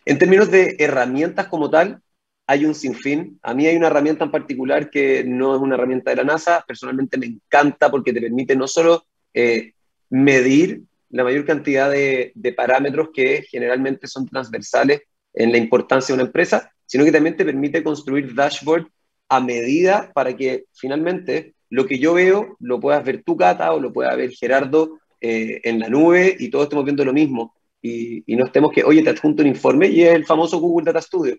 En 0.05 0.19
términos 0.19 0.51
de 0.51 0.75
herramientas 0.81 1.47
como 1.47 1.71
tal, 1.71 2.01
hay 2.49 2.65
un 2.65 2.75
sinfín. 2.75 3.39
A 3.43 3.55
mí 3.55 3.67
hay 3.67 3.77
una 3.77 3.87
herramienta 3.89 4.25
en 4.25 4.31
particular 4.33 4.91
que 4.91 5.23
no 5.25 5.55
es 5.55 5.63
una 5.63 5.77
herramienta 5.77 6.11
de 6.11 6.17
la 6.17 6.25
NASA, 6.25 6.65
personalmente 6.67 7.17
me 7.17 7.27
encanta 7.27 7.91
porque 7.91 8.13
te 8.13 8.21
permite 8.21 8.57
no 8.57 8.67
solo 8.67 9.07
eh, 9.35 9.73
medir 10.11 10.83
la 11.11 11.25
mayor 11.25 11.45
cantidad 11.45 11.91
de, 11.91 12.33
parámetros 12.57 13.09
que 13.13 13.43
generalmente 13.43 14.07
son 14.07 14.27
transversales 14.27 15.03
en 15.35 15.53
la 15.53 15.59
importancia 15.59 16.15
de 16.15 16.21
una 16.21 16.27
empresa, 16.27 16.71
sino 16.87 17.05
que 17.05 17.13
también 17.13 17.37
te 17.37 17.45
permite 17.45 17.83
construir 17.83 18.35
dashboard 18.35 18.87
a 19.29 19.41
medida 19.41 20.13
para 20.15 20.37
que 20.37 20.65
finalmente 20.73 21.55
lo 21.69 21.87
que 21.87 21.99
yo 21.99 22.15
veo 22.15 22.57
lo 22.61 22.81
puedas 22.81 23.05
ver 23.05 23.23
tú, 23.23 23.37
Cata, 23.37 23.73
o 23.73 23.81
lo 23.81 23.93
pueda 23.93 24.15
ver 24.15 24.31
Gerardo 24.31 24.99
eh, 25.21 25.61
en 25.65 25.81
la 25.81 25.89
nube 25.89 26.37
y 26.39 26.49
todos 26.49 26.65
estemos 26.65 26.85
viendo 26.85 27.05
lo 27.05 27.13
mismo. 27.13 27.55
Y, 27.83 28.25
no 28.35 28.47
estemos 28.47 28.73
que, 28.73 28.83
oye, 28.83 29.03
te 29.03 29.11
adjunto 29.11 29.43
un 29.43 29.49
informe 29.49 29.89
y 29.89 30.03
es 30.03 30.15
el 30.15 30.27
famoso 30.27 30.59
Google 30.59 30.87
Data 30.87 31.01
Studio. 31.01 31.37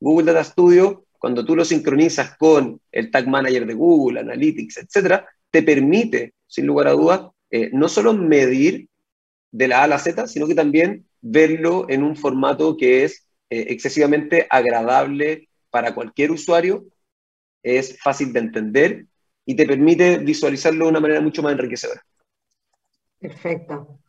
Google 0.00 0.26
Data 0.26 0.44
Studio, 0.44 1.04
cuando 1.18 1.44
tú 1.44 1.54
lo 1.54 1.64
sincronizas 1.64 2.36
con 2.36 2.80
el 2.90 3.10
Tag 3.10 3.28
Manager 3.28 3.66
de 3.66 3.74
Google, 3.74 4.20
Analytics, 4.20 4.78
etcétera, 4.78 5.26
te 5.50 5.62
permite, 5.62 6.34
sin 6.46 6.66
lugar 6.66 6.88
a 6.88 6.92
dudas, 6.92 7.20
eh, 7.50 7.70
no 7.72 7.88
solo 7.88 8.12
medir 8.12 8.88
de 9.54 9.68
la 9.68 9.80
A 9.80 9.84
a 9.84 9.86
la 9.86 9.98
Z, 10.00 10.26
sino 10.26 10.48
que 10.48 10.54
también 10.56 11.06
verlo 11.20 11.86
en 11.88 12.02
un 12.02 12.16
formato 12.16 12.76
que 12.76 13.04
es 13.04 13.28
eh, 13.50 13.66
excesivamente 13.68 14.48
agradable 14.50 15.48
para 15.70 15.94
cualquier 15.94 16.32
usuario, 16.32 16.84
es 17.62 17.96
fácil 18.02 18.32
de 18.32 18.40
entender 18.40 19.06
y 19.46 19.54
te 19.54 19.64
permite 19.64 20.18
visualizarlo 20.18 20.86
de 20.86 20.90
una 20.90 21.00
manera 21.00 21.20
mucho 21.20 21.40
más 21.40 21.52
enriquecedora. 21.52 22.04
Perfecto. 23.20 24.00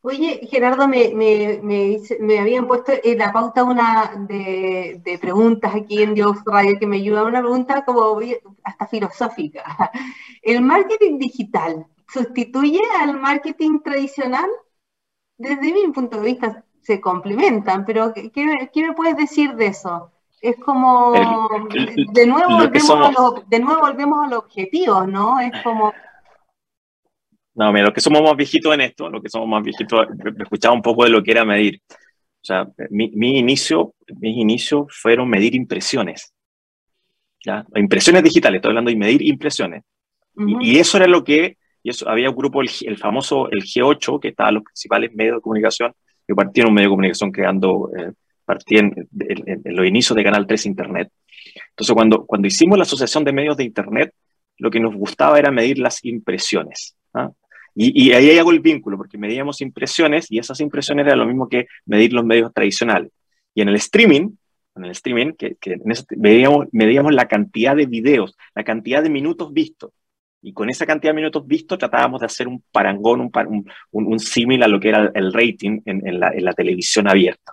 Oye, 0.00 0.40
Gerardo, 0.50 0.88
me, 0.88 2.38
habían 2.38 2.66
puesto 2.66 2.92
en 3.04 3.18
la 3.18 3.32
pauta 3.34 3.64
una 3.64 4.24
de, 4.26 5.18
preguntas 5.20 5.74
aquí 5.74 6.02
en 6.02 6.14
Dios 6.14 6.38
Radio 6.46 6.78
que 6.78 6.86
me 6.86 6.96
ayuda, 6.96 7.24
una 7.24 7.40
pregunta 7.40 7.84
como 7.84 8.18
hasta 8.64 8.86
filosófica. 8.86 9.62
¿El 10.42 10.62
marketing 10.62 11.18
digital 11.18 11.86
sustituye 12.08 12.80
al 12.98 13.20
marketing 13.20 13.80
tradicional? 13.80 14.48
Desde 15.38 15.72
mi 15.72 15.92
punto 15.92 16.20
de 16.20 16.26
vista 16.26 16.64
se 16.80 17.00
complementan, 17.00 17.84
pero 17.84 18.12
¿qué, 18.14 18.82
me 18.82 18.92
puedes 18.94 19.16
decir 19.16 19.54
de 19.54 19.66
eso? 19.66 20.12
Es 20.40 20.56
como, 20.56 21.12
de, 22.12 22.26
nuevo 22.26 22.56
volvemos 22.56 22.90
a 22.90 23.10
los, 23.10 23.48
de 23.48 23.58
nuevo 23.58 23.80
volvemos 23.80 24.24
a 24.24 24.30
los 24.30 24.38
objetivos, 24.40 25.08
¿no? 25.08 25.40
Es 25.40 25.50
como... 25.62 25.92
No, 27.54 27.72
mira, 27.72 27.86
los 27.86 27.94
que 27.94 28.00
somos 28.00 28.22
más 28.22 28.36
viejitos 28.36 28.72
en 28.74 28.82
esto, 28.82 29.08
los 29.08 29.22
que 29.22 29.30
somos 29.30 29.48
más 29.48 29.62
viejitos, 29.62 30.06
escuchaba 30.38 30.74
un 30.74 30.82
poco 30.82 31.04
de 31.04 31.10
lo 31.10 31.22
que 31.22 31.30
era 31.30 31.44
medir. 31.44 31.80
O 31.88 32.44
sea, 32.46 32.68
mi, 32.90 33.10
mi 33.12 33.38
inicio, 33.38 33.94
mis 34.20 34.36
inicios 34.36 34.86
fueron 34.90 35.28
medir 35.28 35.54
impresiones. 35.54 36.32
¿ya? 37.44 37.64
Impresiones 37.74 38.22
digitales, 38.22 38.58
estoy 38.58 38.70
hablando 38.70 38.90
de 38.90 38.96
medir 38.96 39.22
impresiones. 39.22 39.82
y, 40.36 40.78
eso 40.78 40.98
era 40.98 41.06
lo 41.06 41.24
que 41.24 41.56
y 41.86 41.90
eso, 41.90 42.08
había 42.08 42.30
un 42.30 42.34
grupo, 42.34 42.62
el, 42.62 42.96
famoso 42.96 43.48
el 43.48 43.62
G8, 43.62 44.18
que 44.18 44.28
estaba 44.30 44.48
en 44.48 44.56
los 44.56 44.64
principales 44.64 45.14
medios 45.14 45.36
de 45.36 45.40
comunicación. 45.40 45.92
Yo 46.26 46.34
partí 46.34 46.60
en 46.60 46.66
un 46.66 46.74
medio 46.74 46.88
de 46.88 46.90
comunicación 46.90 47.30
creando, 47.30 47.92
eh, 47.96 48.10
partí 48.44 48.78
en, 48.78 49.08
los 49.64 49.86
inicios 49.86 50.16
de 50.16 50.24
Canal 50.24 50.48
3 50.48 50.66
Internet. 50.66 51.12
Entonces, 51.70 51.94
cuando, 51.94 52.26
cuando 52.26 52.48
hicimos 52.48 52.76
la 52.76 52.82
asociación 52.82 53.22
de 53.22 53.32
medios 53.32 53.56
de 53.56 53.62
Internet, 53.62 54.12
lo 54.58 54.68
que 54.68 54.80
nos 54.80 54.96
gustaba 54.96 55.38
era 55.38 55.52
medir 55.52 55.78
las 55.78 56.04
impresiones. 56.04 56.96
¿ah? 57.14 57.30
Y, 57.76 58.10
ahí 58.10 58.36
hago 58.36 58.50
el 58.50 58.58
vínculo, 58.58 58.96
porque 58.96 59.16
medíamos 59.16 59.60
impresiones 59.60 60.26
y 60.28 60.40
esas 60.40 60.58
impresiones 60.58 61.06
era 61.06 61.14
lo 61.14 61.24
mismo 61.24 61.48
que 61.48 61.66
medir 61.84 62.12
los 62.12 62.24
medios 62.24 62.52
tradicionales. 62.52 63.12
Y 63.54 63.60
en 63.60 63.68
el 63.68 63.76
streaming, 63.76 64.30
en 64.74 64.84
el 64.86 64.90
streaming, 64.90 65.34
que, 65.34 65.56
en 65.62 65.92
eso 65.92 66.04
medíamos, 66.16 66.66
medíamos 66.72 67.14
la 67.14 67.28
cantidad 67.28 67.76
de 67.76 67.86
videos, 67.86 68.36
la 68.56 68.64
cantidad 68.64 69.04
de 69.04 69.10
minutos 69.10 69.52
vistos. 69.52 69.92
Y 70.42 70.52
con 70.52 70.70
esa 70.70 70.86
cantidad 70.86 71.12
de 71.12 71.16
minutos 71.16 71.46
vistos 71.46 71.78
tratábamos 71.78 72.20
de 72.20 72.26
hacer 72.26 72.46
un 72.46 72.62
parangón, 72.70 73.20
un, 73.20 73.66
un, 73.90 74.18
símil 74.20 74.62
a 74.62 74.68
lo 74.68 74.78
que 74.78 74.90
era 74.90 75.10
el 75.14 75.32
rating 75.32 75.80
en, 75.84 76.20
la, 76.20 76.28
en 76.28 76.44
la, 76.44 76.52
televisión 76.52 77.08
abierta. 77.08 77.52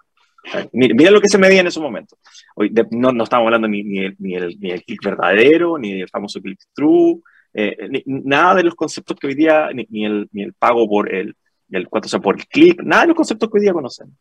mira, 0.73 1.09
lo 1.09 1.21
que 1.21 1.29
se 1.29 1.37
medía 1.37 1.61
en 1.61 1.67
esos 1.67 1.81
momentos. 1.81 2.19
Hoy 2.55 2.71
no, 2.91 3.11
no 3.11 3.23
estamos 3.23 3.45
hablando 3.45 3.67
ni, 3.67 3.83
ni, 3.83 3.99
el, 3.99 4.15
ni, 4.19 4.35
el, 4.35 4.59
ni 4.59 4.71
el 4.71 4.83
click 4.83 5.03
verdadero, 5.03 5.77
ni 5.77 6.01
el 6.01 6.09
famoso 6.09 6.41
click 6.41 6.59
true, 6.73 7.21
eh, 7.53 8.03
nada 8.05 8.55
de 8.55 8.63
los 8.63 8.75
conceptos 8.75 9.17
que 9.19 9.27
hoy 9.27 9.35
día, 9.35 9.69
ni, 9.73 10.05
el, 10.05 10.27
ni 10.31 10.43
el 10.43 10.53
pago 10.53 10.87
por 10.87 11.13
el, 11.13 11.35
el, 11.69 11.87
sea, 12.03 12.19
por 12.19 12.37
clic, 12.47 12.81
nada 12.83 13.03
de 13.03 13.07
los 13.09 13.15
conceptos 13.15 13.49
que 13.49 13.57
hoy 13.57 13.63
día 13.63 13.73
conocemos. 13.73 14.15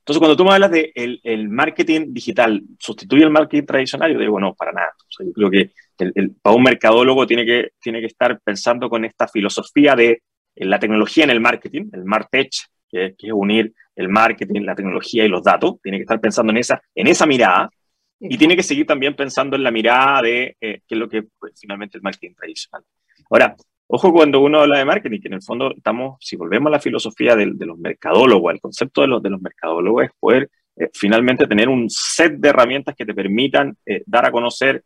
Entonces, 0.00 0.18
cuando 0.18 0.36
tú 0.36 0.44
me 0.44 0.52
hablas 0.52 0.70
de 0.70 0.90
el, 0.94 1.20
el, 1.22 1.48
marketing 1.48 2.12
digital, 2.12 2.62
¿sustituye 2.78 3.22
el 3.22 3.30
marketing 3.30 3.66
tradicional? 3.66 4.12
Yo 4.12 4.18
digo, 4.18 4.40
no, 4.40 4.54
para 4.54 4.72
nada. 4.72 4.92
yo 5.20 5.32
creo 5.32 5.50
que 5.50 5.72
el, 6.00 6.36
para 6.42 6.56
un 6.56 6.62
mercadólogo 6.62 7.26
tiene 7.26 7.44
que, 7.44 7.70
tiene 7.80 8.00
que 8.00 8.06
estar 8.06 8.40
pensando 8.40 8.88
con 8.88 9.04
esta 9.04 9.28
filosofía 9.28 9.94
de 9.94 10.22
la 10.56 10.78
tecnología 10.78 11.24
en 11.24 11.30
el 11.30 11.40
marketing, 11.40 11.90
el 11.92 12.04
MarTech, 12.04 12.50
que, 12.90 13.14
es 13.18 13.32
unir 13.32 13.72
el 13.96 14.08
marketing, 14.08 14.62
la 14.62 14.74
tecnología 14.74 15.24
y 15.24 15.28
los 15.28 15.42
datos. 15.42 15.76
Tiene 15.82 15.98
que 15.98 16.02
estar 16.02 16.20
pensando 16.20 16.52
en 16.52 16.58
esa, 16.58 16.80
en 16.94 17.06
esa 17.06 17.26
mirada 17.26 17.70
y 18.18 18.36
tiene 18.36 18.56
que 18.56 18.62
seguir 18.62 18.86
también 18.86 19.14
pensando 19.14 19.56
en 19.56 19.62
la 19.62 19.70
mirada 19.70 20.22
de 20.22 20.56
eh, 20.60 20.80
qué 20.86 20.94
es 20.94 20.98
lo 20.98 21.08
que 21.08 21.24
pues, 21.38 21.54
finalmente 21.58 21.96
el 21.96 22.02
marketing 22.02 22.34
tradicional. 22.34 22.84
Ahora, 23.30 23.56
ojo 23.86 24.12
cuando 24.12 24.40
uno 24.40 24.60
habla 24.60 24.78
de 24.78 24.84
marketing, 24.84 25.20
que 25.20 25.28
en 25.28 25.34
el 25.34 25.42
fondo 25.42 25.72
estamos, 25.74 26.18
si 26.20 26.36
volvemos 26.36 26.68
a 26.68 26.72
la 26.72 26.80
filosofía 26.80 27.34
de, 27.34 27.46
los 27.46 27.78
mercadólogos, 27.78 28.52
el 28.52 28.60
concepto 28.60 29.00
de 29.02 29.06
los, 29.06 29.22
de 29.22 29.30
los 29.30 29.40
mercadólogos 29.40 30.04
es 30.04 30.10
poder 30.18 30.50
eh, 30.76 30.90
finalmente 30.92 31.46
tener 31.46 31.68
un 31.68 31.88
set 31.88 32.34
de 32.34 32.48
herramientas 32.48 32.94
que 32.94 33.06
te 33.06 33.14
permitan 33.14 33.76
eh, 33.86 34.02
dar 34.06 34.26
a 34.26 34.30
conocer 34.30 34.84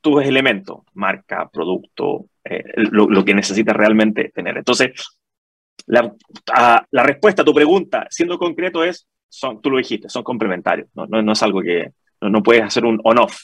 tus 0.00 0.22
elementos, 0.24 0.80
marca, 0.94 1.48
producto, 1.52 2.26
lo, 2.76 3.08
lo, 3.08 3.24
que 3.24 3.34
necesitas 3.34 3.76
realmente 3.76 4.30
tener. 4.34 4.56
Entonces, 4.56 4.90
la, 5.86 6.14
la 6.90 7.02
respuesta 7.02 7.42
a 7.42 7.44
tu 7.44 7.54
pregunta, 7.54 8.06
siendo 8.10 8.38
concreto, 8.38 8.84
es 8.84 9.06
son, 9.28 9.60
tú 9.60 9.70
lo 9.70 9.78
dijiste, 9.78 10.08
son 10.08 10.22
complementarios, 10.22 10.88
no, 10.94 11.06
no, 11.06 11.32
es 11.32 11.42
algo 11.42 11.60
que 11.60 11.92
no, 12.20 12.42
puedes 12.42 12.62
hacer 12.62 12.84
un 12.84 13.00
on-off, 13.04 13.36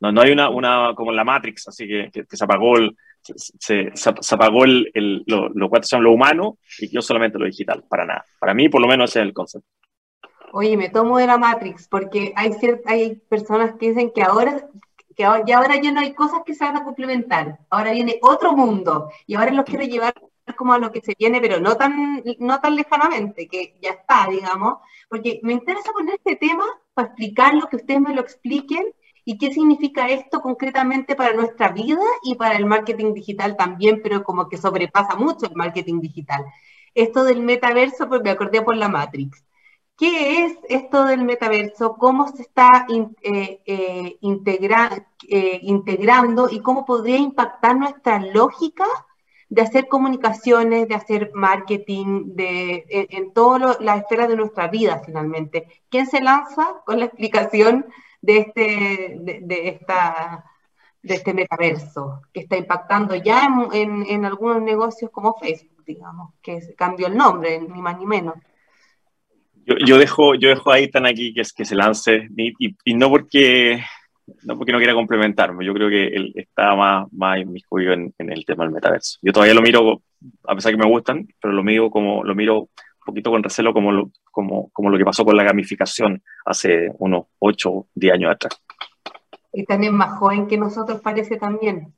no, 0.00 0.12
no 0.12 0.20
hay 0.20 0.32
una, 0.32 0.48
una 0.48 0.94
como 0.94 1.12
la 1.12 1.24
Matrix, 1.24 1.68
así 1.68 1.86
que, 1.86 2.10
que, 2.12 2.36
se 2.36 2.44
apagó 2.44 2.76
el, 2.76 2.96
se, 3.22 3.90
se, 3.94 4.34
apagó 4.34 4.64
el, 4.64 4.90
el, 4.94 5.24
lo, 5.26 5.48
lo, 5.48 5.70
son 5.82 6.04
lo 6.04 6.12
humano 6.12 6.58
y 6.78 6.88
yo 6.88 7.02
solamente 7.02 7.38
lo 7.38 7.46
digital, 7.46 7.84
para 7.88 8.04
nada. 8.04 8.24
Para 8.38 8.54
mí, 8.54 8.68
por 8.68 8.80
lo 8.80 8.88
menos, 8.88 9.10
ese 9.10 9.20
es 9.20 9.26
el 9.26 9.32
concepto. 9.32 9.68
Oye, 10.52 10.76
me 10.76 10.90
tomo 10.90 11.18
de 11.18 11.26
la 11.26 11.38
Matrix, 11.38 11.88
porque 11.88 12.32
hay, 12.36 12.52
hay 12.86 13.14
personas 13.28 13.74
que 13.78 13.88
dicen 13.88 14.12
que 14.14 14.22
ahora, 14.22 14.68
que 15.14 15.24
ahora, 15.24 15.44
ya 15.46 15.58
ahora 15.58 15.76
ya 15.80 15.92
no 15.92 16.00
hay 16.00 16.14
cosas 16.14 16.40
que 16.44 16.54
se 16.54 16.64
van 16.64 16.76
a 16.76 16.84
complementar, 16.84 17.58
ahora 17.70 17.92
viene 17.92 18.18
otro 18.22 18.52
mundo, 18.52 19.10
y 19.26 19.34
ahora 19.34 19.52
los 19.52 19.64
quiero 19.64 19.84
llevar 19.84 20.14
como 20.56 20.72
a 20.74 20.78
lo 20.78 20.92
que 20.92 21.00
se 21.00 21.14
viene, 21.18 21.40
pero 21.40 21.60
no 21.60 21.76
tan, 21.76 22.22
no 22.38 22.60
tan 22.60 22.76
lejanamente, 22.76 23.48
que 23.48 23.76
ya 23.80 23.90
está, 23.90 24.26
digamos, 24.28 24.78
porque 25.08 25.40
me 25.42 25.52
interesa 25.52 25.92
poner 25.92 26.16
este 26.16 26.36
tema 26.36 26.64
para 26.94 27.08
explicarlo, 27.08 27.68
que 27.68 27.76
ustedes 27.76 28.00
me 28.00 28.14
lo 28.14 28.20
expliquen. 28.20 28.84
Y 29.24 29.38
qué 29.38 29.52
significa 29.54 30.08
esto 30.08 30.40
concretamente 30.40 31.14
para 31.14 31.32
nuestra 31.32 31.68
vida 31.68 32.02
y 32.24 32.34
para 32.34 32.56
el 32.56 32.66
marketing 32.66 33.14
digital 33.14 33.56
también, 33.56 34.00
pero 34.02 34.24
como 34.24 34.48
que 34.48 34.56
sobrepasa 34.56 35.14
mucho 35.14 35.46
el 35.46 35.54
marketing 35.54 36.00
digital. 36.00 36.44
Esto 36.92 37.22
del 37.22 37.40
metaverso, 37.40 38.08
pues 38.08 38.20
me 38.22 38.30
acordé 38.30 38.62
por 38.62 38.76
la 38.76 38.88
Matrix. 38.88 39.44
¿Qué 40.02 40.44
es 40.46 40.58
esto 40.68 41.04
del 41.04 41.22
metaverso? 41.22 41.94
¿Cómo 41.96 42.26
se 42.26 42.42
está 42.42 42.86
eh, 42.90 43.06
eh, 43.22 43.62
eh, 43.64 45.60
integrando 45.62 46.48
y 46.50 46.58
cómo 46.58 46.84
podría 46.84 47.18
impactar 47.18 47.76
nuestra 47.76 48.18
lógica 48.18 48.84
de 49.48 49.62
hacer 49.62 49.86
comunicaciones, 49.86 50.88
de 50.88 50.96
hacer 50.96 51.30
marketing, 51.34 52.34
de, 52.34 52.84
en, 52.88 53.32
todas 53.32 53.80
las 53.80 54.00
esferas 54.00 54.28
de 54.28 54.34
nuestra 54.34 54.66
vida 54.66 55.00
finalmente. 55.06 55.68
¿Quién 55.88 56.08
se 56.08 56.20
lanza 56.20 56.82
con 56.84 56.98
la 56.98 57.04
explicación 57.04 57.86
de 58.20 58.38
este, 58.38 59.18
de, 59.20 59.68
esta, 59.68 60.46
de 61.00 61.14
este 61.14 61.32
metaverso 61.32 62.22
que 62.32 62.40
está 62.40 62.56
impactando 62.56 63.14
ya 63.14 63.46
en, 63.72 64.04
en, 64.08 64.24
algunos 64.24 64.60
negocios 64.62 65.12
como 65.12 65.38
Facebook, 65.38 65.84
digamos, 65.84 66.34
que 66.42 66.74
cambió 66.74 67.06
el 67.06 67.16
nombre, 67.16 67.60
ni 67.60 67.80
más 67.80 67.96
ni 68.00 68.06
menos? 68.06 68.34
Yo, 69.64 69.76
yo, 69.86 69.98
dejo, 69.98 70.34
yo 70.34 70.48
dejo 70.48 70.72
ahí 70.72 70.90
tan 70.90 71.06
aquí 71.06 71.32
que, 71.32 71.42
es, 71.42 71.52
que 71.52 71.64
se 71.64 71.74
lance, 71.74 72.28
y, 72.36 72.94
no 72.94 73.08
porque 73.08 73.82
no 74.44 74.56
porque 74.56 74.72
no 74.72 74.78
quiera 74.78 74.94
complementarme, 74.94 75.64
yo 75.64 75.74
creo 75.74 75.88
que 75.88 76.08
él 76.08 76.32
está 76.34 76.74
más, 76.74 77.12
más 77.12 77.38
inmiscuido 77.38 77.92
en, 77.92 78.14
en, 78.18 78.30
el 78.32 78.44
tema 78.44 78.64
del 78.64 78.72
metaverso. 78.72 79.18
Yo 79.22 79.32
todavía 79.32 79.54
lo 79.54 79.62
miro, 79.62 80.02
a 80.46 80.54
pesar 80.54 80.72
que 80.72 80.78
me 80.78 80.88
gustan, 80.88 81.28
pero 81.40 81.54
lo 81.54 81.62
miro 81.62 81.90
como 81.90 82.24
lo 82.24 82.34
miro 82.34 82.60
un 82.60 82.68
poquito 83.04 83.30
con 83.30 83.42
recelo 83.42 83.72
como 83.72 83.90
lo, 83.90 84.10
como, 84.30 84.70
como 84.70 84.90
lo 84.90 84.98
que 84.98 85.04
pasó 85.04 85.24
con 85.24 85.36
la 85.36 85.44
gamificación 85.44 86.22
hace 86.44 86.92
unos 86.98 87.26
8, 87.40 87.88
10 87.94 88.14
años 88.14 88.30
atrás. 88.30 88.62
Y 89.52 89.64
también 89.64 89.94
más 89.94 90.18
joven 90.18 90.46
que 90.46 90.56
nosotros 90.56 91.00
parece 91.00 91.36
también. 91.36 91.92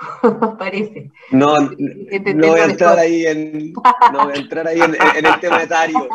Parece. 0.58 1.10
No, 1.30 1.58
no 1.58 2.48
voy 2.48 2.60
a 2.60 2.64
entrar 2.64 2.98
ahí 2.98 3.26
en, 3.26 3.72
no 4.12 4.24
voy 4.24 4.32
a 4.34 4.40
entrar 4.40 4.66
ahí 4.66 4.80
en, 4.80 4.94
el 5.26 5.40
tema 5.40 5.62
etario. 5.62 6.08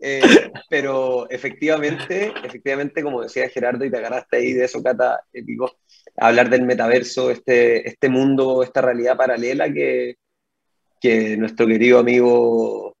Eh, 0.00 0.50
pero 0.70 1.28
efectivamente, 1.28 2.32
efectivamente, 2.44 3.02
como 3.02 3.22
decía 3.22 3.48
Gerardo, 3.48 3.84
y 3.84 3.90
te 3.90 3.98
agarraste 3.98 4.36
ahí 4.38 4.52
de 4.52 4.64
eso, 4.64 4.82
Cata, 4.82 5.20
épico, 5.32 5.76
hablar 6.16 6.48
del 6.48 6.62
metaverso, 6.62 7.30
este, 7.30 7.86
este 7.88 8.08
mundo, 8.08 8.62
esta 8.62 8.80
realidad 8.80 9.16
paralela 9.16 9.70
que, 9.72 10.16
que 11.00 11.36
nuestro 11.36 11.66
querido 11.66 11.98
amigo 11.98 12.96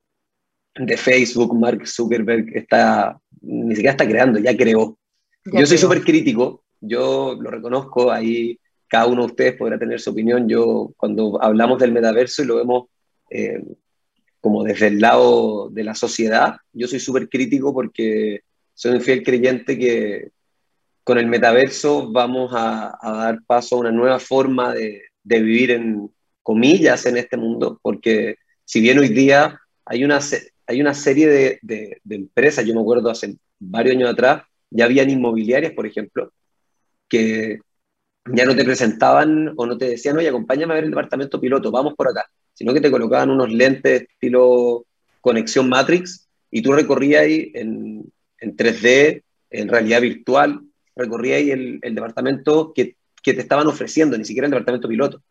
de 0.74 0.96
Facebook, 0.98 1.58
Mark 1.58 1.86
Zuckerberg, 1.86 2.54
está, 2.54 3.18
ni 3.40 3.74
siquiera 3.74 3.92
está 3.92 4.06
creando, 4.06 4.38
ya 4.38 4.54
creó. 4.54 4.98
yo 5.44 5.64
soy 5.64 5.78
súper 5.78 6.02
crítico, 6.02 6.64
yo 6.80 7.36
lo 7.40 7.50
reconozco, 7.50 8.12
ahí 8.12 8.58
cada 8.88 9.06
uno 9.06 9.22
de 9.22 9.26
ustedes 9.26 9.56
podrá 9.56 9.78
tener 9.78 10.00
su 10.00 10.10
opinión. 10.10 10.48
Yo, 10.48 10.92
cuando 10.96 11.42
hablamos 11.42 11.78
del 11.78 11.92
metaverso 11.92 12.42
y 12.42 12.46
lo 12.46 12.56
vemos 12.56 12.84
eh, 13.30 13.62
como 14.40 14.62
desde 14.62 14.88
el 14.88 15.00
lado 15.00 15.68
de 15.70 15.84
la 15.84 15.94
sociedad, 15.94 16.56
yo 16.72 16.86
soy 16.86 17.00
súper 17.00 17.28
crítico 17.28 17.74
porque 17.74 18.40
soy 18.74 18.92
un 18.92 19.00
fiel 19.00 19.22
creyente 19.22 19.78
que 19.78 20.30
con 21.02 21.18
el 21.18 21.26
metaverso 21.26 22.10
vamos 22.10 22.52
a, 22.54 22.96
dar 23.02 23.40
paso 23.46 23.76
a 23.76 23.80
una 23.80 23.92
nueva 23.92 24.18
forma 24.18 24.74
de, 24.74 25.02
vivir 25.22 25.72
en 25.72 26.10
comillas 26.42 27.06
en 27.06 27.16
este 27.16 27.36
mundo, 27.36 27.80
porque 27.82 28.36
si 28.64 28.80
bien 28.80 28.98
hoy 28.98 29.08
día 29.08 29.60
hay 29.84 30.04
una, 30.04 30.20
hay 30.66 30.80
una 30.80 30.94
serie 30.94 31.28
de, 31.28 31.58
de, 31.62 32.00
de 32.04 32.16
empresas, 32.16 32.64
yo 32.64 32.74
me 32.74 32.80
acuerdo 32.80 33.10
hace 33.10 33.36
varios 33.58 33.96
años 33.96 34.10
atrás, 34.10 34.42
ya 34.70 34.84
habían 34.84 35.10
inmobiliarias, 35.10 35.72
por 35.72 35.86
ejemplo, 35.86 36.32
que 37.08 37.58
ya 38.32 38.44
no 38.44 38.54
te 38.54 38.64
presentaban 38.64 39.52
o 39.56 39.66
no 39.66 39.78
te 39.78 39.90
decían, 39.90 40.16
oye, 40.16 40.28
acompáñame 40.28 40.72
a 40.72 40.76
ver 40.76 40.84
el 40.84 40.90
departamento 40.90 41.40
piloto, 41.40 41.70
vamos 41.70 41.94
por 41.94 42.08
acá, 42.08 42.28
sino 42.54 42.72
que 42.72 42.80
te 42.80 42.90
colocaban 42.90 43.30
unos 43.30 43.52
lentes 43.52 44.02
estilo 44.02 44.84
conexión 45.20 45.68
Matrix 45.68 46.28
y 46.50 46.62
tú 46.62 46.72
recorrías 46.72 47.22
ahí 47.22 47.50
en, 47.54 48.04
en 48.40 48.56
3D, 48.56 49.22
en 49.50 49.68
realidad 49.68 50.00
virtual, 50.00 50.60
recorrías 50.94 51.38
ahí 51.38 51.50
el, 51.50 51.94
departamento 51.94 52.72
que, 52.74 52.96
que, 53.22 53.34
te 53.34 53.40
estaban 53.40 53.66
ofreciendo, 53.66 54.16
ni 54.16 54.24
siquiera 54.24 54.46
el 54.46 54.52
departamento 54.52 54.88
piloto. 54.88 55.22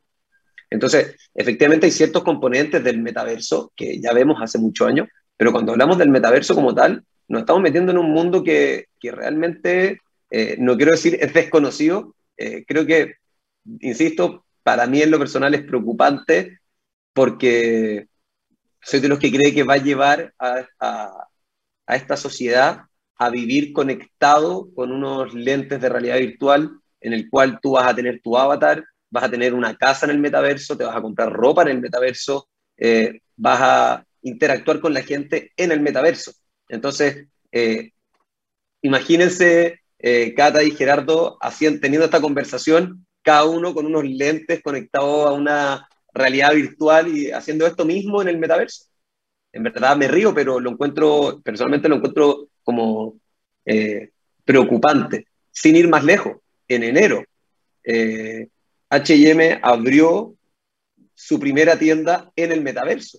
Entonces, 0.69 1.15
efectivamente 1.33 1.85
hay 1.85 1.91
ciertos 1.91 2.23
componentes 2.23 2.83
del 2.83 3.01
metaverso 3.01 3.71
que 3.75 3.99
ya 3.99 4.13
vemos 4.13 4.37
hace 4.41 4.57
muchos 4.57 4.87
años, 4.87 5.07
pero 5.37 5.51
cuando 5.51 5.71
hablamos 5.71 5.97
del 5.97 6.09
metaverso 6.09 6.55
como 6.55 6.73
tal, 6.73 7.03
nos 7.27 7.41
estamos 7.41 7.61
metiendo 7.61 7.91
en 7.91 7.97
un 7.97 8.11
mundo 8.11 8.43
que, 8.43 8.87
que 8.99 9.11
realmente, 9.11 10.01
eh, 10.29 10.55
no 10.59 10.75
quiero 10.75 10.91
decir 10.91 11.17
es 11.19 11.33
desconocido, 11.33 12.15
eh, 12.37 12.65
creo 12.65 12.85
que, 12.85 13.15
insisto, 13.79 14.45
para 14.63 14.87
mí 14.87 15.01
en 15.01 15.11
lo 15.11 15.19
personal 15.19 15.53
es 15.53 15.63
preocupante 15.63 16.59
porque 17.13 18.07
soy 18.81 18.99
de 18.99 19.07
los 19.07 19.19
que 19.19 19.31
cree 19.31 19.53
que 19.53 19.63
va 19.63 19.75
a 19.75 19.83
llevar 19.83 20.33
a, 20.39 21.27
esta 21.87 22.17
sociedad 22.17 22.81
a 23.17 23.29
vivir 23.29 23.73
conectado 23.73 24.69
con 24.73 24.91
unos 24.91 25.33
lentes 25.33 25.79
de 25.79 25.89
realidad 25.89 26.17
virtual 26.17 26.79
en 26.99 27.13
el 27.13 27.29
cual 27.29 27.59
tú 27.61 27.73
vas 27.73 27.87
a 27.87 27.95
tener 27.95 28.21
tu 28.21 28.37
avatar, 28.37 28.83
vas 29.09 29.23
a 29.23 29.29
tener 29.29 29.53
una 29.53 29.75
casa 29.75 30.05
en 30.05 30.11
el 30.11 30.19
metaverso, 30.19 30.75
te 30.75 30.83
vas 30.83 30.95
a 30.95 31.01
comprar 31.01 31.31
ropa 31.31 31.61
en 31.61 31.69
el 31.69 31.81
metaverso, 31.81 32.49
eh, 32.75 33.21
vas 33.37 33.59
a 33.61 34.05
interactuar 34.23 34.79
con 34.79 34.93
la 34.93 35.03
gente 35.03 35.51
en 35.55 35.71
el 35.71 35.79
metaverso. 35.79 36.33
Entonces, 36.67 37.27
eh, 37.51 37.91
imagínense 38.81 39.79
eh, 40.07 40.35
Cata 40.35 40.61
y 40.61 40.69
Gerardo 40.69 41.35
hacían, 41.41 41.79
teniendo 41.79 42.05
esta 42.05 42.21
conversación, 42.21 43.07
cada 43.23 43.45
uno 43.45 43.73
con 43.73 43.87
unos 43.87 44.03
lentes 44.05 44.61
conectados 44.61 45.25
a 45.25 45.31
una 45.31 45.89
realidad 46.13 46.53
virtual 46.53 47.07
y 47.07 47.31
haciendo 47.31 47.65
esto 47.65 47.85
mismo 47.85 48.21
en 48.21 48.27
el 48.27 48.37
metaverso. 48.37 48.85
En 49.51 49.63
verdad 49.63 49.97
me 49.97 50.07
río, 50.07 50.31
pero 50.31 50.59
lo 50.59 50.69
encuentro, 50.69 51.41
personalmente 51.43 51.89
lo 51.89 51.95
encuentro 51.95 52.49
como 52.63 53.15
eh, 53.65 54.11
preocupante. 54.43 55.25
Sin 55.49 55.75
ir 55.75 55.87
más 55.87 56.03
lejos, 56.03 56.37
en 56.67 56.83
enero, 56.83 57.23
HM 57.83 59.59
abrió 59.63 60.35
su 61.15 61.39
primera 61.39 61.79
tienda 61.79 62.31
en 62.35 62.51
el 62.51 62.61
metaverso. 62.61 63.17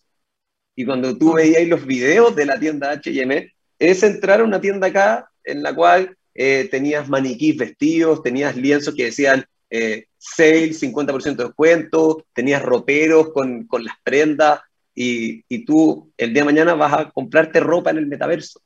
Y 0.76 0.84
cuando 0.84 1.18
tú 1.18 1.32
veías 1.32 1.66
los 1.66 1.84
videos 1.84 2.36
de 2.36 2.46
la 2.46 2.60
tienda 2.60 2.92
HM, 2.94 3.52
es 3.76 4.02
entrar 4.04 4.40
a 4.40 4.44
una 4.44 4.60
tienda 4.60 4.86
acá 4.86 5.28
en 5.42 5.64
la 5.64 5.74
cual 5.74 6.16
eh, 6.36 6.68
tenías 6.70 7.08
maniquís 7.08 7.56
vestidos, 7.56 8.22
tenías 8.22 8.56
lienzos 8.56 8.94
que 8.94 9.06
decían 9.06 9.44
eh, 9.70 10.06
sale, 10.18 10.72
50% 10.72 11.36
de 11.36 11.44
descuento, 11.44 12.26
tenías 12.32 12.62
roperos 12.62 13.32
con, 13.32 13.66
con 13.66 13.84
las 13.84 13.94
prendas 14.02 14.60
y, 14.94 15.44
y, 15.48 15.64
tú 15.64 16.12
el 16.16 16.32
día 16.32 16.42
de 16.42 16.46
mañana 16.46 16.74
vas 16.74 16.92
a 16.92 17.10
comprarte 17.10 17.60
ropa 17.60 17.90
en 17.90 17.98
el 17.98 18.06
metaverso. 18.06 18.60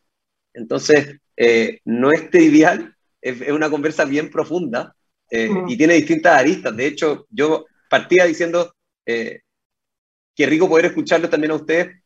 Entonces, 0.53 1.16
eh, 1.37 1.81
no 1.85 2.12
es 2.12 2.31
trivial, 2.31 2.95
es, 3.21 3.41
es, 3.41 3.51
una 3.51 3.71
conversa 3.71 4.05
bien 4.05 4.31
profunda 4.31 4.95
eh, 5.31 5.49
mm. 5.49 5.68
y 5.68 5.77
tiene 5.77 5.95
distintas 5.95 6.39
aristas. 6.39 6.77
De 6.77 6.87
hecho, 6.87 7.27
yo 7.31 7.66
partía 7.89 8.27
diciendo, 8.27 8.75
eh, 9.07 9.41
qué 10.37 10.47
rico 10.47 10.68
poder 10.68 10.87
escucharlo 10.87 11.29
también 11.29 11.53
a 11.53 11.57
ustedes. 11.57 11.97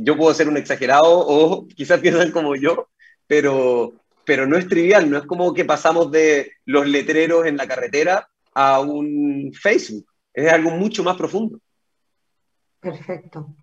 Yo 0.00 0.16
puedo 0.16 0.34
ser 0.34 0.48
un 0.48 0.56
exagerado 0.56 1.18
o 1.18 1.66
quizás 1.68 2.00
piensan 2.00 2.32
como 2.32 2.56
yo, 2.56 2.88
pero, 3.26 3.94
pero 4.28 4.46
no 4.46 4.58
es 4.58 4.68
trivial, 4.68 5.08
no 5.08 5.16
es 5.16 5.24
como 5.24 5.54
que 5.54 5.64
pasamos 5.64 6.12
de 6.12 6.52
los 6.66 6.86
letreros 6.86 7.46
en 7.46 7.56
la 7.56 7.66
carretera 7.66 8.28
a 8.52 8.78
un 8.78 9.50
Facebook, 9.58 10.04
es 10.34 10.52
algo 10.52 10.70
mucho 10.70 11.02
más 11.02 11.16
profundo. 11.16 11.58
Perfecto. 12.78 13.56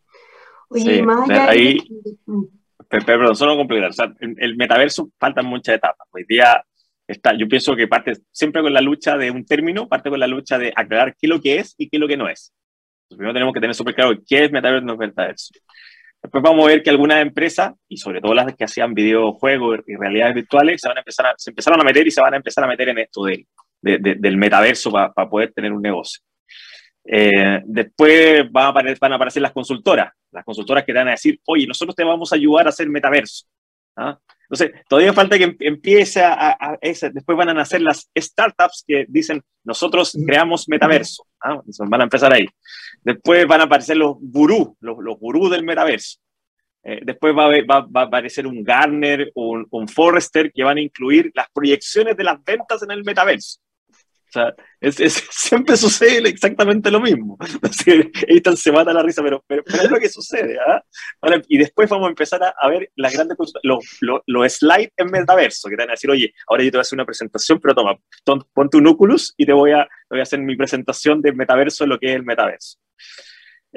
Oye, 0.69 0.95
sí, 0.95 1.01
más 1.03 1.29
allá 1.29 1.49
ahí, 1.51 1.77
de... 1.87 2.15
Mm. 2.25 2.45
Perdón, 2.89 3.35
solo 3.35 3.55
completar. 3.55 3.91
O 3.91 3.93
sea, 3.93 4.11
en 4.19 4.35
el 4.39 4.55
metaverso 4.57 5.11
faltan 5.19 5.45
muchas 5.45 5.75
etapas. 5.75 6.07
Hoy 6.09 6.25
día 6.27 6.63
está, 7.07 7.37
yo 7.37 7.47
pienso 7.47 7.75
que 7.75 7.87
parte 7.87 8.13
siempre 8.31 8.63
con 8.63 8.73
la 8.73 8.81
lucha 8.81 9.17
de 9.17 9.29
un 9.29 9.45
término, 9.45 9.87
parte 9.87 10.09
con 10.09 10.19
la 10.19 10.25
lucha 10.25 10.57
de 10.57 10.73
aclarar 10.75 11.15
qué 11.15 11.27
es 11.27 11.29
lo 11.29 11.41
que 11.41 11.59
es 11.59 11.75
y 11.77 11.89
qué 11.89 11.97
es 11.97 12.01
lo 12.01 12.07
que 12.07 12.17
no 12.17 12.27
es. 12.27 12.51
Entonces, 13.03 13.17
primero 13.17 13.33
tenemos 13.33 13.53
que 13.53 13.61
tener 13.61 13.75
súper 13.75 13.93
claro 13.93 14.17
qué 14.27 14.45
es 14.45 14.51
metaverso 14.51 14.83
y 14.83 14.87
no 14.87 14.93
es 14.93 14.99
metaverso. 14.99 15.53
Después 16.21 16.43
vamos 16.43 16.65
a 16.65 16.69
ver 16.69 16.81
que 16.81 16.89
algunas 16.89 17.21
empresas, 17.21 17.73
y 17.87 17.97
sobre 17.97 18.19
todo 18.19 18.33
las 18.33 18.55
que 18.55 18.63
hacían 18.63 18.93
videojuegos 18.93 19.79
y 19.85 19.95
realidades 19.95 20.35
virtuales, 20.35 20.81
se, 20.81 20.87
van 20.87 20.97
a 20.97 21.01
empezar 21.01 21.27
a, 21.27 21.33
se 21.37 21.51
empezaron 21.51 21.79
a 21.79 21.83
meter 21.83 22.07
y 22.07 22.11
se 22.11 22.21
van 22.21 22.33
a 22.33 22.37
empezar 22.37 22.63
a 22.63 22.67
meter 22.67 22.89
en 22.89 22.97
esto 22.97 23.25
de, 23.25 23.45
de, 23.81 23.97
de, 23.99 24.15
del 24.15 24.37
metaverso 24.37 24.91
para 24.91 25.29
poder 25.29 25.53
tener 25.53 25.71
un 25.71 25.81
negocio. 25.81 26.21
Eh, 27.07 27.61
después 27.65 28.51
van 28.51 28.65
a, 28.65 28.67
aparecer, 28.69 28.97
van 28.99 29.13
a, 29.13 29.15
aparecer, 29.15 29.41
las 29.41 29.51
consultoras, 29.51 30.11
las 30.31 30.43
consultoras 30.43 30.83
que 30.83 30.91
te 30.91 30.97
van 30.97 31.09
a 31.09 31.11
decir, 31.11 31.39
oye, 31.45 31.67
nosotros 31.67 31.95
te 31.95 32.03
vamos 32.03 32.33
a 32.33 32.35
ayudar 32.35 32.65
a 32.65 32.69
hacer 32.69 32.89
metaverso. 32.89 33.45
¿Ah? 33.95 34.17
Entonces, 34.49 34.71
todavía 34.87 35.13
falta 35.13 35.37
que 35.37 35.55
empiece 35.59 36.21
a, 36.21 36.51
a, 36.51 36.77
después 36.81 37.37
van 37.37 37.49
a 37.49 37.53
nacer 37.53 37.81
las 37.81 38.09
startups 38.15 38.83
que 38.87 39.05
dicen, 39.07 39.41
nosotros 39.63 40.15
creamos 40.25 40.69
metaverso, 40.69 41.25
¿ah? 41.41 41.61
van 41.79 42.01
a 42.01 42.03
empezar 42.03 42.31
ahí. 42.31 42.45
Después 43.01 43.47
van 43.47 43.61
a 43.61 43.63
aparecer 43.65 43.97
los 43.97 44.15
gurús, 44.19 44.69
los, 44.79 44.97
los 44.99 45.17
gurús 45.17 45.49
del 45.49 45.63
metaverso. 45.63 46.19
Eh, 46.83 46.99
después 47.03 47.35
va 47.35 47.45
a, 47.45 47.49
va, 47.49 47.87
va 47.87 48.01
a, 48.01 48.05
aparecer 48.05 48.45
un 48.45 48.63
Garner, 48.63 49.31
un, 49.33 49.65
un 49.71 49.87
Forrester 49.87 50.51
que 50.53 50.63
van 50.63 50.77
a 50.77 50.81
incluir 50.81 51.31
las 51.33 51.47
proyecciones 51.51 52.15
de 52.15 52.23
las 52.23 52.43
ventas 52.43 52.83
en 52.83 52.91
el 52.91 53.03
metaverso. 53.03 53.59
Siempre 55.31 55.77
sucede 55.77 56.29
exactamente 56.29 56.91
lo 56.91 56.99
mismo. 56.99 57.37
Ethan 58.27 58.57
se 58.57 58.71
mata 58.71 58.93
la 58.93 59.03
risa, 59.03 59.21
pero, 59.23 59.43
es 59.65 59.91
lo 59.91 59.99
que 59.99 60.09
sucede. 60.09 60.57
¿ah? 60.59 60.83
Y 61.47 61.57
después 61.57 61.89
vamos 61.89 62.07
a 62.07 62.09
empezar 62.09 62.41
a, 62.43 62.67
ver 62.69 62.91
las 62.95 63.13
grandes 63.13 63.37
los, 63.63 63.99
los, 64.25 64.53
slides 64.53 64.91
en 64.97 65.07
metaverso, 65.07 65.69
que 65.69 65.75
te 65.75 65.83
van 65.83 65.89
a 65.89 65.93
decir, 65.93 66.09
oye, 66.09 66.33
ahora 66.47 66.63
yo 66.63 66.71
te 66.71 66.77
voy 66.77 66.81
a 66.81 66.81
hacer 66.81 66.97
una 66.97 67.05
presentación, 67.05 67.59
pero 67.59 67.73
toma, 67.73 67.97
ponte 68.53 68.77
un 68.77 68.87
Oculus 68.87 69.33
y 69.37 69.45
te 69.45 69.53
voy 69.53 69.71
a, 69.71 69.87
voy 70.09 70.19
a 70.19 70.23
hacer 70.23 70.39
mi 70.39 70.55
presentación 70.55 71.21
de 71.21 71.33
metaverso, 71.33 71.85
lo 71.85 71.99
que 71.99 72.07
es 72.07 72.15
el 72.15 72.23
metaverso. 72.23 72.77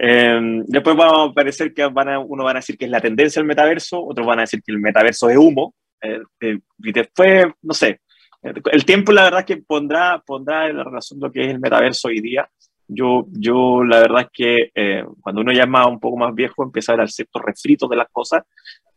Eh, 0.01 0.41
después 0.67 0.97
va 0.97 1.07
a 1.07 1.25
aparecer 1.25 1.75
que 1.75 1.85
van 1.87 2.09
a, 2.09 2.19
uno 2.21 2.45
van 2.45 2.57
a 2.57 2.61
decir 2.61 2.79
que 2.79 2.85
es 2.85 2.91
la 2.91 3.01
tendencia 3.01 3.41
del 3.41 3.49
metaverso, 3.49 4.01
otros 4.05 4.27
van 4.27 4.39
a 4.39 4.43
decir 4.43 4.63
que 4.63 4.73
el 4.73 4.79
metaverso 4.79 5.29
es 5.29 5.37
humo, 5.37 5.75
eh, 6.01 6.21
eh, 6.41 6.59
y 6.79 6.93
después, 6.93 7.47
no 7.63 7.75
sé, 7.75 8.01
el 8.43 8.85
tiempo 8.85 9.13
la 9.13 9.25
verdad 9.25 9.45
que 9.45 9.57
pondrá, 9.57 10.23
pondrá 10.25 10.69
en 10.69 10.77
la 10.77 10.85
relación 10.85 11.21
lo 11.21 11.33
que 11.33 11.43
es 11.45 11.49
el 11.49 11.61
metaverso 11.61 12.09
hoy 12.09 12.21
día. 12.21 12.49
Yo, 12.87 13.27
yo 13.33 13.85
la 13.85 14.01
verdad 14.01 14.23
es 14.23 14.29
que 14.33 14.71
eh, 14.75 15.05
cuando 15.21 15.43
uno 15.43 15.53
ya 15.53 15.65
es 15.65 15.69
más, 15.69 15.87
un 15.87 16.01
poco 16.01 16.17
más 16.17 16.35
viejo 16.35 16.63
empieza 16.63 16.93
a 16.93 16.97
ver 16.97 17.11
ciertos 17.11 17.43
refritos 17.43 17.89
de 17.91 17.97
las 17.97 18.09
cosas, 18.11 18.45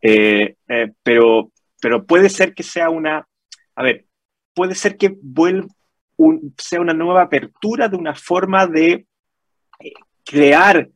eh, 0.02 0.56
eh, 0.68 0.92
pero, 1.04 1.52
pero 1.82 2.06
puede 2.06 2.30
ser 2.30 2.54
que 2.54 2.64
sea 2.64 2.90
una, 2.90 3.28
a 3.76 3.84
ver, 3.84 4.06
puede 4.54 4.76
ser 4.76 4.96
que 4.96 5.14
vuelva 5.22 5.68
un, 6.16 6.54
sea 6.58 6.80
una 6.80 6.94
nueva 6.94 7.24
apertura 7.24 7.90
de 7.90 7.98
una 7.98 8.16
forma 8.16 8.66
de 8.66 9.06
crear 10.24 10.88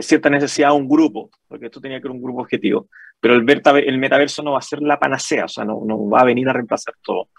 cierta 0.00 0.30
necesidad 0.30 0.70
a 0.70 0.74
un 0.74 0.88
grupo, 0.88 1.30
porque 1.48 1.66
esto 1.66 1.80
tenía 1.80 1.98
que 1.98 2.02
ser 2.02 2.10
un 2.10 2.22
grupo 2.22 2.42
objetivo, 2.42 2.88
pero 3.18 3.34
el, 3.34 3.44
el 3.86 3.98
metaverso 3.98 4.42
no 4.42 4.52
va 4.52 4.58
a 4.58 4.62
ser 4.62 4.80
la 4.82 4.98
panacea, 4.98 5.46
o 5.46 5.48
sea, 5.48 5.64
no, 5.64 5.82
no 5.84 6.08
va 6.08 6.20
a 6.20 6.24
venir 6.24 6.48
a 6.48 6.52
reemplazar 6.52 6.94
todo. 7.02 7.30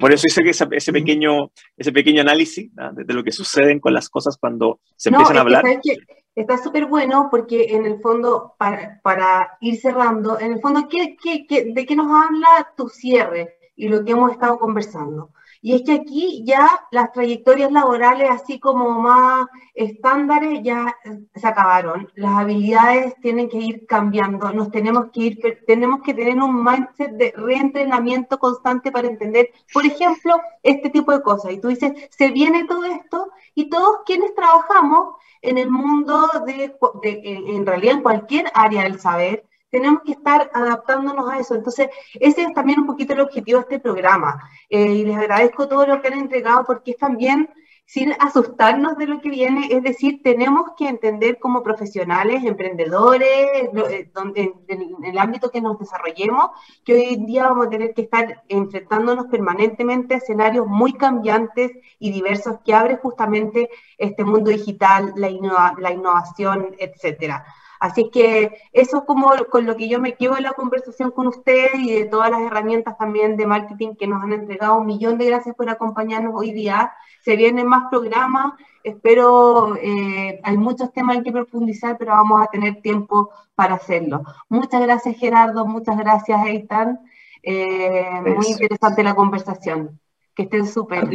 Por 0.00 0.12
eso 0.12 0.26
hice 0.26 0.42
que 0.42 0.50
ese, 0.50 0.66
ese 0.72 0.92
pequeño, 0.92 1.52
ese 1.76 1.92
pequeño 1.92 2.22
análisis 2.22 2.72
¿no? 2.74 2.92
de, 2.92 3.04
de, 3.04 3.14
lo 3.14 3.22
que 3.22 3.30
suceden 3.30 3.78
con 3.78 3.94
las 3.94 4.08
cosas 4.08 4.36
cuando 4.36 4.80
se 4.96 5.10
empiezan 5.10 5.34
no, 5.34 5.38
a 5.38 5.42
hablar. 5.42 5.64
Que 5.82 5.96
está 6.34 6.58
súper 6.58 6.86
bueno 6.86 7.28
porque 7.30 7.66
en 7.70 7.86
el 7.86 8.00
fondo, 8.00 8.54
para, 8.58 9.00
para, 9.02 9.58
ir 9.60 9.80
cerrando, 9.80 10.40
en 10.40 10.52
el 10.52 10.60
fondo, 10.60 10.88
¿qué, 10.88 11.16
qué, 11.22 11.46
qué, 11.46 11.72
¿de 11.72 11.86
qué 11.86 11.94
nos 11.94 12.08
habla 12.08 12.72
tu 12.76 12.88
cierre 12.88 13.54
y 13.76 13.88
lo 13.88 14.04
que 14.04 14.12
hemos 14.12 14.32
estado 14.32 14.58
conversando? 14.58 15.30
Y 15.62 15.74
es 15.74 15.82
que 15.82 15.92
aquí 15.92 16.42
ya 16.46 16.86
las 16.90 17.12
trayectorias 17.12 17.70
laborales, 17.70 18.30
así 18.30 18.58
como 18.58 18.90
más 19.00 19.46
estándares, 19.74 20.62
ya 20.62 20.96
se 21.34 21.46
acabaron. 21.46 22.10
Las 22.14 22.38
habilidades 22.38 23.14
tienen 23.20 23.48
que 23.50 23.58
ir 23.58 23.86
cambiando. 23.86 24.52
Nos 24.52 24.70
tenemos 24.70 25.10
que 25.12 25.20
ir, 25.20 25.38
tenemos 25.66 26.00
que 26.02 26.14
tener 26.14 26.38
un 26.38 26.64
mindset 26.64 27.12
de 27.12 27.32
reentrenamiento 27.36 28.38
constante 28.38 28.90
para 28.90 29.08
entender, 29.08 29.50
por 29.72 29.84
ejemplo, 29.84 30.40
este 30.62 30.88
tipo 30.88 31.12
de 31.12 31.22
cosas. 31.22 31.52
Y 31.52 31.60
tú 31.60 31.68
dices, 31.68 31.92
se 32.10 32.30
viene 32.30 32.64
todo 32.64 32.84
esto 32.84 33.30
y 33.54 33.68
todos 33.68 33.98
quienes 34.06 34.34
trabajamos 34.34 35.16
en 35.42 35.58
el 35.58 35.70
mundo 35.70 36.26
de, 36.46 36.76
en 37.02 37.66
realidad 37.66 37.96
en 37.96 38.02
cualquier 38.02 38.50
área 38.54 38.84
del 38.84 38.98
saber, 38.98 39.44
tenemos 39.70 40.02
que 40.04 40.12
estar 40.12 40.50
adaptándonos 40.52 41.30
a 41.30 41.38
eso. 41.38 41.54
Entonces, 41.54 41.88
ese 42.14 42.42
es 42.42 42.52
también 42.52 42.80
un 42.80 42.86
poquito 42.86 43.12
el 43.12 43.20
objetivo 43.20 43.58
de 43.58 43.62
este 43.62 43.80
programa. 43.80 44.42
Eh, 44.68 44.92
y 44.92 45.04
les 45.04 45.16
agradezco 45.16 45.68
todo 45.68 45.86
lo 45.86 46.00
que 46.02 46.08
han 46.08 46.18
entregado 46.18 46.64
porque 46.64 46.92
es 46.92 46.98
también 46.98 47.48
sin 47.90 48.12
asustarnos 48.20 48.96
de 48.98 49.08
lo 49.08 49.20
que 49.20 49.30
viene, 49.30 49.66
es 49.68 49.82
decir, 49.82 50.20
tenemos 50.22 50.64
que 50.78 50.88
entender 50.88 51.40
como 51.40 51.64
profesionales, 51.64 52.44
emprendedores, 52.44 53.28
eh, 53.28 54.08
donde, 54.14 54.54
en 54.68 55.04
el 55.04 55.18
ámbito 55.18 55.50
que 55.50 55.60
nos 55.60 55.76
desarrollemos, 55.76 56.50
que 56.84 56.94
hoy 56.94 57.14
en 57.14 57.26
día 57.26 57.48
vamos 57.48 57.66
a 57.66 57.70
tener 57.70 57.92
que 57.92 58.02
estar 58.02 58.44
enfrentándonos 58.46 59.26
permanentemente 59.26 60.14
a 60.14 60.18
escenarios 60.18 60.68
muy 60.68 60.92
cambiantes 60.92 61.72
y 61.98 62.12
diversos 62.12 62.58
que 62.64 62.74
abre 62.74 62.96
justamente 62.98 63.68
este 63.98 64.22
mundo 64.22 64.52
digital, 64.52 65.12
la, 65.16 65.28
innova, 65.28 65.74
la 65.76 65.90
innovación, 65.90 66.76
etcétera. 66.78 67.44
Así 67.80 68.10
que 68.10 68.52
eso 68.72 68.98
es 68.98 69.04
como 69.04 69.32
con 69.50 69.64
lo 69.64 69.74
que 69.74 69.88
yo 69.88 70.00
me 70.00 70.14
quedo 70.14 70.36
en 70.36 70.42
la 70.42 70.52
conversación 70.52 71.10
con 71.10 71.26
ustedes 71.26 71.76
y 71.76 71.92
de 71.94 72.04
todas 72.04 72.30
las 72.30 72.42
herramientas 72.42 72.98
también 72.98 73.38
de 73.38 73.46
marketing 73.46 73.94
que 73.98 74.06
nos 74.06 74.22
han 74.22 74.34
entregado. 74.34 74.78
Un 74.78 74.86
millón 74.86 75.16
de 75.16 75.24
gracias 75.24 75.56
por 75.56 75.68
acompañarnos 75.70 76.34
hoy 76.36 76.52
día. 76.52 76.92
Se 77.24 77.36
vienen 77.36 77.66
más 77.66 77.84
programas, 77.90 78.52
espero, 78.84 79.76
eh, 79.76 80.40
hay 80.42 80.58
muchos 80.58 80.92
temas 80.92 81.16
en 81.16 81.24
que 81.24 81.32
profundizar, 81.32 81.96
pero 81.98 82.12
vamos 82.12 82.42
a 82.42 82.50
tener 82.50 82.82
tiempo 82.82 83.30
para 83.54 83.76
hacerlo. 83.76 84.24
Muchas 84.50 84.82
gracias 84.82 85.16
Gerardo, 85.16 85.66
muchas 85.66 85.96
gracias 85.96 86.46
Eitan. 86.46 87.00
Eh, 87.42 88.04
muy 88.36 88.46
interesante 88.46 89.02
la 89.02 89.14
conversación. 89.14 89.98
Que 90.34 90.42
estén 90.42 90.66
súper. 90.66 91.08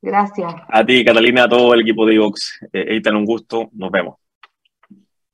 Gracias. 0.00 0.54
A 0.68 0.84
ti, 0.84 1.04
Catalina, 1.04 1.44
a 1.44 1.48
todo 1.48 1.74
el 1.74 1.82
equipo 1.82 2.06
de 2.06 2.14
Ivox. 2.14 2.58
Eh, 2.72 2.86
Eitan, 2.94 3.16
un 3.16 3.26
gusto. 3.26 3.68
Nos 3.72 3.90
vemos. 3.90 4.16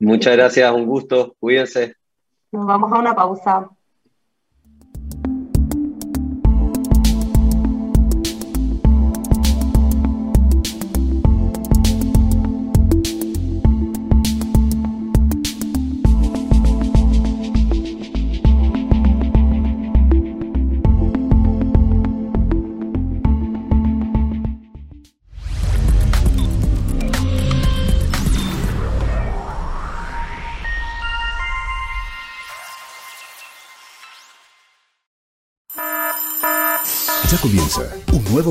Muchas 0.05 0.35
gracias, 0.35 0.71
un 0.71 0.85
gusto, 0.85 1.35
cuídense. 1.39 1.95
Nos 2.51 2.67
vamos 2.67 2.91
a 2.93 2.99
una 2.99 3.15
pausa. 3.15 3.67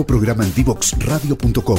Programa 0.04 0.44
en 0.44 0.54
divoxradio.com. 0.54 1.78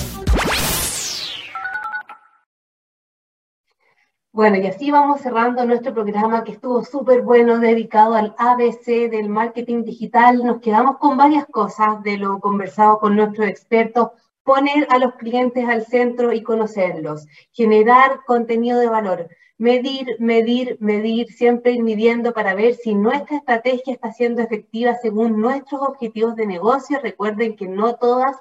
Bueno, 4.36 4.58
y 4.58 4.68
así 4.68 4.92
vamos 4.92 5.22
cerrando 5.22 5.66
nuestro 5.66 5.94
programa 5.94 6.44
que 6.44 6.52
estuvo 6.52 6.84
súper 6.84 7.22
bueno, 7.22 7.58
dedicado 7.58 8.16
al 8.16 8.36
ABC 8.38 9.10
del 9.10 9.30
marketing 9.30 9.84
digital. 9.86 10.44
Nos 10.44 10.60
quedamos 10.60 10.98
con 10.98 11.16
varias 11.16 11.46
cosas 11.46 12.04
de 12.04 12.18
lo 12.18 12.42
conversado 12.42 13.00
con 13.00 13.16
nuestros 13.16 13.48
expertos. 13.48 14.10
Poner 14.44 14.88
a 14.90 15.00
los 15.00 15.14
clientes 15.16 15.66
al 15.70 15.86
centro 15.86 16.34
y 16.34 16.44
conocerlos, 16.44 17.28
generar 17.54 18.26
contenido 18.26 18.78
de 18.80 18.90
valor, 18.90 19.30
medir, 19.58 20.18
medir, 20.20 20.78
medir, 20.80 21.32
siempre 21.32 21.74
ir 21.74 21.84
midiendo 21.84 22.34
para 22.34 22.56
ver 22.56 22.76
si 22.76 22.93
nuestra 22.95 23.38
estrategia 23.38 23.93
está 23.93 24.12
siendo 24.12 24.41
efectiva 24.41 24.95
según 25.01 25.39
nuestros 25.39 25.82
objetivos 25.82 26.36
de 26.36 26.45
negocio. 26.45 26.99
Recuerden 27.01 27.56
que 27.56 27.68
no 27.68 27.95
todas 27.95 28.36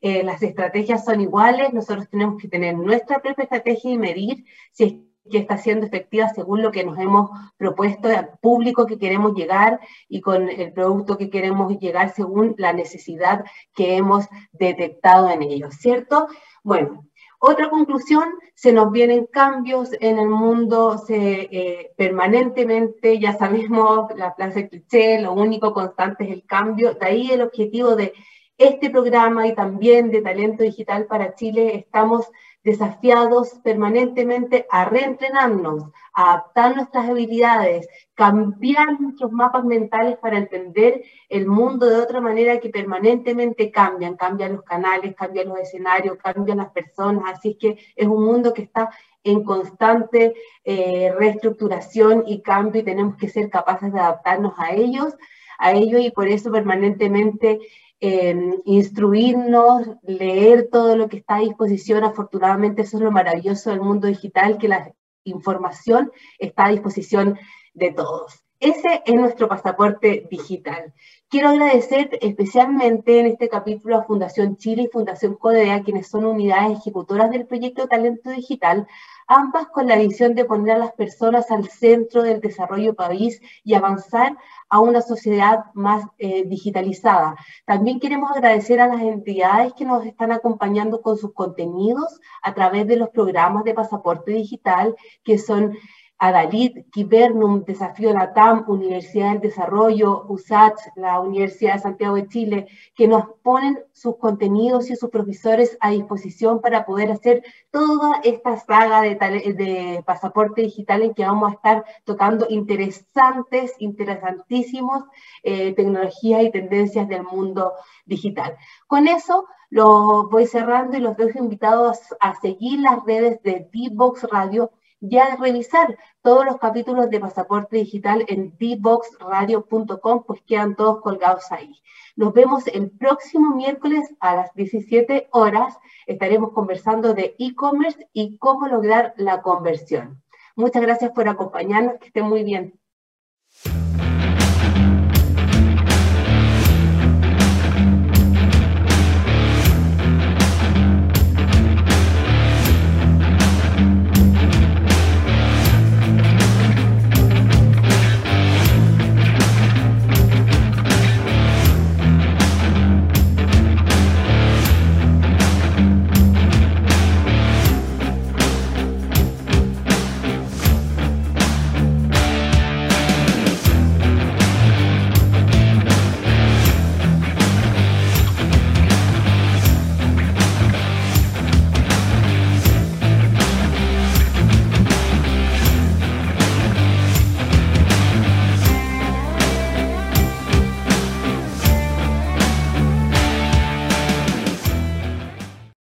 eh, 0.00 0.22
las 0.22 0.42
estrategias 0.42 1.04
son 1.04 1.20
iguales, 1.20 1.72
nosotros 1.72 2.08
tenemos 2.08 2.40
que 2.40 2.48
tener 2.48 2.76
nuestra 2.76 3.20
propia 3.20 3.44
estrategia 3.44 3.90
y 3.90 3.98
medir 3.98 4.44
si 4.72 4.84
es 4.84 4.94
que 5.30 5.38
está 5.38 5.58
siendo 5.58 5.86
efectiva 5.86 6.28
según 6.30 6.62
lo 6.62 6.70
que 6.70 6.84
nos 6.84 6.98
hemos 6.98 7.30
propuesto 7.56 8.08
al 8.08 8.30
público 8.40 8.86
que 8.86 8.98
queremos 8.98 9.34
llegar 9.34 9.80
y 10.08 10.20
con 10.20 10.48
el 10.48 10.72
producto 10.72 11.18
que 11.18 11.30
queremos 11.30 11.78
llegar 11.78 12.14
según 12.14 12.54
la 12.58 12.72
necesidad 12.72 13.44
que 13.74 13.96
hemos 13.96 14.26
detectado 14.52 15.28
en 15.30 15.42
ellos, 15.42 15.74
¿cierto? 15.74 16.28
Bueno, 16.62 17.06
otra 17.38 17.70
conclusión, 17.70 18.34
se 18.54 18.72
nos 18.72 18.90
vienen 18.90 19.26
cambios 19.26 19.90
en 20.00 20.18
el 20.18 20.28
mundo 20.28 20.98
se, 20.98 21.48
eh, 21.52 21.92
permanentemente, 21.96 23.18
ya 23.20 23.32
sabemos 23.38 24.10
la 24.16 24.34
de 24.36 24.68
cliché, 24.68 25.20
lo 25.20 25.32
único 25.32 25.72
constante 25.72 26.24
es 26.24 26.30
el 26.30 26.44
cambio, 26.44 26.94
de 26.94 27.06
ahí 27.06 27.30
el 27.30 27.42
objetivo 27.42 27.94
de 27.94 28.12
este 28.56 28.90
programa 28.90 29.46
y 29.46 29.54
también 29.54 30.10
de 30.10 30.20
Talento 30.20 30.64
Digital 30.64 31.06
para 31.06 31.34
Chile, 31.34 31.76
estamos 31.76 32.26
desafiados 32.64 33.50
permanentemente 33.62 34.66
a 34.70 34.84
reentrenarnos, 34.84 35.84
a 36.12 36.32
adaptar 36.32 36.76
nuestras 36.76 37.08
habilidades, 37.08 37.88
cambiar 38.14 39.00
nuestros 39.00 39.30
mapas 39.32 39.64
mentales 39.64 40.16
para 40.18 40.38
entender 40.38 41.02
el 41.28 41.46
mundo 41.46 41.86
de 41.86 41.96
otra 41.96 42.20
manera 42.20 42.58
que 42.58 42.68
permanentemente 42.68 43.70
cambian, 43.70 44.16
cambian 44.16 44.54
los 44.54 44.64
canales, 44.64 45.14
cambian 45.14 45.48
los 45.48 45.60
escenarios, 45.60 46.18
cambian 46.18 46.58
las 46.58 46.70
personas, 46.70 47.24
así 47.32 47.54
que 47.54 47.78
es 47.94 48.06
un 48.06 48.24
mundo 48.24 48.52
que 48.52 48.62
está 48.62 48.90
en 49.24 49.44
constante 49.44 50.34
eh, 50.64 51.12
reestructuración 51.16 52.24
y 52.26 52.42
cambio 52.42 52.80
y 52.80 52.84
tenemos 52.84 53.16
que 53.16 53.28
ser 53.28 53.50
capaces 53.50 53.92
de 53.92 54.00
adaptarnos 54.00 54.54
a 54.58 54.74
ellos, 54.74 55.14
a 55.58 55.72
ellos 55.72 56.00
y 56.00 56.10
por 56.10 56.28
eso 56.28 56.50
permanentemente 56.50 57.60
instruirnos, 58.00 59.88
leer 60.02 60.68
todo 60.70 60.96
lo 60.96 61.08
que 61.08 61.18
está 61.18 61.36
a 61.36 61.40
disposición. 61.40 62.04
Afortunadamente 62.04 62.82
eso 62.82 62.98
es 62.98 63.02
lo 63.02 63.10
maravilloso 63.10 63.70
del 63.70 63.80
mundo 63.80 64.06
digital, 64.06 64.58
que 64.58 64.68
la 64.68 64.92
información 65.24 66.12
está 66.38 66.66
a 66.66 66.70
disposición 66.70 67.38
de 67.74 67.92
todos. 67.92 68.44
Ese 68.60 69.02
es 69.06 69.14
nuestro 69.14 69.46
pasaporte 69.48 70.26
digital. 70.28 70.92
Quiero 71.28 71.50
agradecer 71.50 72.18
especialmente 72.20 73.20
en 73.20 73.26
este 73.26 73.48
capítulo 73.48 73.96
a 73.96 74.04
Fundación 74.04 74.56
Chile 74.56 74.82
y 74.82 74.88
Fundación 74.88 75.36
Codea, 75.36 75.84
quienes 75.84 76.08
son 76.08 76.24
unidades 76.24 76.78
ejecutoras 76.78 77.30
del 77.30 77.46
proyecto 77.46 77.86
Talento 77.86 78.30
Digital, 78.30 78.88
ambas 79.28 79.68
con 79.68 79.86
la 79.86 79.96
visión 79.96 80.34
de 80.34 80.46
poner 80.46 80.76
a 80.76 80.78
las 80.78 80.92
personas 80.92 81.50
al 81.50 81.68
centro 81.68 82.22
del 82.22 82.40
desarrollo 82.40 82.94
país 82.94 83.40
y 83.62 83.74
avanzar 83.74 84.36
a 84.70 84.80
una 84.80 85.02
sociedad 85.02 85.66
más 85.74 86.04
eh, 86.18 86.44
digitalizada. 86.46 87.36
También 87.66 88.00
queremos 88.00 88.30
agradecer 88.32 88.80
a 88.80 88.88
las 88.88 89.02
entidades 89.02 89.74
que 89.74 89.84
nos 89.84 90.04
están 90.04 90.32
acompañando 90.32 91.02
con 91.02 91.16
sus 91.18 91.32
contenidos 91.34 92.20
a 92.42 92.54
través 92.54 92.86
de 92.86 92.96
los 92.96 93.10
programas 93.10 93.64
de 93.64 93.74
pasaporte 93.74 94.32
digital, 94.32 94.96
que 95.22 95.38
son 95.38 95.76
Adalid, 96.18 96.84
Kibernum, 96.90 97.64
Desafío 97.64 98.12
Latam, 98.12 98.64
Universidad 98.66 99.32
del 99.32 99.40
Desarrollo, 99.40 100.26
USACH, 100.28 100.80
la 100.96 101.20
Universidad 101.20 101.74
de 101.74 101.80
Santiago 101.80 102.16
de 102.16 102.26
Chile, 102.26 102.66
que 102.96 103.06
nos 103.06 103.24
ponen 103.42 103.78
sus 103.92 104.16
contenidos 104.16 104.90
y 104.90 104.96
sus 104.96 105.10
profesores 105.10 105.76
a 105.80 105.90
disposición 105.90 106.60
para 106.60 106.84
poder 106.84 107.12
hacer 107.12 107.44
toda 107.70 108.20
esta 108.24 108.56
saga 108.58 109.02
de, 109.02 110.02
pasaporte 110.04 110.62
digital 110.62 111.02
en 111.02 111.14
que 111.14 111.24
vamos 111.24 111.50
a 111.50 111.54
estar 111.54 111.84
tocando 112.04 112.46
interesantes, 112.48 113.74
interesantísimos 113.78 115.04
eh, 115.44 115.72
tecnologías 115.74 116.42
y 116.42 116.50
tendencias 116.50 117.08
del 117.08 117.22
mundo 117.22 117.74
digital. 118.06 118.56
Con 118.88 119.06
eso 119.06 119.46
lo 119.70 120.28
voy 120.28 120.46
cerrando 120.46 120.96
y 120.96 121.00
los 121.00 121.16
dejo 121.16 121.38
invitados 121.38 121.98
a 122.20 122.34
seguir 122.40 122.80
las 122.80 123.04
redes 123.04 123.42
de 123.42 123.68
D-Box 123.72 124.24
Radio 124.30 124.72
ya 125.00 125.36
revisar 125.36 125.96
todos 126.22 126.44
los 126.44 126.58
capítulos 126.58 127.10
de 127.10 127.20
Pasaporte 127.20 127.76
Digital 127.76 128.24
en 128.28 128.56
dboxradio.com, 128.58 130.24
pues 130.26 130.42
quedan 130.42 130.76
todos 130.76 131.00
colgados 131.00 131.50
ahí. 131.52 131.72
Nos 132.16 132.32
vemos 132.32 132.66
el 132.66 132.90
próximo 132.90 133.54
miércoles 133.54 134.14
a 134.20 134.34
las 134.34 134.54
17 134.54 135.28
horas. 135.30 135.78
Estaremos 136.06 136.52
conversando 136.52 137.14
de 137.14 137.36
e-commerce 137.38 138.08
y 138.12 138.38
cómo 138.38 138.66
lograr 138.66 139.14
la 139.16 139.40
conversión. 139.42 140.22
Muchas 140.56 140.82
gracias 140.82 141.12
por 141.12 141.28
acompañarnos, 141.28 141.98
que 141.98 142.06
estén 142.06 142.24
muy 142.24 142.42
bien. 142.42 142.78